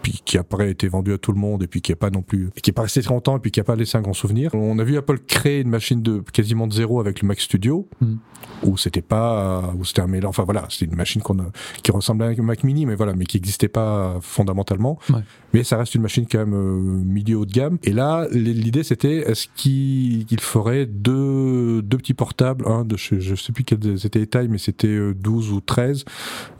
Euh, 0.00 0.02
puis 0.02 0.22
qui 0.24 0.38
après 0.38 0.64
a 0.64 0.68
été 0.68 0.88
vendu 0.88 1.12
à 1.12 1.18
tout 1.18 1.32
le 1.32 1.38
monde 1.38 1.62
et 1.62 1.66
puis 1.66 1.80
qui 1.80 1.92
est 1.92 1.96
pas 1.96 2.10
non 2.10 2.22
plus 2.22 2.50
et 2.56 2.60
qui 2.60 2.70
est 2.70 2.72
pas 2.72 2.82
resté 2.82 3.02
très 3.02 3.12
longtemps 3.12 3.36
et 3.36 3.40
puis 3.40 3.50
qui 3.50 3.60
a 3.60 3.64
pas 3.64 3.76
laissé 3.76 3.98
un 3.98 4.02
grand 4.02 4.12
souvenir. 4.12 4.54
On 4.54 4.78
a 4.78 4.84
vu 4.84 4.96
Apple 4.96 5.18
créer 5.18 5.60
une 5.60 5.70
machine 5.70 6.02
de 6.02 6.22
quasiment 6.32 6.66
de 6.66 6.72
zéro 6.72 7.00
avec 7.00 7.22
le 7.22 7.28
Mac 7.28 7.40
Studio 7.40 7.88
Mm. 8.00 8.16
où 8.62 8.76
c'était 8.78 9.02
pas 9.02 9.74
où 9.78 9.84
c'était 9.84 10.00
un 10.00 10.06
mélange 10.06 10.30
enfin 10.30 10.44
voilà, 10.44 10.66
c'était 10.70 10.86
une 10.90 10.96
machine 10.96 11.20
qu'on 11.20 11.38
a, 11.38 11.50
qui 11.82 11.90
ressemblait 11.90 12.26
à 12.26 12.28
un 12.30 12.42
Mac 12.42 12.64
mini 12.64 12.86
mais 12.86 12.94
voilà, 12.94 13.14
mais 13.14 13.24
qui 13.24 13.36
n'existait 13.36 13.68
pas 13.68 14.18
fondamentalement. 14.22 14.98
Ouais. 15.10 15.20
Mais 15.52 15.64
ça 15.64 15.76
reste 15.76 15.94
une 15.94 16.02
machine 16.02 16.26
quand 16.30 16.38
même 16.38 16.54
euh, 16.54 17.04
milieu 17.04 17.36
haut 17.36 17.46
de 17.46 17.52
gamme 17.52 17.78
et 17.82 17.92
là 17.92 18.26
l'idée 18.30 18.82
c'était 18.82 19.30
est-ce 19.30 19.48
qu'il 19.54 20.24
qu'il 20.26 20.40
ferait 20.40 20.86
deux 20.86 21.50
deux, 21.82 21.98
petits 21.98 22.14
portables, 22.14 22.66
un 22.66 22.84
de 22.84 22.96
chez, 22.96 23.20
je 23.20 23.34
sais 23.34 23.52
plus 23.52 23.64
quelles 23.64 24.06
étaient 24.06 24.18
les 24.18 24.26
tailles, 24.26 24.48
mais 24.48 24.58
c'était 24.58 24.88
euh, 24.88 25.14
12 25.14 25.52
ou 25.52 25.60
13, 25.60 26.04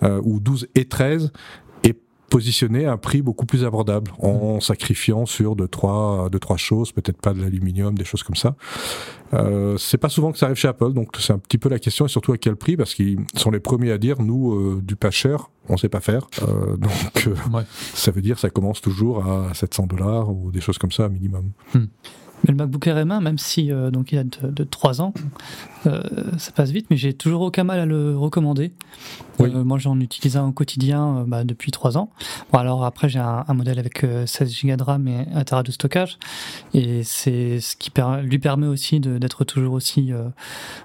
euh, 0.02 0.20
ou 0.24 0.40
12 0.40 0.68
et 0.74 0.84
13, 0.84 1.32
à 2.32 2.92
un 2.92 2.96
prix 2.96 3.22
beaucoup 3.22 3.46
plus 3.46 3.64
abordable, 3.64 4.12
en 4.18 4.60
sacrifiant 4.60 5.26
sur 5.26 5.56
deux 5.56 5.68
trois, 5.68 6.28
deux, 6.30 6.38
trois 6.38 6.56
choses, 6.56 6.92
peut-être 6.92 7.20
pas 7.20 7.32
de 7.32 7.40
l'aluminium, 7.40 7.96
des 7.96 8.04
choses 8.04 8.22
comme 8.22 8.36
ça. 8.36 8.54
Euh, 9.32 9.76
c'est 9.78 9.98
pas 9.98 10.08
souvent 10.08 10.32
que 10.32 10.38
ça 10.38 10.46
arrive 10.46 10.56
chez 10.56 10.68
Apple, 10.68 10.92
donc 10.92 11.08
c'est 11.18 11.32
un 11.32 11.38
petit 11.38 11.58
peu 11.58 11.68
la 11.68 11.78
question, 11.78 12.06
et 12.06 12.08
surtout 12.08 12.32
à 12.32 12.38
quel 12.38 12.56
prix, 12.56 12.76
parce 12.76 12.94
qu'ils 12.94 13.18
sont 13.36 13.50
les 13.50 13.60
premiers 13.60 13.92
à 13.92 13.98
dire, 13.98 14.20
nous, 14.22 14.52
euh, 14.54 14.80
du 14.82 14.96
pas 14.96 15.10
cher, 15.10 15.50
on 15.68 15.76
sait 15.76 15.88
pas 15.88 16.00
faire. 16.00 16.26
Euh, 16.42 16.76
donc 16.76 17.26
euh, 17.28 17.34
Ouais. 17.56 17.62
ça 17.94 18.10
veut 18.10 18.22
dire 18.22 18.38
ça 18.38 18.50
commence 18.50 18.80
toujours 18.80 19.24
à 19.26 19.52
700 19.54 19.86
dollars 19.86 20.30
ou 20.30 20.50
des 20.50 20.60
choses 20.60 20.78
comme 20.78 20.92
ça 20.92 21.08
minimum. 21.08 21.50
Mais 21.74 22.52
le 22.52 22.54
MacBook 22.54 22.86
Air 22.86 22.96
M1, 23.04 23.20
même 23.22 23.36
si 23.38 23.70
euh, 23.70 23.90
donc 23.90 24.12
il 24.12 24.18
a 24.18 24.24
de, 24.24 24.50
de 24.50 24.64
3 24.64 25.02
ans, 25.02 25.12
euh, 25.86 26.02
ça 26.38 26.52
passe 26.52 26.70
vite, 26.70 26.86
mais 26.90 26.96
j'ai 26.96 27.14
toujours 27.14 27.40
aucun 27.42 27.64
mal 27.64 27.80
à 27.80 27.86
le 27.86 28.16
recommander. 28.16 28.72
Oui. 29.38 29.50
Euh, 29.54 29.64
moi, 29.64 29.78
j'en 29.78 29.98
utilise 30.00 30.36
un 30.36 30.46
au 30.48 30.52
quotidien 30.52 31.18
euh, 31.18 31.24
bah, 31.26 31.44
depuis 31.44 31.70
3 31.70 31.96
ans. 31.96 32.10
Bon, 32.52 32.58
alors 32.58 32.84
après, 32.84 33.08
j'ai 33.08 33.18
un, 33.18 33.44
un 33.48 33.54
modèle 33.54 33.78
avec 33.78 34.04
euh, 34.04 34.26
16 34.26 34.54
Go 34.64 34.76
de 34.76 34.82
RAM 34.82 35.08
et 35.08 35.26
1 35.34 35.44
Tera 35.44 35.62
de 35.62 35.70
stockage, 35.70 36.18
et 36.74 37.02
c'est 37.04 37.60
ce 37.60 37.76
qui 37.76 37.90
per- 37.90 38.20
lui 38.22 38.38
permet 38.38 38.66
aussi 38.66 39.00
d'être 39.00 39.44
toujours 39.44 39.74
aussi 39.74 40.12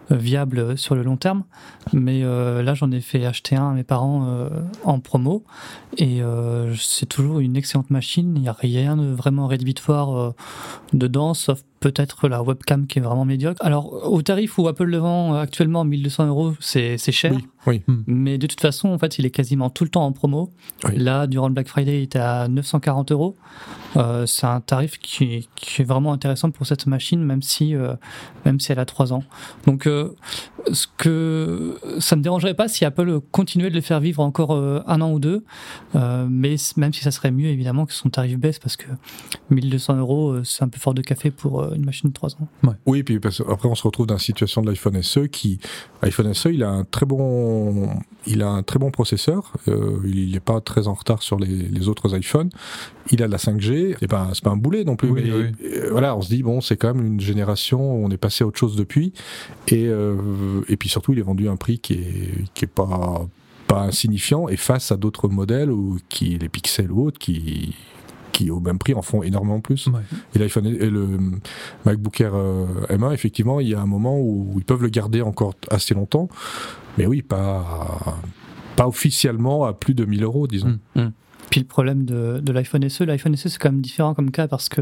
viable 0.09 0.77
sur 0.77 0.95
le 0.95 1.03
long 1.03 1.17
terme. 1.17 1.43
Mais 1.93 2.21
euh, 2.23 2.63
là, 2.63 2.73
j'en 2.73 2.91
ai 2.91 3.01
fait 3.01 3.25
acheter 3.25 3.55
un 3.55 3.71
à 3.71 3.73
mes 3.73 3.83
parents 3.83 4.25
euh, 4.27 4.49
en 4.83 4.99
promo, 4.99 5.43
et 5.97 6.21
euh, 6.21 6.73
c'est 6.75 7.05
toujours 7.07 7.39
une 7.39 7.55
excellente 7.57 7.89
machine. 7.89 8.33
Il 8.35 8.41
n'y 8.41 8.47
a 8.49 8.53
rien 8.53 8.95
de 8.97 9.11
vraiment 9.11 9.47
rédhibitoire 9.47 10.15
euh, 10.17 10.31
dedans, 10.93 11.33
sauf 11.33 11.61
peut-être 11.85 12.27
la 12.27 12.41
webcam 12.41 12.87
qui 12.87 12.97
est 12.97 13.01
vraiment 13.03 13.25
médiocre. 13.25 13.63
Alors, 13.63 14.11
au 14.11 14.19
tarif 14.23 14.57
où 14.57 14.67
Apple 14.67 14.85
le 14.85 14.97
vend 14.97 15.35
euh, 15.35 15.39
actuellement, 15.39 15.83
1200 15.85 16.25
euros, 16.25 16.53
c'est 16.59 16.97
c'est 16.97 17.11
cher. 17.11 17.33
Oui. 17.67 17.81
Mais 18.07 18.37
de 18.37 18.47
toute 18.47 18.61
façon, 18.61 18.89
en 18.89 18.97
fait, 18.97 19.17
il 19.17 19.25
est 19.25 19.31
quasiment 19.31 19.69
tout 19.69 19.83
le 19.83 19.89
temps 19.89 20.05
en 20.05 20.11
promo. 20.11 20.51
Oui. 20.83 20.97
Là, 20.97 21.27
durant 21.27 21.47
le 21.47 21.53
Black 21.53 21.67
Friday, 21.67 21.99
il 21.99 22.03
était 22.03 22.19
à 22.19 22.47
940 22.47 23.11
euros. 23.11 23.35
Euh, 23.95 24.25
c'est 24.25 24.45
un 24.45 24.61
tarif 24.61 24.99
qui, 24.99 25.47
qui 25.55 25.81
est 25.81 25.85
vraiment 25.85 26.13
intéressant 26.13 26.51
pour 26.51 26.65
cette 26.65 26.85
machine, 26.85 27.23
même 27.23 27.41
si, 27.41 27.75
euh, 27.75 27.95
même 28.45 28.59
si 28.59 28.71
elle 28.71 28.79
a 28.79 28.85
3 28.85 29.13
ans. 29.13 29.23
Donc, 29.65 29.87
euh, 29.87 30.13
ce 30.71 30.87
que 30.97 31.77
ça 31.99 32.15
me 32.15 32.21
dérangerait 32.21 32.53
pas 32.53 32.67
si 32.67 32.85
Apple 32.85 33.19
continuait 33.31 33.69
de 33.69 33.75
le 33.75 33.81
faire 33.81 33.99
vivre 33.99 34.21
encore 34.21 34.53
euh, 34.53 34.81
un 34.87 35.01
an 35.01 35.11
ou 35.11 35.19
deux, 35.19 35.43
euh, 35.95 36.27
mais 36.29 36.55
même 36.77 36.93
si 36.93 37.01
ça 37.01 37.11
serait 37.11 37.31
mieux 37.31 37.49
évidemment 37.49 37.85
que 37.85 37.93
son 37.93 38.09
tarif 38.09 38.37
baisse 38.37 38.59
parce 38.59 38.75
que 38.75 38.87
1200 39.49 39.97
euros, 39.97 40.43
c'est 40.43 40.63
un 40.63 40.69
peu 40.69 40.79
fort 40.79 40.93
de 40.93 41.01
café 41.01 41.31
pour 41.31 41.61
euh, 41.61 41.73
une 41.75 41.85
machine 41.85 42.09
de 42.09 42.13
3 42.13 42.33
ans. 42.35 42.47
Oui, 42.85 43.03
puis 43.03 43.19
parce 43.19 43.41
après 43.41 43.69
on 43.69 43.75
se 43.75 43.83
retrouve 43.83 44.07
dans 44.07 44.15
la 44.15 44.19
situation 44.19 44.61
de 44.61 44.67
l'iPhone 44.67 45.01
SE 45.01 45.27
qui, 45.27 45.59
iPhone 46.01 46.33
SE, 46.33 46.49
il 46.49 46.63
a 46.63 46.69
un 46.69 46.83
très 46.83 47.05
bon, 47.05 47.54
il 48.27 48.41
a 48.41 48.49
un 48.49 48.63
très 48.63 48.79
bon 48.79 48.91
processeur. 48.91 49.53
euh, 49.67 49.99
il 50.05 50.31
n'est 50.31 50.39
pas 50.39 50.61
très 50.61 50.87
en 50.87 50.93
retard 50.93 51.21
sur 51.21 51.37
les, 51.39 51.47
les 51.47 51.87
autres 51.87 52.15
iPhones. 52.17 52.49
Il 53.11 53.21
a 53.23 53.27
de 53.27 53.31
la 53.31 53.37
5G. 53.37 53.95
C'est 53.99 54.07
pas, 54.07 54.29
c'est 54.33 54.43
pas 54.43 54.51
un 54.51 54.57
boulet 54.57 54.83
non 54.83 54.95
plus. 54.95 55.09
Oui, 55.09 55.23
mais, 55.25 55.31
oui. 55.31 55.51
euh, 55.63 55.89
voilà, 55.91 56.15
on 56.15 56.21
se 56.21 56.29
dit 56.29 56.41
bon, 56.43 56.61
c'est 56.61 56.77
quand 56.77 56.93
même 56.93 57.05
une 57.05 57.19
génération. 57.19 57.79
On 57.81 58.09
est 58.09 58.17
passé 58.17 58.43
à 58.43 58.47
autre 58.47 58.57
chose 58.59 58.75
depuis. 58.75 59.13
Et 59.67 59.87
euh, 59.87 60.15
et 60.67 60.77
puis 60.77 60.89
surtout, 60.89 61.13
il 61.13 61.19
est 61.19 61.23
vendu 61.23 61.47
à 61.47 61.51
un 61.51 61.57
prix 61.57 61.79
qui 61.79 61.93
est 61.93 62.31
qui 62.53 62.65
est 62.65 62.69
pas 62.73 63.25
pas 63.67 63.81
insignifiant 63.81 64.47
et 64.47 64.57
face 64.57 64.91
à 64.91 64.97
d'autres 64.97 65.27
modèles 65.27 65.71
ou 65.71 65.97
qui 66.09 66.37
les 66.37 66.49
Pixels 66.49 66.91
ou 66.91 67.05
autres 67.07 67.17
qui 67.17 67.75
qui 68.35 68.51
au 68.51 68.59
même 68.59 68.77
prix 68.77 68.93
en 68.93 69.01
font 69.01 69.23
énormément 69.23 69.61
plus. 69.61 69.87
Ouais. 69.87 70.01
Et 70.35 70.39
l'iPhone 70.39 70.65
et 70.65 70.89
le 70.89 71.07
MacBook 71.85 72.19
Air 72.19 72.33
euh, 72.35 72.65
M1, 72.89 73.13
effectivement, 73.13 73.61
il 73.61 73.69
y 73.69 73.73
a 73.73 73.79
un 73.79 73.85
moment 73.85 74.19
où 74.19 74.55
ils 74.57 74.65
peuvent 74.65 74.81
le 74.83 74.89
garder 74.89 75.21
encore 75.21 75.53
assez 75.71 75.93
longtemps, 75.93 76.27
mais 76.97 77.05
oui, 77.05 77.21
pas 77.21 78.17
pas 78.75 78.87
officiellement 78.87 79.63
à 79.63 79.71
plus 79.71 79.93
de 79.93 80.03
1000 80.03 80.23
euros, 80.23 80.47
disons. 80.47 80.77
Mm. 80.95 81.05
Puis 81.49 81.61
le 81.61 81.65
problème 81.67 82.03
de, 82.03 82.41
de 82.43 82.51
l'iPhone 82.51 82.89
SE, 82.89 83.03
l'iPhone 83.05 83.37
SE 83.37 83.47
c'est 83.47 83.57
quand 83.57 83.71
même 83.71 83.79
différent 83.79 84.13
comme 84.15 84.31
cas 84.31 84.49
parce 84.49 84.67
que 84.67 84.81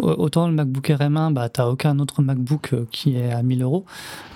au- 0.00 0.10
autant 0.10 0.48
le 0.48 0.52
MacBook 0.52 0.90
Air 0.90 0.98
M1, 0.98 1.32
bah, 1.32 1.48
t'as 1.48 1.66
aucun 1.68 1.98
autre 2.00 2.20
MacBook 2.20 2.74
euh, 2.74 2.84
qui 2.90 3.16
est 3.16 3.30
à 3.32 3.42
1000 3.42 3.62
euros, 3.62 3.86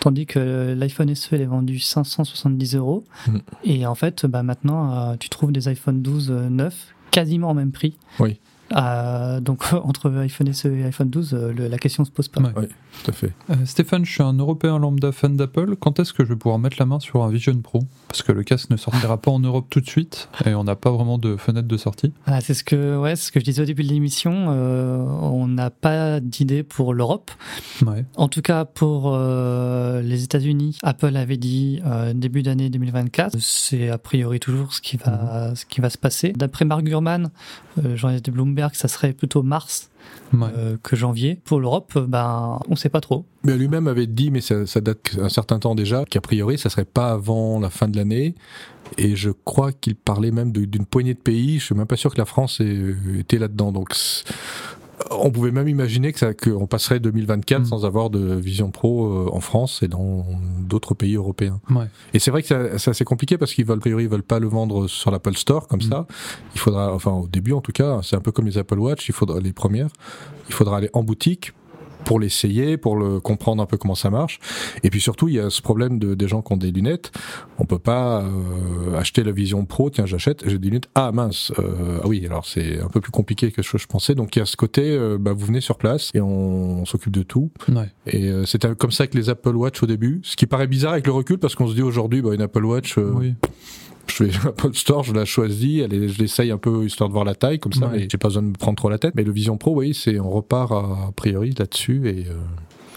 tandis 0.00 0.24
que 0.24 0.74
l'iPhone 0.78 1.14
SE 1.14 1.34
elle 1.34 1.42
est 1.42 1.44
vendu 1.44 1.78
570 1.78 2.76
euros. 2.76 3.04
Mm. 3.26 3.36
Et 3.64 3.86
en 3.86 3.94
fait, 3.94 4.24
bah, 4.24 4.42
maintenant, 4.42 4.94
euh, 4.96 5.16
tu 5.20 5.28
trouves 5.28 5.52
des 5.52 5.68
iPhone 5.68 6.00
12 6.00 6.30
euh, 6.30 6.48
neufs 6.48 6.94
quasiment 7.16 7.52
au 7.52 7.54
même 7.54 7.72
prix. 7.72 7.94
Oui. 8.20 8.38
Euh, 8.74 9.40
donc 9.40 9.64
entre 9.72 10.10
iPhone 10.16 10.52
SE 10.52 10.68
et 10.68 10.84
iPhone 10.84 11.08
12, 11.10 11.34
euh, 11.34 11.52
le- 11.52 11.68
la 11.68 11.78
question 11.78 12.04
se 12.04 12.10
pose 12.10 12.28
pas. 12.28 12.40
Ouais. 12.40 12.68
Tout 13.04 13.10
à 13.10 13.12
fait. 13.12 13.32
Euh, 13.50 13.54
Stéphane, 13.64 14.04
je 14.04 14.10
suis 14.12 14.22
un 14.22 14.32
Européen 14.32 14.78
lambda 14.78 15.12
fan 15.12 15.36
d'Apple. 15.36 15.76
Quand 15.78 16.00
est-ce 16.00 16.12
que 16.12 16.24
je 16.24 16.30
vais 16.30 16.36
pouvoir 16.36 16.58
mettre 16.58 16.76
la 16.80 16.86
main 16.86 16.98
sur 16.98 17.22
un 17.22 17.28
Vision 17.30 17.56
Pro? 17.60 17.80
Parce 18.08 18.22
que 18.22 18.32
le 18.32 18.42
casque 18.42 18.70
ne 18.70 18.76
sortira 18.76 19.18
pas 19.18 19.30
en 19.30 19.38
Europe 19.38 19.66
tout 19.70 19.80
de 19.80 19.88
suite 19.88 20.28
et 20.46 20.54
on 20.54 20.64
n'a 20.64 20.74
pas 20.76 20.90
vraiment 20.90 21.18
de 21.18 21.36
fenêtre 21.36 21.68
de 21.68 21.76
sortie. 21.76 22.12
Ah, 22.26 22.40
c'est 22.40 22.54
ce 22.54 22.64
que, 22.64 22.96
ouais, 22.98 23.14
ce 23.14 23.30
que 23.30 23.38
je 23.40 23.44
disais 23.44 23.62
au 23.62 23.66
début 23.66 23.82
de 23.84 23.88
l'émission. 23.88 24.46
euh, 24.48 25.04
on 25.04 25.46
n'a 25.46 25.70
pas 25.70 26.20
d'idée 26.20 26.62
pour 26.62 26.94
l'Europe. 26.94 27.30
Ouais. 27.86 28.04
En 28.16 28.28
tout 28.28 28.42
cas, 28.42 28.64
pour 28.64 29.12
euh, 29.14 30.00
les 30.02 30.24
États-Unis, 30.24 30.78
Apple 30.82 31.14
avait 31.16 31.36
dit 31.36 31.80
euh, 31.86 32.14
début 32.14 32.42
d'année 32.42 32.70
2024. 32.70 33.36
C'est 33.38 33.90
a 33.90 33.98
priori 33.98 34.40
toujours 34.40 34.72
ce 34.72 34.80
qui 34.80 34.96
va, 34.96 35.54
ce 35.54 35.66
qui 35.66 35.80
va 35.82 35.90
se 35.90 35.98
passer. 35.98 36.32
D'après 36.34 36.64
Mark 36.64 36.82
Gurman, 36.82 37.30
euh, 37.84 37.94
journaliste 37.96 38.24
de 38.26 38.30
Bloomberg, 38.30 38.55
ça 38.72 38.88
serait 38.88 39.12
plutôt 39.12 39.42
mars 39.42 39.90
Ouais. 40.32 40.46
euh, 40.56 40.76
que 40.82 40.96
janvier. 40.96 41.40
Pour 41.44 41.60
l'Europe, 41.60 41.98
ben, 41.98 42.58
on 42.68 42.74
sait 42.76 42.88
pas 42.88 43.00
trop. 43.00 43.24
Mais 43.44 43.56
lui-même 43.56 43.86
avait 43.88 44.06
dit, 44.06 44.30
mais 44.30 44.40
ça, 44.40 44.66
ça 44.66 44.80
date 44.80 45.16
un 45.20 45.28
certain 45.28 45.58
temps 45.58 45.74
déjà, 45.74 46.04
qu'a 46.04 46.20
priori, 46.20 46.58
ça 46.58 46.68
serait 46.70 46.84
pas 46.84 47.10
avant 47.12 47.60
la 47.60 47.70
fin 47.70 47.86
de 47.88 47.96
l'année. 47.96 48.34
Et 48.98 49.14
je 49.16 49.30
crois 49.30 49.72
qu'il 49.72 49.94
parlait 49.96 50.30
même 50.30 50.52
d'une 50.52 50.86
poignée 50.86 51.14
de 51.14 51.18
pays. 51.18 51.58
Je 51.58 51.64
suis 51.66 51.74
même 51.74 51.86
pas 51.86 51.96
sûr 51.96 52.12
que 52.12 52.18
la 52.18 52.24
France 52.24 52.60
ait- 52.60 52.94
était 53.18 53.38
là-dedans. 53.38 53.72
Donc, 53.72 53.94
on 55.10 55.30
pouvait 55.30 55.50
même 55.50 55.68
imaginer 55.68 56.12
que 56.12 56.18
ça, 56.18 56.34
qu'on 56.34 56.66
passerait 56.66 57.00
2024 57.00 57.62
Mm. 57.62 57.64
sans 57.64 57.84
avoir 57.84 58.10
de 58.10 58.34
Vision 58.34 58.70
Pro 58.70 59.06
euh, 59.06 59.30
en 59.32 59.40
France 59.40 59.82
et 59.82 59.88
dans 59.88 60.26
d'autres 60.60 60.94
pays 60.94 61.14
européens. 61.16 61.60
Ouais. 61.70 61.86
Et 62.14 62.18
c'est 62.18 62.30
vrai 62.30 62.42
que 62.42 62.48
ça- 62.48 62.78
c'est 62.78 62.90
assez 62.90 63.04
compliqué 63.04 63.38
parce 63.38 63.52
qu'ils 63.54 63.64
veulent, 63.64 63.78
a 63.78 63.80
priori, 63.80 64.04
ils 64.04 64.08
veulent 64.10 64.22
pas 64.22 64.38
le 64.38 64.48
vendre 64.48 64.86
sur 64.88 65.10
l'Apple 65.10 65.36
Store 65.36 65.66
comme 65.68 65.80
Mm. 65.80 65.88
ça. 65.90 66.06
Il 66.54 66.60
faudra, 66.60 66.94
enfin, 66.94 67.12
au 67.12 67.26
début 67.28 67.52
en 67.52 67.60
tout 67.60 67.72
cas, 67.72 68.00
c'est 68.02 68.16
un 68.16 68.20
peu 68.20 68.32
comme 68.32 68.46
les 68.46 68.58
Apple 68.58 68.78
Watch, 68.78 69.08
il 69.08 69.12
faudra 69.14 69.40
les 69.40 69.52
premières. 69.52 69.88
Il 70.48 70.54
faudra 70.54 70.76
aller 70.78 70.90
en 70.92 71.02
boutique 71.02 71.52
pour 72.06 72.20
l'essayer, 72.20 72.76
pour 72.76 72.96
le 72.96 73.18
comprendre 73.20 73.60
un 73.62 73.66
peu 73.66 73.76
comment 73.76 73.96
ça 73.96 74.10
marche. 74.10 74.38
Et 74.84 74.90
puis 74.90 75.00
surtout, 75.00 75.26
il 75.28 75.34
y 75.34 75.40
a 75.40 75.50
ce 75.50 75.60
problème 75.60 75.98
de, 75.98 76.14
des 76.14 76.28
gens 76.28 76.40
qui 76.40 76.52
ont 76.52 76.56
des 76.56 76.70
lunettes. 76.70 77.10
On 77.58 77.64
peut 77.64 77.80
pas 77.80 78.22
euh, 78.22 78.96
acheter 78.96 79.24
la 79.24 79.32
Vision 79.32 79.64
Pro. 79.64 79.90
Tiens, 79.90 80.06
j'achète, 80.06 80.48
j'ai 80.48 80.58
des 80.58 80.68
lunettes. 80.68 80.88
Ah 80.94 81.10
mince. 81.12 81.52
euh, 81.58 81.98
ah 82.02 82.06
oui, 82.06 82.24
alors 82.24 82.46
c'est 82.46 82.80
un 82.80 82.86
peu 82.88 83.00
plus 83.00 83.10
compliqué 83.10 83.50
que 83.50 83.60
ce 83.62 83.72
que 83.72 83.78
je 83.78 83.88
pensais. 83.88 84.14
Donc 84.14 84.36
il 84.36 84.38
y 84.38 84.42
a 84.42 84.46
ce 84.46 84.56
côté, 84.56 84.82
euh, 84.96 85.18
bah, 85.18 85.32
vous 85.32 85.46
venez 85.46 85.60
sur 85.60 85.76
place 85.78 86.10
et 86.14 86.20
on, 86.20 86.82
on 86.82 86.84
s'occupe 86.84 87.12
de 87.12 87.24
tout. 87.24 87.50
Ouais. 87.68 87.90
Et 88.06 88.28
euh, 88.28 88.46
c'était 88.46 88.72
comme 88.76 88.92
ça 88.92 89.08
que 89.08 89.18
les 89.18 89.28
Apple 89.28 89.56
Watch 89.56 89.82
au 89.82 89.86
début. 89.86 90.20
Ce 90.22 90.36
qui 90.36 90.46
paraît 90.46 90.68
bizarre 90.68 90.92
avec 90.92 91.06
le 91.08 91.12
recul 91.12 91.38
parce 91.38 91.56
qu'on 91.56 91.66
se 91.66 91.74
dit 91.74 91.82
aujourd'hui, 91.82 92.22
bah, 92.22 92.34
une 92.34 92.42
Apple 92.42 92.64
Watch, 92.64 92.96
euh, 92.98 93.10
Oui. 93.14 93.34
Je 94.08 94.24
vais 94.24 94.36
à 94.36 94.44
l'Apple 94.46 94.74
Store, 94.74 95.02
je 95.04 95.12
la 95.12 95.24
choisis, 95.24 95.82
elle 95.82 95.94
est- 95.94 96.08
je 96.08 96.18
l'essaye 96.18 96.50
un 96.50 96.58
peu 96.58 96.84
histoire 96.84 97.08
de 97.08 97.12
voir 97.12 97.24
la 97.24 97.34
taille 97.34 97.58
comme 97.58 97.72
ça, 97.72 97.86
Ouais. 97.86 97.92
mais 97.98 98.08
j'ai 98.10 98.18
pas 98.18 98.28
besoin 98.28 98.42
de 98.42 98.48
me 98.48 98.52
prendre 98.54 98.76
trop 98.76 98.88
la 98.88 98.98
tête. 98.98 99.14
Mais 99.14 99.24
le 99.24 99.32
Vision 99.32 99.56
Pro, 99.58 99.74
oui, 99.76 99.94
c'est 99.94 100.18
on 100.20 100.30
repart 100.30 100.72
à, 100.72 100.76
a 101.08 101.12
priori 101.14 101.52
là-dessus 101.58 102.08
et 102.08 102.26
euh, 102.28 102.34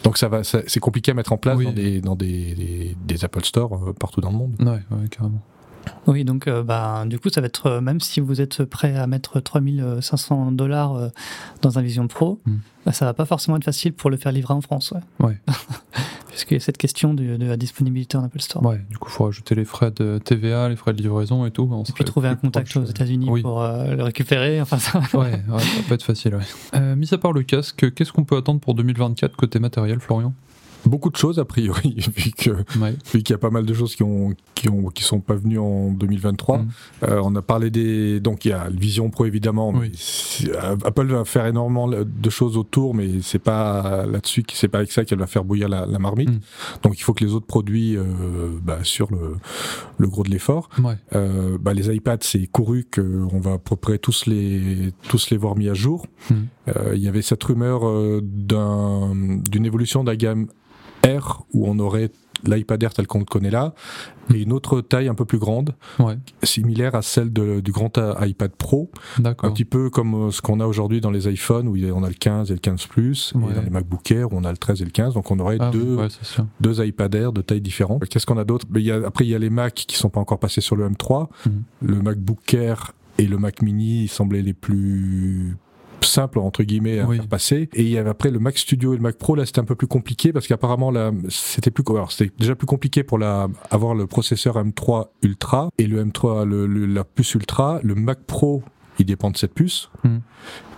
donc 0.04 0.18
ça 0.18 0.28
va, 0.30 0.44
ça- 0.44 0.62
c'est 0.68 0.80
compliqué 0.80 1.12
à 1.12 1.14
mettre 1.14 1.34
en 1.34 1.38
place 1.38 1.58
Oui. 1.58 1.66
dans 1.66 1.74
des 1.74 2.02
dans 2.02 2.16
des, 2.16 2.54
des, 2.56 2.98
des 3.06 3.26
Apple 3.26 3.44
Store 3.44 3.74
euh, 3.90 3.94
partout 3.94 4.22
dans 4.22 4.32
le 4.32 4.38
monde. 4.38 4.56
Ouais, 4.60 4.68
ouais, 4.98 5.08
carrément. 5.10 5.42
Oui, 6.08 6.24
donc 6.24 6.48
euh, 6.48 6.62
ben, 6.62 7.06
du 7.08 7.18
coup, 7.20 7.30
ça 7.30 7.42
va 7.42 7.48
être, 7.48 7.66
euh, 7.66 7.82
même 7.82 8.00
si 8.00 8.20
vous 8.20 8.42
êtes 8.42 8.64
prêt 8.66 8.96
à 8.96 9.08
mettre 9.08 9.40
3500 9.40 10.52
dollars 10.52 10.96
euh, 10.96 11.08
dans 11.62 11.80
un 11.80 11.82
Vision 11.82 12.08
Pro, 12.08 12.40
Mm. 12.46 12.56
bah, 12.86 12.92
ça 12.92 13.06
va 13.06 13.14
pas 13.14 13.26
forcément 13.26 13.58
être 13.58 13.64
facile 13.64 13.94
pour 13.94 14.10
le 14.10 14.18
faire 14.18 14.32
livrer 14.32 14.54
en 14.54 14.62
France. 14.62 14.94
Ouais. 15.20 15.28
Ouais. 15.28 15.38
Puisqu'il 16.40 16.54
y 16.54 16.58
a 16.58 16.62
cette 16.62 16.78
question 16.78 17.14
de, 17.14 17.36
de 17.36 17.46
la 17.46 17.58
disponibilité 17.58 18.16
en 18.16 18.24
Apple 18.24 18.40
Store. 18.40 18.64
Ouais, 18.64 18.80
du 18.90 18.98
coup, 18.98 19.10
il 19.10 19.12
faut 19.12 19.26
rajouter 19.26 19.56
les 19.56 19.66
frais 19.66 19.92
de 19.92 20.20
TVA, 20.24 20.70
les 20.70 20.78
frais 20.78 20.94
de 20.94 21.02
livraison 21.02 21.46
et 21.46 21.52
tout. 21.52 21.68
On 21.70 21.82
Et 21.82 21.84
puis 21.84 21.92
serait 21.92 22.06
trouver 22.06 22.30
un 22.30 22.36
contact 22.36 22.72
proche, 22.72 22.82
aux 22.82 22.88
euh, 22.88 22.92
États-Unis 22.92 23.28
oui. 23.30 23.42
pour 23.42 23.62
euh, 23.62 23.94
le 23.94 24.04
récupérer. 24.04 24.62
Enfin, 24.62 24.78
ça... 24.78 25.02
Ouais, 25.14 25.32
ouais, 25.32 25.60
ça 25.60 25.84
peut 25.86 25.96
être 25.96 26.04
facile, 26.04 26.36
ouais. 26.36 26.44
Euh, 26.76 26.96
mis 26.96 27.14
à 27.14 27.18
part 27.18 27.34
le 27.34 27.44
casque, 27.44 27.94
qu'est-ce 27.94 28.14
qu'on 28.14 28.24
peut 28.24 28.38
attendre 28.38 28.62
pour 28.62 28.74
2024 28.74 29.36
côté 29.36 29.60
matériel, 29.60 30.00
Florian? 30.00 30.34
Beaucoup 30.86 31.10
de 31.10 31.18
choses 31.18 31.40
a 31.40 31.46
priori 31.46 31.96
vu 32.16 32.32
que 32.32 32.52
Ouais. 32.80 32.96
qu'il 33.12 33.30
y 33.30 33.34
a 33.34 33.38
pas 33.38 33.50
mal 33.50 33.66
de 33.66 33.74
choses 33.74 33.96
qui 33.96 34.04
ont 34.04 34.34
qui 34.56 34.70
ont 34.70 34.88
qui 34.90 35.04
sont 35.04 35.20
pas 35.20 35.36
venues 35.36 35.60
en 35.60 35.92
2023. 35.92 36.58
Mm. 36.60 36.68
Euh, 37.04 37.22
on 37.24 37.36
a 37.36 37.42
parlé 37.42 37.70
des 37.70 38.20
donc 38.20 38.46
il 38.46 38.50
y 38.50 38.52
a 38.54 38.70
le 38.70 38.78
Vision 38.78 39.10
Pro 39.10 39.26
évidemment. 39.26 39.72
Oui. 39.72 39.92
euh, 40.48 40.76
Apple 40.86 41.08
va 41.08 41.26
faire 41.26 41.46
énormément 41.46 41.88
de 41.88 42.30
choses 42.30 42.58
autour, 42.58 42.96
mais 42.96 43.22
c'est 43.22 43.40
pas 43.40 44.06
là-dessus, 44.06 44.44
c'est 44.54 44.68
pas 44.68 44.80
avec 44.80 44.92
ça 44.92 45.04
qu'elle 45.06 45.20
va 45.20 45.28
faire 45.28 45.44
bouillir 45.44 45.70
la, 45.70 45.86
la 45.86 46.00
marmite. 46.00 46.30
Mm. 46.30 46.40
Donc 46.84 47.00
il 47.00 47.04
faut 47.04 47.14
que 47.14 47.24
les 47.26 47.34
autres 47.34 47.46
produits 47.48 47.98
euh, 47.98 48.04
bah, 48.64 48.80
sur 48.84 49.12
le, 49.12 49.36
le 49.98 50.08
gros 50.08 50.24
de 50.24 50.30
l'effort. 50.30 50.70
Ouais. 50.84 50.96
Euh, 51.16 51.58
bah, 51.60 51.74
les 51.74 51.94
iPads, 51.94 52.18
c'est 52.22 52.48
couru 52.48 52.86
qu'on 52.94 53.40
va 53.40 53.54
à 53.54 53.58
peu 53.58 53.76
près 53.76 53.98
tous 53.98 54.26
les 54.28 54.92
tous 55.08 55.30
les 55.30 55.38
voir 55.38 55.56
mis 55.58 55.68
à 55.70 55.74
jour. 55.74 56.06
Mm. 56.30 56.34
Euh, 56.78 56.96
Il 56.96 57.02
y 57.02 57.08
avait 57.08 57.22
cette 57.22 57.44
rumeur 57.44 57.88
euh, 57.88 58.22
d'un- 58.24 59.14
d'une 59.50 59.66
évolution 59.66 60.04
de 60.04 60.10
la 60.10 60.16
gamme 60.16 60.48
Air 61.04 61.44
où 61.54 61.68
on 61.68 61.80
aurait 61.80 62.12
l'iPad 62.46 62.82
Air 62.84 62.94
tel 62.94 63.06
qu'on 63.06 63.20
le 63.20 63.26
connaît 63.26 63.50
là, 63.50 63.74
et 64.34 64.42
une 64.42 64.54
autre 64.54 64.80
taille 64.80 65.10
un 65.10 65.14
peu 65.14 65.26
plus 65.26 65.40
grande, 65.40 65.76
Ouais, 66.00 66.18
similaire 66.44 66.96
à 66.96 67.02
celle 67.02 67.34
de- 67.34 67.60
du 67.60 67.74
grand 67.74 67.98
iPad 68.22 68.52
Pro, 68.52 68.90
un 69.48 69.52
petit 69.52 69.66
peu 69.66 69.90
comme 69.90 70.14
euh, 70.28 70.32
ce 70.32 70.42
qu'on 70.42 70.62
a 70.62 70.66
aujourd'hui 70.66 71.02
dans 71.02 71.12
les 71.12 71.28
iPhones 71.30 71.68
où 71.68 71.76
on 71.94 72.04
a 72.04 72.08
le 72.08 72.14
15 72.14 72.50
et 72.50 72.54
le 72.54 72.60
15 72.60 72.86
Plus, 72.88 73.34
Ouais. 73.36 73.52
et 73.52 73.56
dans 73.56 73.62
les 73.62 73.70
MacBook 73.70 74.10
Air 74.12 74.32
où 74.32 74.38
on 74.38 74.46
a 74.46 74.52
le 74.52 74.58
13 74.58 74.82
et 74.82 74.86
le 74.86 74.92
15, 74.92 75.16
donc 75.16 75.30
on 75.32 75.40
aurait 75.40 75.58
Ah, 75.60 75.70
deux, 75.72 75.96
ouais, 75.98 76.08
iPad 76.88 77.14
Air 77.16 77.34
de 77.34 77.42
taille 77.42 77.60
différente. 77.62 78.06
Qu'est-ce 78.08 78.26
qu'on 78.26 78.38
a 78.38 78.46
d'autre? 78.46 78.66
Après, 79.06 79.26
il 79.26 79.30
y 79.30 79.36
a 79.36 79.40
les 79.40 79.50
Mac 79.50 79.74
qui 79.74 79.98
sont 79.98 80.10
pas 80.10 80.22
encore 80.22 80.40
passés 80.40 80.62
sur 80.62 80.78
le 80.78 80.86
M3. 80.90 81.28
Mhm. 81.46 81.64
Le 81.82 82.02
MacBook 82.02 82.54
Air 82.54 82.94
et 83.18 83.26
le 83.28 83.38
Mac 83.38 83.62
Mini 83.62 84.08
semblaient 84.08 84.42
les 84.44 84.54
plus 84.54 85.58
simples 86.06 86.40
entre 86.40 86.64
guillemets 86.64 87.00
à 87.00 87.06
Oui. 87.08 87.18
faire 87.18 87.28
passer 87.28 87.70
et 87.74 87.82
il 87.82 87.90
y 87.90 87.98
avait 87.98 88.10
après 88.10 88.32
le 88.32 88.40
Mac 88.40 88.58
Studio 88.58 88.94
et 88.94 88.98
le 88.98 89.02
Mac 89.02 89.18
Pro 89.18 89.36
là 89.36 89.46
c'était 89.46 89.60
un 89.60 89.66
peu 89.66 89.76
plus 89.76 89.88
compliqué 89.88 90.32
parce 90.34 90.48
qu'apparemment 90.48 90.92
là 90.92 91.12
c'était 91.30 91.72
plus 91.72 91.84
alors 91.90 92.12
c'était 92.12 92.32
déjà 92.40 92.56
plus 92.56 92.68
compliqué 92.68 93.04
pour 93.04 93.18
la 93.18 93.48
avoir 93.72 93.96
le 93.96 94.08
processeur 94.08 94.56
M3 94.64 95.08
Ultra 95.24 95.70
et 95.78 95.88
le 95.88 96.04
M3 96.04 96.46
le- 96.46 96.68
le- 96.68 96.86
la 96.86 97.04
puce 97.04 97.34
Ultra 97.36 97.80
le 97.84 97.96
Mac 97.96 98.20
Pro 98.26 98.64
il 99.00 99.06
dépend 99.06 99.32
de 99.32 99.38
cette 99.38 99.54
puce 99.54 99.90
Mhm. 100.04 100.22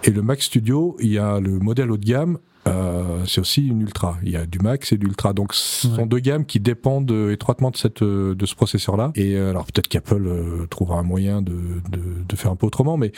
et 0.04 0.12
le 0.12 0.22
Mac 0.22 0.42
Studio 0.42 0.96
il 1.00 1.12
y 1.12 1.18
a 1.18 1.40
le 1.40 1.60
modèle 1.60 1.92
haut 1.92 1.98
de 1.98 2.06
gamme 2.06 2.38
euh, 2.68 3.24
c'est 3.26 3.42
aussi 3.42 3.66
une 3.68 3.82
ultra. 3.82 4.20
Il 4.22 4.30
y 4.30 4.36
a 4.36 4.46
du 4.46 4.60
max 4.60 4.92
et 4.92 4.98
du 4.98 5.08
ultra. 5.08 5.34
Donc, 5.34 5.52
ce 5.56 5.88
Ouais. 5.88 5.96
sont 5.96 6.06
deux 6.06 6.20
gammes 6.20 6.46
qui 6.46 6.60
dépendent 6.60 7.12
étroitement 7.32 7.72
de 7.72 7.76
cette 7.76 8.04
euh, 8.04 8.36
de 8.36 8.46
ce 8.46 8.54
processeur-là. 8.54 9.12
Et 9.16 9.36
euh, 9.36 9.50
alors 9.50 9.66
peut-être 9.66 9.88
qu'Apple 9.88 10.22
euh, 10.28 10.68
trouvera 10.70 11.00
un 11.00 11.04
moyen 11.04 11.42
de, 11.42 11.54
de, 11.92 12.00
de 12.30 12.36
faire 12.36 12.52
un 12.52 12.56
peu 12.56 12.68
autrement, 12.68 12.98
mais 12.98 13.14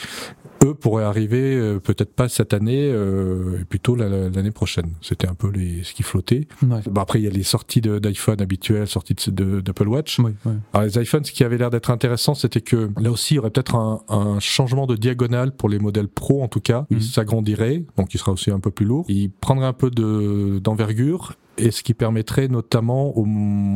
eux 0.63 0.73
pourraient 0.73 1.03
arriver 1.03 1.55
euh, 1.55 1.79
peut-être 1.79 2.13
pas 2.13 2.29
cette 2.29 2.53
année, 2.53 2.89
euh, 2.91 3.59
et 3.61 3.65
plutôt 3.65 3.95
la- 3.95 4.07
la- 4.09 4.29
l'année 4.29 4.51
prochaine. 4.51 4.91
C'était 5.01 5.27
un 5.27 5.33
peu 5.33 5.49
les, 5.49 5.83
ce 5.83 5.93
qui 5.93 6.03
flottait. 6.03 6.47
Ouais. 6.61 6.79
Bon, 6.89 7.01
après, 7.01 7.19
il 7.19 7.23
y 7.25 7.27
a 7.27 7.31
les 7.31 7.43
sorties 7.43 7.81
d'iPhone 7.81 8.41
habituelles, 8.41 8.87
sorties 8.87 9.15
d'Apple 9.31 9.87
Watch. 9.87 10.19
Oui, 10.19 10.31
ouais. 10.45 10.53
Alors 10.73 10.87
les 10.87 11.01
iPhones, 11.01 11.25
ce 11.25 11.31
qui 11.31 11.43
avait 11.43 11.57
l'air 11.57 11.69
d'être 11.69 11.91
intéressant, 11.91 12.33
c'était 12.33 12.61
que 12.61 12.89
là 12.99 13.11
aussi, 13.11 13.33
il 13.33 13.37
y 13.37 13.39
aurait 13.39 13.49
peut-être 13.51 13.75
un, 13.75 14.01
un 14.09 14.39
changement 14.39 14.87
de 14.87 14.95
diagonale 14.95 15.51
pour 15.51 15.69
les 15.69 15.79
modèles 15.79 16.07
Pro, 16.07 16.43
en 16.43 16.47
tout 16.47 16.61
cas. 16.61 16.81
Mhm. 16.89 16.97
Il 16.99 17.03
s'agrandirait, 17.03 17.83
donc 17.97 18.13
il 18.13 18.17
sera 18.17 18.31
aussi 18.31 18.49
un 18.51 18.59
peu 18.59 18.71
plus 18.71 18.85
lourd. 18.85 19.05
Il 19.09 19.29
prendrait 19.31 19.65
un 19.67 19.73
peu 19.73 19.89
de 19.89 20.59
d'envergure, 20.59 21.33
et 21.57 21.71
ce 21.71 21.83
qui 21.83 21.93
permettrait 21.93 22.47
notamment, 22.47 23.15
au, 23.17 23.25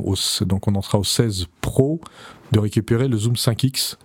au- 0.04 0.46
donc 0.46 0.68
on 0.68 0.76
en 0.76 0.82
sera 0.82 1.00
au 1.00 1.04
16 1.04 1.46
Pro, 1.62 2.00
de 2.52 2.60
récupérer 2.60 3.08
le 3.08 3.18
Zoom 3.18 3.34
5X 3.36 3.98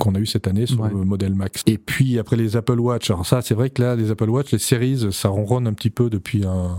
qu'on 0.00 0.14
a 0.14 0.18
eu 0.18 0.26
cette 0.26 0.48
année 0.48 0.66
sur 0.66 0.80
Ouais. 0.80 0.90
le 0.90 1.04
modèle 1.04 1.34
Max. 1.34 1.62
Et 1.66 1.78
puis 1.78 2.18
après 2.18 2.36
les 2.36 2.56
Apple 2.56 2.80
Watch, 2.80 3.10
alors 3.10 3.26
ça 3.26 3.42
c'est 3.42 3.54
vrai 3.54 3.70
que 3.70 3.82
là 3.82 3.94
les 3.96 4.10
Apple 4.10 4.28
Watch, 4.30 4.50
les 4.52 4.58
séries, 4.58 5.06
ça 5.12 5.28
ronronne 5.28 5.66
un 5.66 5.72
petit 5.74 5.90
peu 5.90 6.10
depuis 6.10 6.44
un 6.44 6.76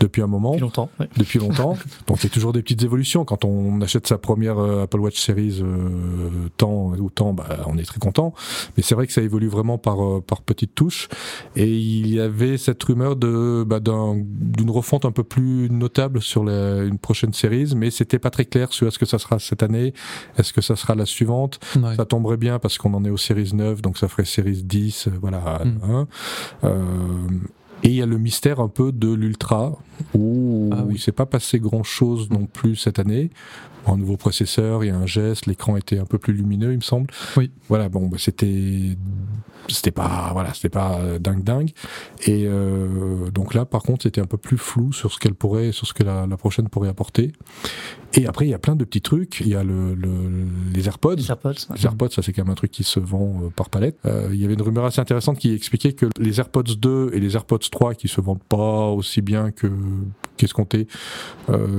depuis 0.00 0.22
un 0.22 0.26
moment 0.26 0.52
Depuis 0.52 0.62
longtemps. 0.62 0.90
ouais. 0.98 1.08
depuis 1.16 1.38
longtemps. 1.38 1.76
Donc 2.06 2.18
il 2.20 2.24
y 2.24 2.26
a 2.26 2.30
toujours 2.30 2.52
des 2.52 2.62
petites 2.62 2.82
évolutions. 2.82 3.24
Quand 3.24 3.44
on 3.44 3.80
achète 3.80 4.06
sa 4.06 4.18
première 4.18 4.58
euh, 4.58 4.82
Apple 4.84 5.00
Watch 5.00 5.20
Series 5.20 5.60
euh, 5.62 6.48
temps 6.56 6.92
ou 6.98 7.10
temps, 7.10 7.32
bah, 7.32 7.46
on 7.66 7.76
est 7.78 7.84
très 7.84 7.98
content. 7.98 8.34
Mais 8.76 8.82
c'est 8.82 8.94
vrai 8.94 9.06
que 9.06 9.12
ça 9.12 9.22
évolue 9.22 9.48
vraiment 9.48 9.78
par, 9.78 10.02
euh, 10.04 10.20
par 10.26 10.42
petites 10.42 10.74
touches. 10.74 11.08
Et 11.56 11.70
il 11.70 12.08
y 12.12 12.20
avait 12.20 12.56
cette 12.58 12.82
rumeur 12.82 13.16
de 13.16 13.64
bah, 13.66 13.80
d'un- 13.80 14.16
d'une 14.16 14.70
refonte 14.70 15.04
un 15.04 15.12
peu 15.12 15.24
plus 15.24 15.68
notable 15.70 16.22
sur 16.22 16.44
la- 16.44 16.82
une 16.84 16.98
prochaine 16.98 17.32
Series, 17.32 17.74
mais 17.76 17.90
c'était 17.90 18.18
pas 18.18 18.30
très 18.30 18.44
clair 18.44 18.72
sur 18.72 18.86
est-ce 18.86 18.98
que 18.98 19.06
ça 19.06 19.18
sera 19.18 19.38
cette 19.38 19.62
année, 19.62 19.92
est-ce 20.38 20.52
que 20.52 20.60
ça 20.60 20.76
sera 20.76 20.94
la 20.94 21.04
suivante. 21.06 21.58
Ouais. 21.76 21.94
Ça 21.96 22.04
tomberait 22.04 22.36
bien 22.36 22.45
parce 22.60 22.78
qu'on 22.78 22.94
en 22.94 23.04
est 23.04 23.10
aux 23.10 23.16
Series 23.16 23.52
9, 23.54 23.82
donc 23.82 23.98
ça 23.98 24.08
ferait 24.08 24.24
Series 24.24 24.62
10, 24.62 25.08
euh, 25.08 25.10
voilà. 25.20 25.62
Mm. 25.64 25.78
hein. 25.84 26.08
Euh, 26.64 27.28
et 27.82 27.88
il 27.88 27.94
y 27.94 28.02
a 28.02 28.06
le 28.06 28.18
mystère 28.18 28.60
un 28.60 28.68
peu 28.68 28.90
de 28.90 29.12
l'Ultra, 29.12 29.76
où 30.14 30.70
Ah 30.72 30.82
oui. 30.86 30.94
il 30.96 30.98
s'est 30.98 31.12
pas 31.12 31.26
passé 31.26 31.58
grand-chose 31.60 32.30
non 32.30 32.46
plus 32.46 32.74
cette 32.76 32.98
année. 32.98 33.30
Un 33.86 33.96
nouveau 33.96 34.16
processeur, 34.16 34.82
il 34.84 34.88
y 34.88 34.90
a 34.90 34.96
un 34.96 35.06
geste, 35.06 35.46
l'écran 35.46 35.76
était 35.76 35.98
un 35.98 36.04
peu 36.06 36.18
plus 36.18 36.32
lumineux, 36.32 36.72
il 36.72 36.76
me 36.76 36.80
semble. 36.82 37.06
Oui. 37.36 37.50
Voilà, 37.68 37.88
bon, 37.88 38.08
bah, 38.08 38.16
c'était 38.18 38.96
c'était 39.68 39.90
pas 39.90 40.30
voilà, 40.32 40.54
c'était 40.54 40.68
pas 40.68 40.98
euh, 41.00 41.18
dingue 41.18 41.42
dingue. 41.44 41.70
Et 42.26 42.44
euh, 42.46 43.30
donc 43.30 43.54
là, 43.54 43.64
par 43.64 43.82
contre, 43.82 44.02
c'était 44.04 44.20
un 44.20 44.26
peu 44.26 44.36
plus 44.36 44.58
flou 44.58 44.92
sur 44.92 45.12
ce 45.12 45.18
qu'elle 45.18 45.34
pourrait, 45.34 45.72
sur 45.72 45.86
ce 45.86 45.92
que 45.94 46.02
la, 46.02 46.26
la 46.26 46.36
prochaine 46.36 46.68
pourrait 46.68 46.88
apporter. 46.88 47.32
Et 48.14 48.26
après, 48.26 48.46
il 48.46 48.50
y 48.50 48.54
a 48.54 48.58
plein 48.58 48.76
de 48.76 48.84
petits 48.84 49.00
trucs. 49.02 49.40
Il 49.40 49.48
y 49.48 49.54
a 49.54 49.62
le, 49.64 49.94
le- 49.94 50.46
les 50.72 50.86
AirPods. 50.86 51.16
Les 51.16 51.28
AirPods. 51.30 51.54
Les 51.76 51.84
AirPods, 51.84 52.10
ça 52.10 52.22
c'est 52.22 52.32
quand 52.32 52.42
même 52.44 52.52
un 52.52 52.54
truc 52.56 52.70
qui 52.70 52.84
se 52.84 52.98
vend 53.00 53.40
euh, 53.44 53.48
par 53.50 53.68
palette. 53.70 53.98
Euh, 54.06 54.28
il 54.32 54.40
y 54.40 54.44
avait 54.44 54.54
une 54.54 54.62
rumeur 54.62 54.84
assez 54.84 55.00
intéressante 55.00 55.38
qui 55.38 55.52
expliquait 55.52 55.92
que 55.92 56.06
les 56.18 56.38
AirPods 56.38 56.62
2 56.78 57.10
et 57.12 57.20
les 57.20 57.34
AirPods 57.34 57.58
3, 57.70 57.94
qui 57.94 58.08
se 58.08 58.20
vendent 58.20 58.42
pas 58.48 58.86
aussi 58.88 59.20
bien 59.20 59.50
que 59.50 59.70
euh, 61.50 61.78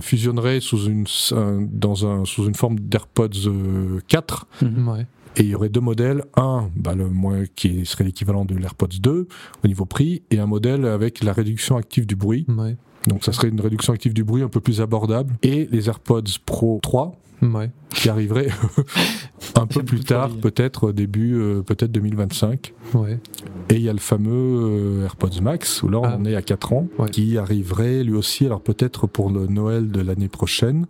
sous 0.59 0.85
une 0.85 1.05
un- 1.31 1.61
dans 1.61 2.05
un 2.05 2.25
sous 2.25 2.45
une 2.47 2.55
forme 2.55 2.79
d'AirPods 2.79 3.47
euh, 3.47 3.99
4. 4.07 4.47
Mhm. 4.61 4.87
Ouais. 4.87 5.05
Et 5.35 5.41
il 5.41 5.49
y 5.49 5.55
aurait 5.55 5.69
deux 5.69 5.81
modèles, 5.81 6.23
un 6.35 6.69
bah, 6.75 6.95
le 6.95 7.07
moins 7.09 7.43
qui 7.55 7.85
serait 7.85 8.03
l'équivalent 8.03 8.43
de 8.43 8.55
l'AirPods 8.55 8.87
2 8.99 9.27
au 9.63 9.67
niveau 9.67 9.85
prix, 9.85 10.23
et 10.31 10.39
un 10.39 10.47
modèle 10.47 10.85
avec 10.85 11.23
la 11.23 11.31
réduction 11.31 11.77
active 11.77 12.07
du 12.07 12.15
bruit. 12.15 12.45
Ouais. 12.47 12.75
Donc 13.05 13.23
ça 13.23 13.31
serait 13.33 13.49
une 13.49 13.61
réduction 13.61 13.93
active 13.93 14.13
du 14.13 14.23
bruit 14.23 14.41
un 14.41 14.49
peu 14.49 14.59
plus 14.59 14.81
abordable. 14.81 15.35
Et 15.43 15.67
les 15.71 15.87
AirPods 15.89 16.23
Pro 16.45 16.79
3, 16.81 17.15
Ouais. 17.41 17.69
qui 17.89 18.09
arriverait 18.09 18.47
un 19.55 19.65
peu 19.67 19.83
plus 19.83 20.01
tard, 20.01 20.29
peut-être 20.29 20.91
début, 20.91 21.35
euh, 21.35 21.61
peut-être 21.61 21.91
2025. 21.91 22.73
Ouais. 22.93 23.19
Et 23.69 23.75
il 23.75 23.81
y 23.81 23.89
a 23.89 23.93
le 23.93 23.99
fameux 23.99 24.31
euh, 24.31 25.03
AirPods 25.05 25.41
Max, 25.41 25.83
où 25.83 25.89
là 25.89 25.99
on 25.99 26.03
Ah. 26.25 26.29
est 26.29 26.35
à 26.35 26.41
4 26.41 26.73
ans, 26.73 26.87
Ouais. 26.99 27.09
qui 27.09 27.37
arriverait 27.37 28.03
lui 28.03 28.13
aussi, 28.15 28.45
alors 28.45 28.61
peut-être 28.61 29.07
pour 29.07 29.29
le 29.29 29.47
Noël 29.47 29.91
de 29.91 30.01
l'année 30.01 30.27
prochaine. 30.29 30.87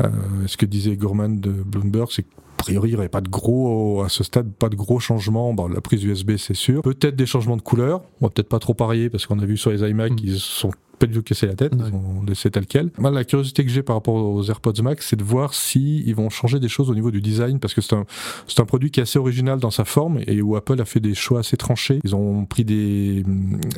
Euh, 0.00 0.08
ce 0.46 0.56
que 0.56 0.66
disait 0.66 0.96
Gorman 0.96 1.40
de 1.40 1.50
Bloomberg, 1.50 2.08
c'est 2.10 2.24
a 2.58 2.62
priori, 2.64 2.90
il 2.90 2.92
n'y 2.92 2.96
aurait 2.98 3.08
pas 3.08 3.20
de 3.20 3.28
gros, 3.28 4.02
à 4.04 4.08
ce 4.08 4.22
stade, 4.22 4.52
pas 4.52 4.68
de 4.68 4.76
gros 4.76 5.00
changements. 5.00 5.52
Bon, 5.52 5.66
la 5.66 5.80
prise 5.80 6.04
USB, 6.04 6.36
c'est 6.36 6.54
sûr. 6.54 6.82
Peut-être 6.82 7.16
des 7.16 7.26
changements 7.26 7.56
de 7.56 7.62
couleur. 7.62 8.02
On 8.20 8.26
va 8.26 8.30
peut-être 8.30 8.48
pas 8.48 8.60
trop 8.60 8.72
parier 8.74 9.10
parce 9.10 9.26
qu'on 9.26 9.40
a 9.40 9.44
vu 9.44 9.56
sur 9.56 9.72
les 9.72 9.80
iMac, 9.90 10.12
Mm. 10.12 10.16
ils 10.22 10.38
sont 10.38 10.70
pas 11.02 11.08
du 11.08 11.14
tout 11.14 11.22
cassé 11.22 11.48
la 11.48 11.54
tête. 11.54 11.74
Ouais. 11.74 11.90
Laissé 12.28 12.48
tel 12.48 12.64
quel. 12.64 12.90
Moi, 12.96 13.10
la 13.10 13.24
curiosité 13.24 13.64
que 13.64 13.70
j'ai 13.70 13.82
par 13.82 13.96
rapport 13.96 14.14
aux 14.14 14.44
AirPods 14.44 14.82
Max, 14.82 15.08
c'est 15.08 15.16
de 15.16 15.24
voir 15.24 15.52
si 15.52 16.04
ils 16.06 16.14
vont 16.14 16.30
changer 16.30 16.60
des 16.60 16.68
choses 16.68 16.90
au 16.90 16.94
niveau 16.94 17.10
du 17.10 17.20
design 17.20 17.58
parce 17.58 17.74
que 17.74 17.80
c'est 17.80 17.96
un, 17.96 18.04
c'est 18.46 18.60
un 18.60 18.64
produit 18.64 18.92
qui 18.92 19.00
est 19.00 19.02
assez 19.02 19.18
original 19.18 19.58
dans 19.58 19.72
sa 19.72 19.84
forme 19.84 20.20
et 20.28 20.40
où 20.42 20.54
Apple 20.54 20.80
a 20.80 20.84
fait 20.84 21.00
des 21.00 21.14
choix 21.14 21.40
assez 21.40 21.56
tranchés. 21.56 21.98
Ils 22.04 22.14
ont 22.14 22.44
pris 22.44 22.64
des, 22.64 23.24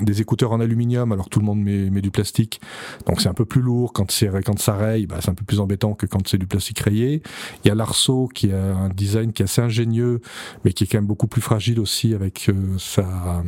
des 0.02 0.20
écouteurs 0.20 0.52
en 0.52 0.60
aluminium 0.60 1.12
alors 1.12 1.30
tout 1.30 1.40
le 1.40 1.46
monde 1.46 1.62
met, 1.62 1.88
met 1.88 2.02
du 2.02 2.10
plastique. 2.10 2.60
Donc 3.06 3.22
c'est 3.22 3.28
un 3.30 3.34
peu 3.34 3.46
plus 3.46 3.62
lourd 3.62 3.94
quand 3.94 4.10
c'est 4.10 4.28
quand 4.44 4.58
ça 4.58 4.74
raye, 4.74 5.06
bah, 5.06 5.16
c'est 5.20 5.30
un 5.30 5.34
peu 5.34 5.46
plus 5.46 5.60
embêtant 5.60 5.94
que 5.94 6.04
quand 6.04 6.28
c'est 6.28 6.38
du 6.38 6.46
plastique 6.46 6.80
rayé. 6.80 7.22
Il 7.64 7.68
y 7.68 7.70
a 7.70 7.74
l'Arceau 7.74 8.28
qui 8.28 8.52
a 8.52 8.76
un 8.76 8.90
design 8.90 9.32
qui 9.32 9.40
est 9.40 9.46
assez 9.46 9.62
ingénieux 9.62 10.20
mais 10.66 10.74
qui 10.74 10.84
est 10.84 10.87
quand 10.87 10.98
même 10.98 11.06
beaucoup 11.06 11.26
plus 11.26 11.40
fragile 11.40 11.80
aussi 11.80 12.12
avec 12.12 12.50
euh, 12.50 12.76
sa 12.78 13.42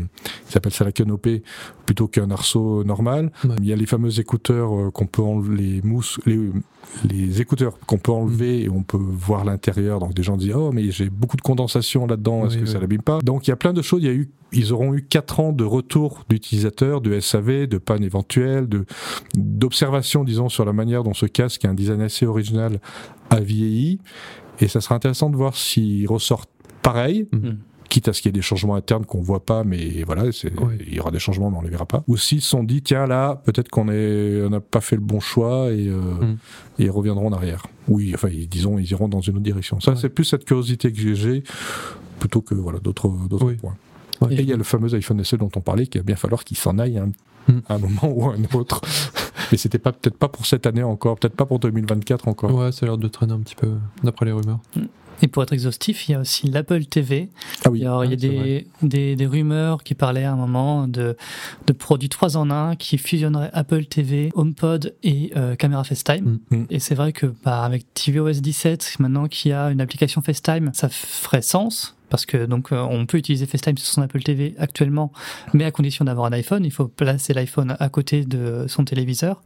il 0.48 0.52
s'appelle 0.52 0.72
ça 0.72 0.84
la 0.84 0.92
canopée 0.92 1.42
plutôt 1.84 2.08
qu'un 2.08 2.30
arceau 2.30 2.82
normal. 2.84 3.32
Ouais. 3.44 3.65
Il 3.66 3.70
y 3.70 3.72
a 3.72 3.76
les 3.76 3.87
fameux 3.87 4.20
écouteurs 4.20 4.72
euh, 4.79 4.90
qu'on 4.92 5.07
peut 5.09 5.22
enlever, 5.22 5.57
les 5.57 5.83
mousses, 5.83 6.20
les, 6.24 6.38
les 7.11 7.40
écouteurs 7.40 7.76
qu'on 7.81 7.98
peut 7.98 8.12
enlever 8.12 8.62
et 8.62 8.70
on 8.70 8.85
peut 8.85 8.96
voir 8.96 9.44
l'intérieur. 9.44 9.98
Donc 9.98 10.14
des 10.14 10.22
gens 10.22 10.37
disent 10.37 10.55
oh 10.55 10.70
mais 10.72 10.92
j'ai 10.92 11.11
beaucoup 11.11 11.37
de 11.37 11.42
condensation 11.42 12.07
là-dedans, 12.07 12.46
est-ce 12.46 12.55
Oui, 12.59 12.61
que 12.62 12.68
ça 12.68 12.79
l'abîme 12.79 13.02
pas? 13.02 13.18
Donc 13.22 13.48
il 13.48 13.50
y 13.50 13.52
a 13.52 13.57
plein 13.57 13.72
de 13.72 13.83
choses. 13.83 14.00
Il 14.05 14.07
y 14.07 14.09
a 14.09 14.12
eu, 14.14 14.31
ils 14.52 14.72
auront 14.72 14.94
eu 14.94 15.02
quatre 15.02 15.40
ans 15.40 15.50
de 15.52 15.64
retour 15.64 16.24
d'utilisateurs, 16.29 17.00
de 17.00 17.18
SAV, 17.18 17.66
de 17.66 17.79
panne 17.79 18.05
éventuelle, 18.05 18.68
de 18.68 18.87
d'observation 19.35 20.22
disons 20.22 20.48
sur 20.48 20.64
la 20.64 20.72
manière 20.72 21.02
dont 21.02 21.14
ce 21.14 21.26
casque, 21.26 21.62
qui 21.62 21.66
a 21.66 21.70
un 21.70 21.74
design 21.74 22.00
assez 22.02 22.24
original, 22.24 22.81
a 23.31 23.40
vieilli. 23.40 23.98
Et 24.61 24.68
ça 24.68 24.81
sera 24.81 24.94
intéressant 24.94 25.29
de 25.29 25.37
voir 25.37 25.57
s'il 25.57 26.07
ressort 26.07 26.46
pareil 26.83 27.26
Mhm. 27.33 27.59
Quitte 27.96 28.09
à 28.09 28.12
ce 28.12 28.20
qu'il 28.20 28.28
y 28.28 28.30
ait 28.30 28.32
des 28.32 28.42
changements 28.42 28.74
internes 28.74 29.06
qu'on 29.06 29.23
voit 29.23 29.42
pas, 29.46 29.64
mais 29.64 30.02
voilà, 30.04 30.25
Oui. 30.25 30.33
il 30.87 30.94
y 30.94 31.00
aura 31.00 31.10
des 31.10 31.18
changements, 31.18 31.50
mais 31.50 31.56
on 31.56 31.62
les 31.62 31.71
verra 31.71 31.87
pas. 31.87 32.04
Ou 32.08 32.18
s'ils 32.18 32.42
se 32.42 32.48
sont 32.50 32.62
dit, 32.62 32.83
tiens, 32.83 33.06
là, 33.06 33.40
peut-être 33.46 33.71
qu'on 33.71 33.87
n'a 33.87 34.60
pas 34.60 34.83
fait 34.83 34.96
le 34.96 35.00
bon 35.02 35.18
choix 35.18 35.71
et, 35.73 35.88
euh, 35.88 35.96
Mm. 36.00 36.37
et 36.79 36.85
ils 36.85 36.90
reviendront 36.90 37.29
en 37.29 37.33
arrière. 37.33 37.62
Oui, 37.88 38.12
enfin, 38.14 38.29
ils- 38.29 38.48
disons, 38.50 38.79
ils 38.79 38.90
iront 38.90 39.08
dans 39.08 39.23
une 39.23 39.37
autre 39.37 39.44
direction. 39.44 39.81
Ça, 39.81 39.92
Ouais. 39.92 39.96
c'est 39.98 40.10
plus 40.10 40.25
cette 40.25 40.44
curiosité 40.44 40.92
que 40.92 41.14
j'ai, 41.14 41.42
plutôt 42.18 42.42
que, 42.42 42.54
voilà, 42.54 42.81
d'autres, 42.81 43.08
Oui. 43.42 43.54
points. 43.54 43.77
Ouais. 44.21 44.35
Et 44.35 44.42
il 44.42 44.48
y 44.48 44.52
a 44.52 44.56
le 44.58 44.64
fameux 44.64 44.92
iPhone 44.94 45.25
SE 45.25 45.37
dont 45.37 45.50
on 45.56 45.60
parlait, 45.62 45.87
qu'il 45.87 46.00
va 46.02 46.04
bien 46.04 46.16
falloir 46.16 46.44
qu'il 46.44 46.58
s'en 46.58 46.79
aille 46.79 46.98
un, 46.98 47.06
Mm. 47.48 47.60
à 47.68 47.75
un 47.77 47.79
moment 47.79 48.08
ou 48.14 48.29
à 48.29 48.35
un 48.35 48.58
autre. 48.58 48.81
mais 49.52 49.56
c'était 49.56 49.79
pas, 49.79 49.92
peut-être 49.92 50.18
pas 50.18 50.29
pour 50.29 50.44
cette 50.44 50.66
année 50.66 50.83
encore, 50.83 51.16
peut-être 51.18 51.37
pas 51.37 51.46
pour 51.46 51.60
2024 51.60 52.29
encore. 52.29 52.52
Ouais, 52.54 52.73
ça 52.73 52.85
a 52.85 52.88
l'air 52.90 52.98
de 52.98 53.08
traîner 53.08 53.33
un 53.33 53.40
petit 53.40 53.54
peu 53.54 53.71
d'après 54.02 54.27
les 54.27 54.33
rumeurs. 54.33 54.58
Et 55.23 55.29
pour 55.29 55.42
être 55.42 55.52
exhaustif, 55.52 56.08
il 56.08 56.12
y 56.12 56.14
a 56.14 56.21
aussi 56.21 56.48
l'Apple 56.48 56.85
TV. 56.85 57.29
Ah 57.64 57.71
oui. 57.71 57.83
Alors, 57.83 58.04
il 58.04 58.10
y 58.10 58.12
a 58.12 58.17
Ah, 58.17 58.42
des, 58.42 58.67
des, 58.83 59.17
des 59.17 59.27
rumeurs 59.27 59.83
qui 59.83 59.94
parlaient 59.94 60.25
à 60.25 60.33
un 60.33 60.37
moment 60.37 60.88
de, 60.88 61.17
de 61.67 61.73
produits 61.73 62.08
3 62.08 62.37
en 62.37 62.50
1 62.50 62.77
qui 62.77 62.98
fusionneraient 62.98 63.50
Apple 63.52 63.87
TV, 63.87 64.31
HomePod 64.35 64.94
et 65.02 65.33
euh, 65.37 65.56
caméra 65.56 65.85
FaceTime. 65.85 66.38
Mm. 66.50 66.64
Et 66.71 66.79
c'est 66.79 66.94
vrai 66.94 67.12
que 67.12 67.27
bah, 67.44 67.62
avec 67.62 67.92
tvOS 67.94 68.40
17, 68.40 68.96
maintenant 69.00 69.27
qu'il 69.27 69.50
y 69.50 69.54
a 69.54 69.71
une 69.71 69.81
application 69.81 70.23
FaceTime, 70.23 70.71
ça 70.75 70.88
ferait 70.88 71.42
sens. 71.42 71.96
Parce 72.09 72.27
que 72.27 72.46
donc 72.46 72.73
euh, 72.73 72.81
on 72.81 73.07
peut 73.07 73.19
utiliser 73.19 73.46
FaceTime 73.46 73.77
sur 73.79 73.92
son 73.92 74.02
Apple 74.02 74.23
TV 74.23 74.54
actuellement, 74.59 75.13
mais 75.54 75.65
à 75.65 75.71
condition 75.71 76.04
d'avoir 76.04 76.27
un 76.27 76.33
iPhone, 76.33 76.65
il 76.65 76.71
faut 76.71 76.88
placer 76.88 77.35
l'iPhone 77.35 77.77
à 77.79 77.88
côté 77.88 78.25
de 78.25 78.67
son 78.69 78.85
téléviseur. 78.85 79.42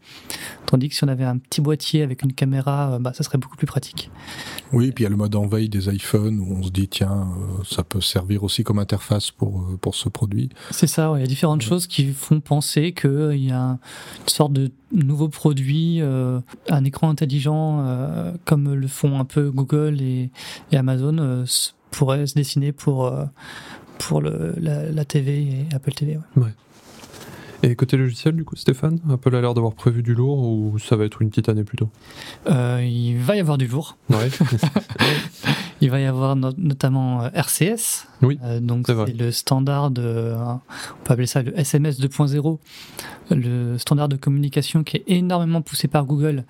Tandis 0.67 0.89
que 0.89 0.95
si 0.95 1.05
on 1.05 1.09
avait 1.09 1.25
un 1.25 1.39
petit 1.39 1.61
boîtier 1.61 2.03
avec 2.03 2.23
une 2.23 2.33
caméra, 2.33 2.95
euh, 2.95 2.99
bah, 2.99 3.13
ça 3.15 3.23
serait 3.23 3.39
beaucoup 3.39 3.57
plus 3.57 3.67
pratique. 3.67 4.11
Oui, 4.73 4.93
puis 4.93 5.03
il 5.03 5.05
y 5.05 5.07
a 5.07 5.11
le 5.11 5.17
mode 5.17 5.35
enveille 5.35 5.69
des 5.69 5.93
iPhones 5.93 6.39
où 6.41 6.57
on 6.59 6.63
se 6.63 6.71
dit 6.71 6.89
tiens, 6.89 7.29
euh, 7.61 7.65
ça 7.65 7.83
peut 7.83 8.01
servir 8.01 8.45
aussi 8.45 8.65
comme 8.65 8.79
interface 8.79 9.31
pour 9.31 9.67
pour 9.81 9.95
ce 9.95 10.09
produit. 10.09 10.51
C'est 10.71 10.87
ça, 10.87 11.11
ouais, 11.11 11.21
il 11.21 11.23
y 11.23 11.25
a 11.25 11.29
différentes 11.29 11.63
choses 11.63 11.87
qui 11.87 12.13
font 12.13 12.41
penser 12.41 12.93
qu'il 12.93 13.45
y 13.45 13.51
a 13.51 13.79
une 14.21 14.29
sorte 14.29 14.53
de 14.53 14.71
nouveau 14.93 15.29
produit, 15.29 16.01
un 16.01 16.85
écran 16.85 17.11
intelligent 17.11 18.35
comme 18.45 18.75
le 18.75 18.89
font 18.89 19.21
un 19.21 19.25
peu 19.25 19.51
Google 19.51 20.01
et, 20.01 20.31
et 20.73 20.77
Amazon 20.77 21.45
pourrait 21.91 22.27
se 22.27 22.35
dessiner 22.35 22.73
pour, 22.73 23.07
euh, 23.07 23.25
pour 23.99 24.21
le, 24.21 24.55
la, 24.59 25.05
TV 25.05 25.43
et 25.43 25.75
Apple 25.75 25.93
TV. 25.93 26.19
Ouais. 26.37 26.53
Et 27.63 27.75
côté 27.77 27.97
logiciel, 27.97 28.35
du 28.35 28.45
coup, 28.45 28.57
Stéphane, 28.57 29.01
Apple 29.11 29.35
a 29.37 29.41
l'air 29.41 29.53
d'avoir 29.53 29.75
prévu 29.75 30.03
du 30.03 30.15
lourd 30.15 30.39
ou 30.39 30.79
ça 30.79 30.97
va 30.97 31.05
être 31.05 31.21
une 31.21 31.29
petite 31.29 31.49
année 31.49 31.65
plutôt 31.65 31.91
euh, 32.51 32.83
Il 32.83 33.19
va 33.19 33.37
y 33.37 33.41
avoir 33.41 33.59
du 33.59 33.67
lourd. 33.67 33.99
Ouais. 34.09 34.31
il 35.81 35.91
va 35.91 36.01
y 36.01 36.05
avoir 36.05 36.37
notamment 36.37 37.23
euh, 37.23 37.29
RCS. 37.35 38.07
Oui. 38.23 38.39
donc 38.61 38.87
c'est 38.87 39.17
le 39.17 39.33
standard 39.33 39.91
de, 39.91 40.35
on 40.37 41.05
peut 41.05 41.15
appeler 41.15 41.27
ça 41.27 41.43
le 41.43 41.59
SMS 41.59 41.99
2.0 41.99 42.59
le 43.35 43.79
standard 43.79 44.09
de 44.09 44.17
communication 44.17 44.85
qui 44.85 44.99
est 44.99 45.05
énormément 45.07 45.63
poussé 45.63 45.89
par 45.89 46.05
Google, 46.05 46.45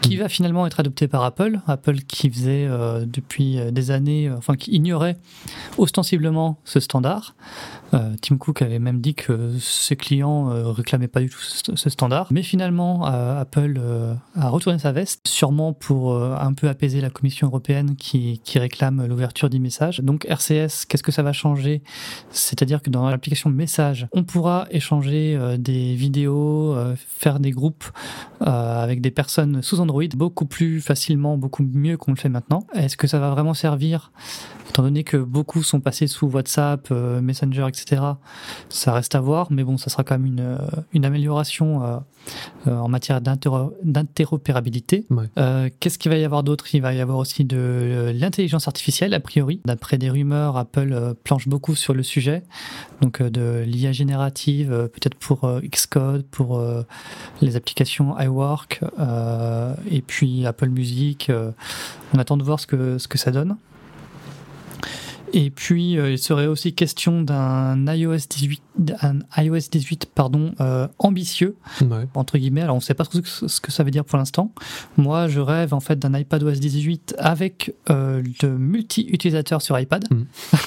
qui 0.00 0.16
mm. 0.16 0.20
va 0.20 0.28
finalement 0.28 0.66
être 0.66 0.80
adopté 0.80 1.08
par 1.08 1.24
Apple. 1.24 1.60
Apple 1.66 1.96
qui 1.96 2.30
faisait 2.30 2.66
euh, 2.68 3.04
depuis 3.06 3.58
euh, 3.58 3.70
des 3.70 3.90
années, 3.90 4.28
euh, 4.28 4.36
enfin 4.36 4.56
qui 4.56 4.72
ignorait 4.72 5.16
ostensiblement 5.78 6.58
ce 6.64 6.80
standard. 6.80 7.34
Tim 8.22 8.38
Cook 8.38 8.60
avait 8.60 8.80
même 8.80 9.00
dit 9.00 9.14
que 9.14 9.56
ses 9.60 9.94
clients 9.94 10.46
réclamaient 10.72 11.06
pas 11.06 11.20
du 11.20 11.28
tout 11.28 11.38
ce, 11.38 11.90
standard. 11.90 12.26
Mais 12.32 12.42
finalement, 12.42 13.04
Apple 13.04 13.80
a 14.34 14.48
retourné 14.48 14.80
sa 14.80 14.90
veste, 14.90 15.28
sûrement 15.28 15.72
pour 15.72 16.12
un 16.16 16.52
peu 16.54 16.68
apaiser 16.68 17.00
la 17.00 17.10
Commission 17.10 17.46
européenne 17.46 17.94
qui, 17.94 18.40
qui 18.42 18.58
réclame 18.58 18.73
l'ouverture 18.80 19.50
d'e-message. 19.50 20.00
Donc 20.00 20.26
RCS, 20.26 20.86
qu'est-ce 20.88 21.02
que 21.02 21.12
ça 21.12 21.22
va 21.22 21.32
changer? 21.32 21.82
C'est-à-dire 22.30 22.82
que 22.82 22.90
dans 22.90 23.08
l'application 23.08 23.50
message, 23.50 24.06
on 24.12 24.24
pourra 24.24 24.66
échanger 24.70 25.38
des 25.58 25.94
vidéos 25.94 26.74
euh, 26.74 26.94
faire 26.96 27.40
des 27.40 27.50
groupes 27.50 27.84
euh, 28.42 28.82
avec 28.82 29.00
des 29.00 29.10
personnes 29.10 29.62
sous 29.62 29.80
Android 29.80 30.04
beaucoup 30.16 30.46
plus 30.46 30.80
facilement, 30.80 31.36
beaucoup 31.36 31.62
mieux 31.62 31.96
qu'on 31.96 32.12
le 32.12 32.16
fait 32.16 32.28
maintenant. 32.28 32.66
Est-ce 32.74 32.96
que 32.96 33.06
ça 33.06 33.18
va 33.18 33.30
vraiment 33.30 33.54
servir? 33.54 34.12
Étant 34.68 34.82
donné 34.82 35.04
que 35.04 35.16
beaucoup 35.16 35.62
sont 35.62 35.80
passés 35.80 36.06
sous 36.06 36.26
WhatsApp, 36.26 36.88
euh, 36.90 37.20
Messenger, 37.20 37.66
etc., 37.68 38.02
ça 38.68 38.92
reste 38.92 39.14
à 39.14 39.20
voir, 39.20 39.48
mais 39.50 39.64
bon, 39.64 39.78
ça 39.78 39.88
sera 39.88 40.04
quand 40.04 40.18
même 40.18 40.26
une, 40.26 40.58
une 40.92 41.04
amélioration 41.04 42.02
en 42.66 42.88
matière 42.88 43.20
d'interopérabilité. 43.20 45.06
Qu'est-ce 45.80 45.98
qu'il 45.98 46.10
va 46.10 46.16
y 46.16 46.24
avoir 46.24 46.42
d'autre? 46.42 46.74
Il 46.74 46.82
va 46.82 46.92
y 46.94 47.00
avoir 47.00 47.18
aussi 47.18 47.44
de 47.44 48.12
l'intelligence 48.14 48.63
artificielle, 48.68 49.14
a 49.14 49.20
priori. 49.20 49.60
D'après 49.64 49.98
des 49.98 50.10
rumeurs, 50.10 50.56
Apple 50.56 51.14
planche 51.24 51.48
beaucoup 51.48 51.74
sur 51.74 51.94
le 51.94 52.02
sujet, 52.02 52.42
donc 53.00 53.22
de 53.22 53.62
l'IA 53.66 53.92
générative, 53.92 54.68
peut-être 54.92 55.16
pour 55.16 55.48
Xcode 55.62 56.24
pour 56.30 56.58
euh, 56.58 56.82
les 57.40 57.56
applications 57.56 58.18
iWork 58.18 58.80
euh, 58.98 59.74
et 59.90 60.02
puis 60.02 60.46
Apple 60.46 60.68
Music. 60.68 61.30
Euh, 61.30 61.50
on 62.12 62.18
attend 62.18 62.36
de 62.36 62.42
voir 62.42 62.60
ce 62.60 62.66
que, 62.66 62.98
ce 62.98 63.08
que 63.08 63.18
ça 63.18 63.30
donne. 63.30 63.56
Et 65.32 65.50
puis, 65.50 65.94
il 65.94 66.18
serait 66.18 66.46
aussi 66.46 66.74
question 66.74 67.22
d'un 67.22 67.92
iOS 67.92 68.28
18 68.30 68.62
un 69.02 69.18
iOS 69.36 69.68
18 69.70 70.06
pardon, 70.14 70.52
euh, 70.60 70.88
ambitieux, 70.98 71.56
entre 72.14 72.38
guillemets. 72.38 72.62
Alors, 72.62 72.74
on 72.74 72.78
ne 72.78 72.82
sait 72.82 72.94
pas 72.94 73.04
trop 73.04 73.20
ce 73.22 73.60
que 73.60 73.70
ça 73.70 73.84
veut 73.84 73.90
dire 73.90 74.04
pour 74.04 74.18
l'instant. 74.18 74.52
Moi, 74.96 75.28
je 75.28 75.40
rêve 75.40 75.74
en 75.74 75.80
fait 75.80 75.98
d'un 75.98 76.18
iPadOS 76.18 76.52
18 76.52 77.14
avec 77.18 77.74
euh, 77.90 78.22
le 78.42 78.58
multi-utilisateur 78.58 79.62
sur 79.62 79.78
iPad. 79.78 80.04
Mm. 80.10 80.24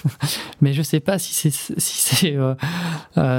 Mais 0.62 0.74
je 0.74 0.80
ne 0.80 0.84
sais 0.84 1.00
pas 1.00 1.20
si 1.20 1.34
c'est 1.34 1.80
si 1.80 2.36
euh, 2.36 2.56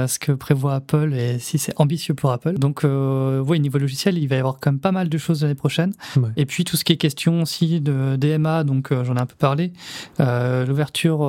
ce 0.07 0.19
que 0.19 0.31
prévoit 0.31 0.75
Apple 0.75 1.13
et 1.13 1.39
si 1.39 1.57
c'est 1.57 1.73
ambitieux 1.77 2.13
pour 2.13 2.31
Apple. 2.31 2.57
Donc, 2.57 2.83
oui, 2.83 3.59
niveau 3.59 3.77
logiciel, 3.77 4.17
il 4.17 4.27
va 4.27 4.35
y 4.35 4.39
avoir 4.39 4.59
quand 4.59 4.71
même 4.71 4.79
pas 4.79 4.91
mal 4.91 5.09
de 5.09 5.17
choses 5.17 5.41
l'année 5.41 5.55
prochaine. 5.55 5.93
Et 6.37 6.45
puis, 6.45 6.63
tout 6.63 6.77
ce 6.77 6.83
qui 6.83 6.93
est 6.93 6.97
question 6.97 7.41
aussi 7.41 7.81
de 7.81 8.15
DMA, 8.17 8.63
donc 8.63 8.93
j'en 9.03 9.15
ai 9.15 9.19
un 9.19 9.25
peu 9.25 9.35
parlé. 9.35 9.73
L'ouverture 10.19 11.19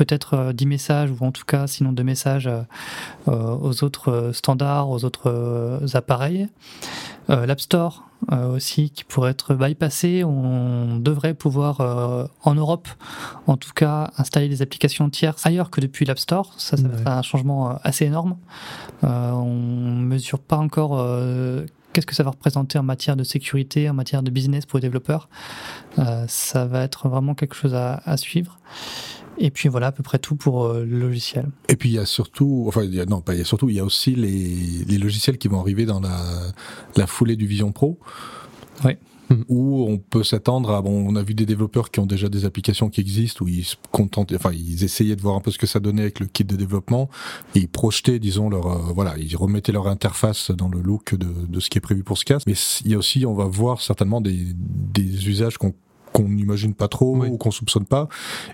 peut-être 0.00 0.34
euh, 0.34 0.52
10 0.54 0.64
messages, 0.64 1.10
ou 1.10 1.24
en 1.24 1.30
tout 1.30 1.44
cas, 1.44 1.66
sinon 1.66 1.92
deux 1.92 2.02
messages 2.02 2.46
euh, 2.46 2.62
euh, 3.28 3.56
aux 3.60 3.84
autres 3.84 4.30
standards, 4.32 4.88
aux 4.88 5.04
autres 5.04 5.80
appareils. 5.94 6.48
L'App 7.28 7.60
Store 7.60 8.08
aussi 8.32 8.90
qui 8.90 9.04
pourrait 9.04 9.30
être 9.30 9.54
bypassé. 9.54 10.24
On 10.24 10.96
devrait 10.96 11.34
pouvoir, 11.34 11.80
en 12.42 12.54
Europe, 12.54 12.88
en 13.46 13.56
tout 13.56 13.70
cas, 13.72 14.10
installer 14.18 14.48
des 14.48 14.62
applications 14.62 15.08
tierces 15.10 15.46
ailleurs 15.46 15.70
que 15.70 15.80
depuis 15.80 16.04
l'App 16.04 16.18
Store. 16.18 16.52
Ça, 16.58 16.76
ça 16.76 16.88
va 16.88 16.98
être 16.98 17.06
un 17.06 17.22
changement 17.22 17.78
assez 17.84 18.04
énorme. 18.04 18.36
on 19.02 19.44
ne 19.44 20.04
mesure 20.04 20.40
pas 20.40 20.56
encore 20.56 21.00
qu'est-ce 21.92 22.06
que 22.06 22.16
ça 22.16 22.24
va 22.24 22.30
représenter 22.30 22.78
en 22.78 22.82
matière 22.82 23.14
de 23.14 23.22
sécurité, 23.22 23.88
en 23.88 23.94
matière 23.94 24.24
de 24.24 24.30
business 24.32 24.66
pour 24.66 24.78
les 24.78 24.82
développeurs. 24.82 25.28
ça 26.26 26.66
va 26.66 26.82
être 26.82 27.08
vraiment 27.08 27.36
quelque 27.36 27.54
chose 27.54 27.74
à, 27.74 28.02
à 28.04 28.16
suivre. 28.16 28.58
Et 29.40 29.50
puis 29.50 29.68
voilà 29.68 29.88
à 29.88 29.92
peu 29.92 30.02
près 30.02 30.18
tout 30.18 30.36
pour 30.36 30.66
euh, 30.66 30.84
le 30.84 31.00
logiciel. 31.00 31.48
Et 31.68 31.76
puis 31.76 31.88
il 31.88 31.94
y 31.94 31.98
a 31.98 32.06
surtout, 32.06 32.66
enfin 32.68 32.84
il 32.84 32.94
y 32.94 33.00
a, 33.00 33.06
non 33.06 33.22
pas 33.22 33.34
il 33.34 33.38
y 33.38 33.42
a 33.42 33.44
surtout, 33.44 33.68
il 33.70 33.76
y 33.76 33.80
a 33.80 33.84
aussi 33.84 34.14
les, 34.14 34.84
les 34.86 34.98
logiciels 34.98 35.38
qui 35.38 35.48
vont 35.48 35.60
arriver 35.60 35.86
dans 35.86 36.00
la, 36.00 36.20
la 36.96 37.06
foulée 37.06 37.36
du 37.36 37.46
Vision 37.46 37.72
Pro. 37.72 37.98
Oui 38.84 38.92
où 39.48 39.86
on 39.88 39.98
peut 39.98 40.24
s'attendre 40.24 40.72
à 40.72 40.82
bon 40.82 41.06
on 41.08 41.16
a 41.16 41.22
vu 41.22 41.34
des 41.34 41.46
développeurs 41.46 41.90
qui 41.90 42.00
ont 42.00 42.06
déjà 42.06 42.28
des 42.28 42.44
applications 42.44 42.90
qui 42.90 43.00
existent 43.00 43.44
où 43.44 43.48
ils 43.48 43.64
se 43.64 43.76
contentaient 43.92 44.36
enfin 44.36 44.50
ils 44.52 44.84
essayaient 44.84 45.16
de 45.16 45.20
voir 45.20 45.36
un 45.36 45.40
peu 45.40 45.50
ce 45.50 45.58
que 45.58 45.66
ça 45.66 45.80
donnait 45.80 46.02
avec 46.02 46.20
le 46.20 46.26
kit 46.26 46.44
de 46.44 46.56
développement 46.56 47.08
et 47.54 47.60
ils 47.60 47.68
projetaient 47.68 48.18
disons 48.18 48.50
leur 48.50 48.66
euh, 48.66 48.92
voilà 48.92 49.14
ils 49.18 49.36
remettaient 49.36 49.72
leur 49.72 49.86
interface 49.86 50.50
dans 50.50 50.68
le 50.68 50.80
look 50.80 51.14
de, 51.14 51.28
de 51.48 51.60
ce 51.60 51.70
qui 51.70 51.78
est 51.78 51.80
prévu 51.80 52.02
pour 52.02 52.18
ce 52.18 52.24
casque 52.24 52.46
mais 52.46 52.54
il 52.84 52.90
y 52.90 52.94
a 52.94 52.98
aussi 52.98 53.24
on 53.24 53.34
va 53.34 53.44
voir 53.44 53.80
certainement 53.80 54.20
des, 54.20 54.48
des 54.54 55.28
usages 55.28 55.58
qu'on 55.58 55.74
qu'on 56.22 56.28
n'imagine 56.28 56.74
pas 56.74 56.88
trop 56.88 57.16
ou 57.24 57.36
qu'on 57.36 57.50
soupçonne 57.50 57.86
pas 57.86 58.08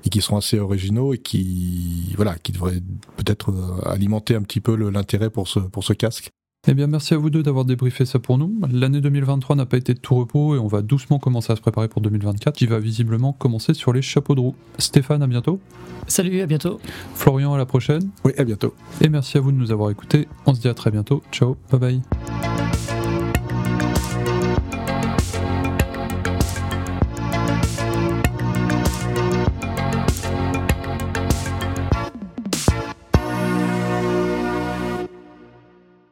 et 0.04 0.08
qui 0.08 0.20
sont 0.20 0.36
assez 0.36 0.58
originaux 0.58 1.14
et 1.14 1.18
qui 1.18 2.14
voilà 2.16 2.36
qui 2.36 2.52
devraient 2.52 2.80
peut-être 3.16 3.50
euh, 3.50 3.88
alimenter 3.88 4.34
un 4.34 4.42
petit 4.42 4.60
peu 4.60 4.76
l'intérêt 4.90 5.30
pour 5.30 5.48
ce 5.48 5.60
pour 5.60 5.84
ce 5.84 5.92
casque. 5.92 6.30
Eh 6.68 6.74
bien, 6.74 6.88
merci 6.88 7.14
à 7.14 7.16
vous 7.16 7.30
deux 7.30 7.44
d'avoir 7.44 7.64
débriefé 7.64 8.04
ça 8.04 8.18
pour 8.18 8.38
nous. 8.38 8.52
L'année 8.72 9.00
2023 9.00 9.54
n'a 9.54 9.66
pas 9.66 9.76
été 9.76 9.94
de 9.94 10.00
tout 10.00 10.16
repos 10.16 10.56
et 10.56 10.58
on 10.58 10.66
va 10.66 10.82
doucement 10.82 11.20
commencer 11.20 11.52
à 11.52 11.56
se 11.56 11.60
préparer 11.60 11.86
pour 11.86 12.02
2024, 12.02 12.56
qui 12.56 12.66
va 12.66 12.80
visiblement 12.80 13.32
commencer 13.32 13.72
sur 13.72 13.92
les 13.92 14.02
chapeaux 14.02 14.34
de 14.34 14.40
roue. 14.40 14.56
Stéphane, 14.78 15.22
à 15.22 15.28
bientôt. 15.28 15.60
Salut, 16.08 16.40
à 16.40 16.46
bientôt. 16.46 16.80
Florian, 17.14 17.54
à 17.54 17.58
la 17.58 17.66
prochaine. 17.66 18.10
Oui, 18.24 18.32
à 18.36 18.42
bientôt. 18.42 18.74
Et 19.00 19.08
merci 19.08 19.38
à 19.38 19.40
vous 19.40 19.52
de 19.52 19.56
nous 19.56 19.70
avoir 19.70 19.90
écoutés. 19.90 20.26
On 20.44 20.54
se 20.54 20.60
dit 20.60 20.68
à 20.68 20.74
très 20.74 20.90
bientôt. 20.90 21.22
Ciao, 21.30 21.56
bye 21.70 21.78
bye. 21.78 22.85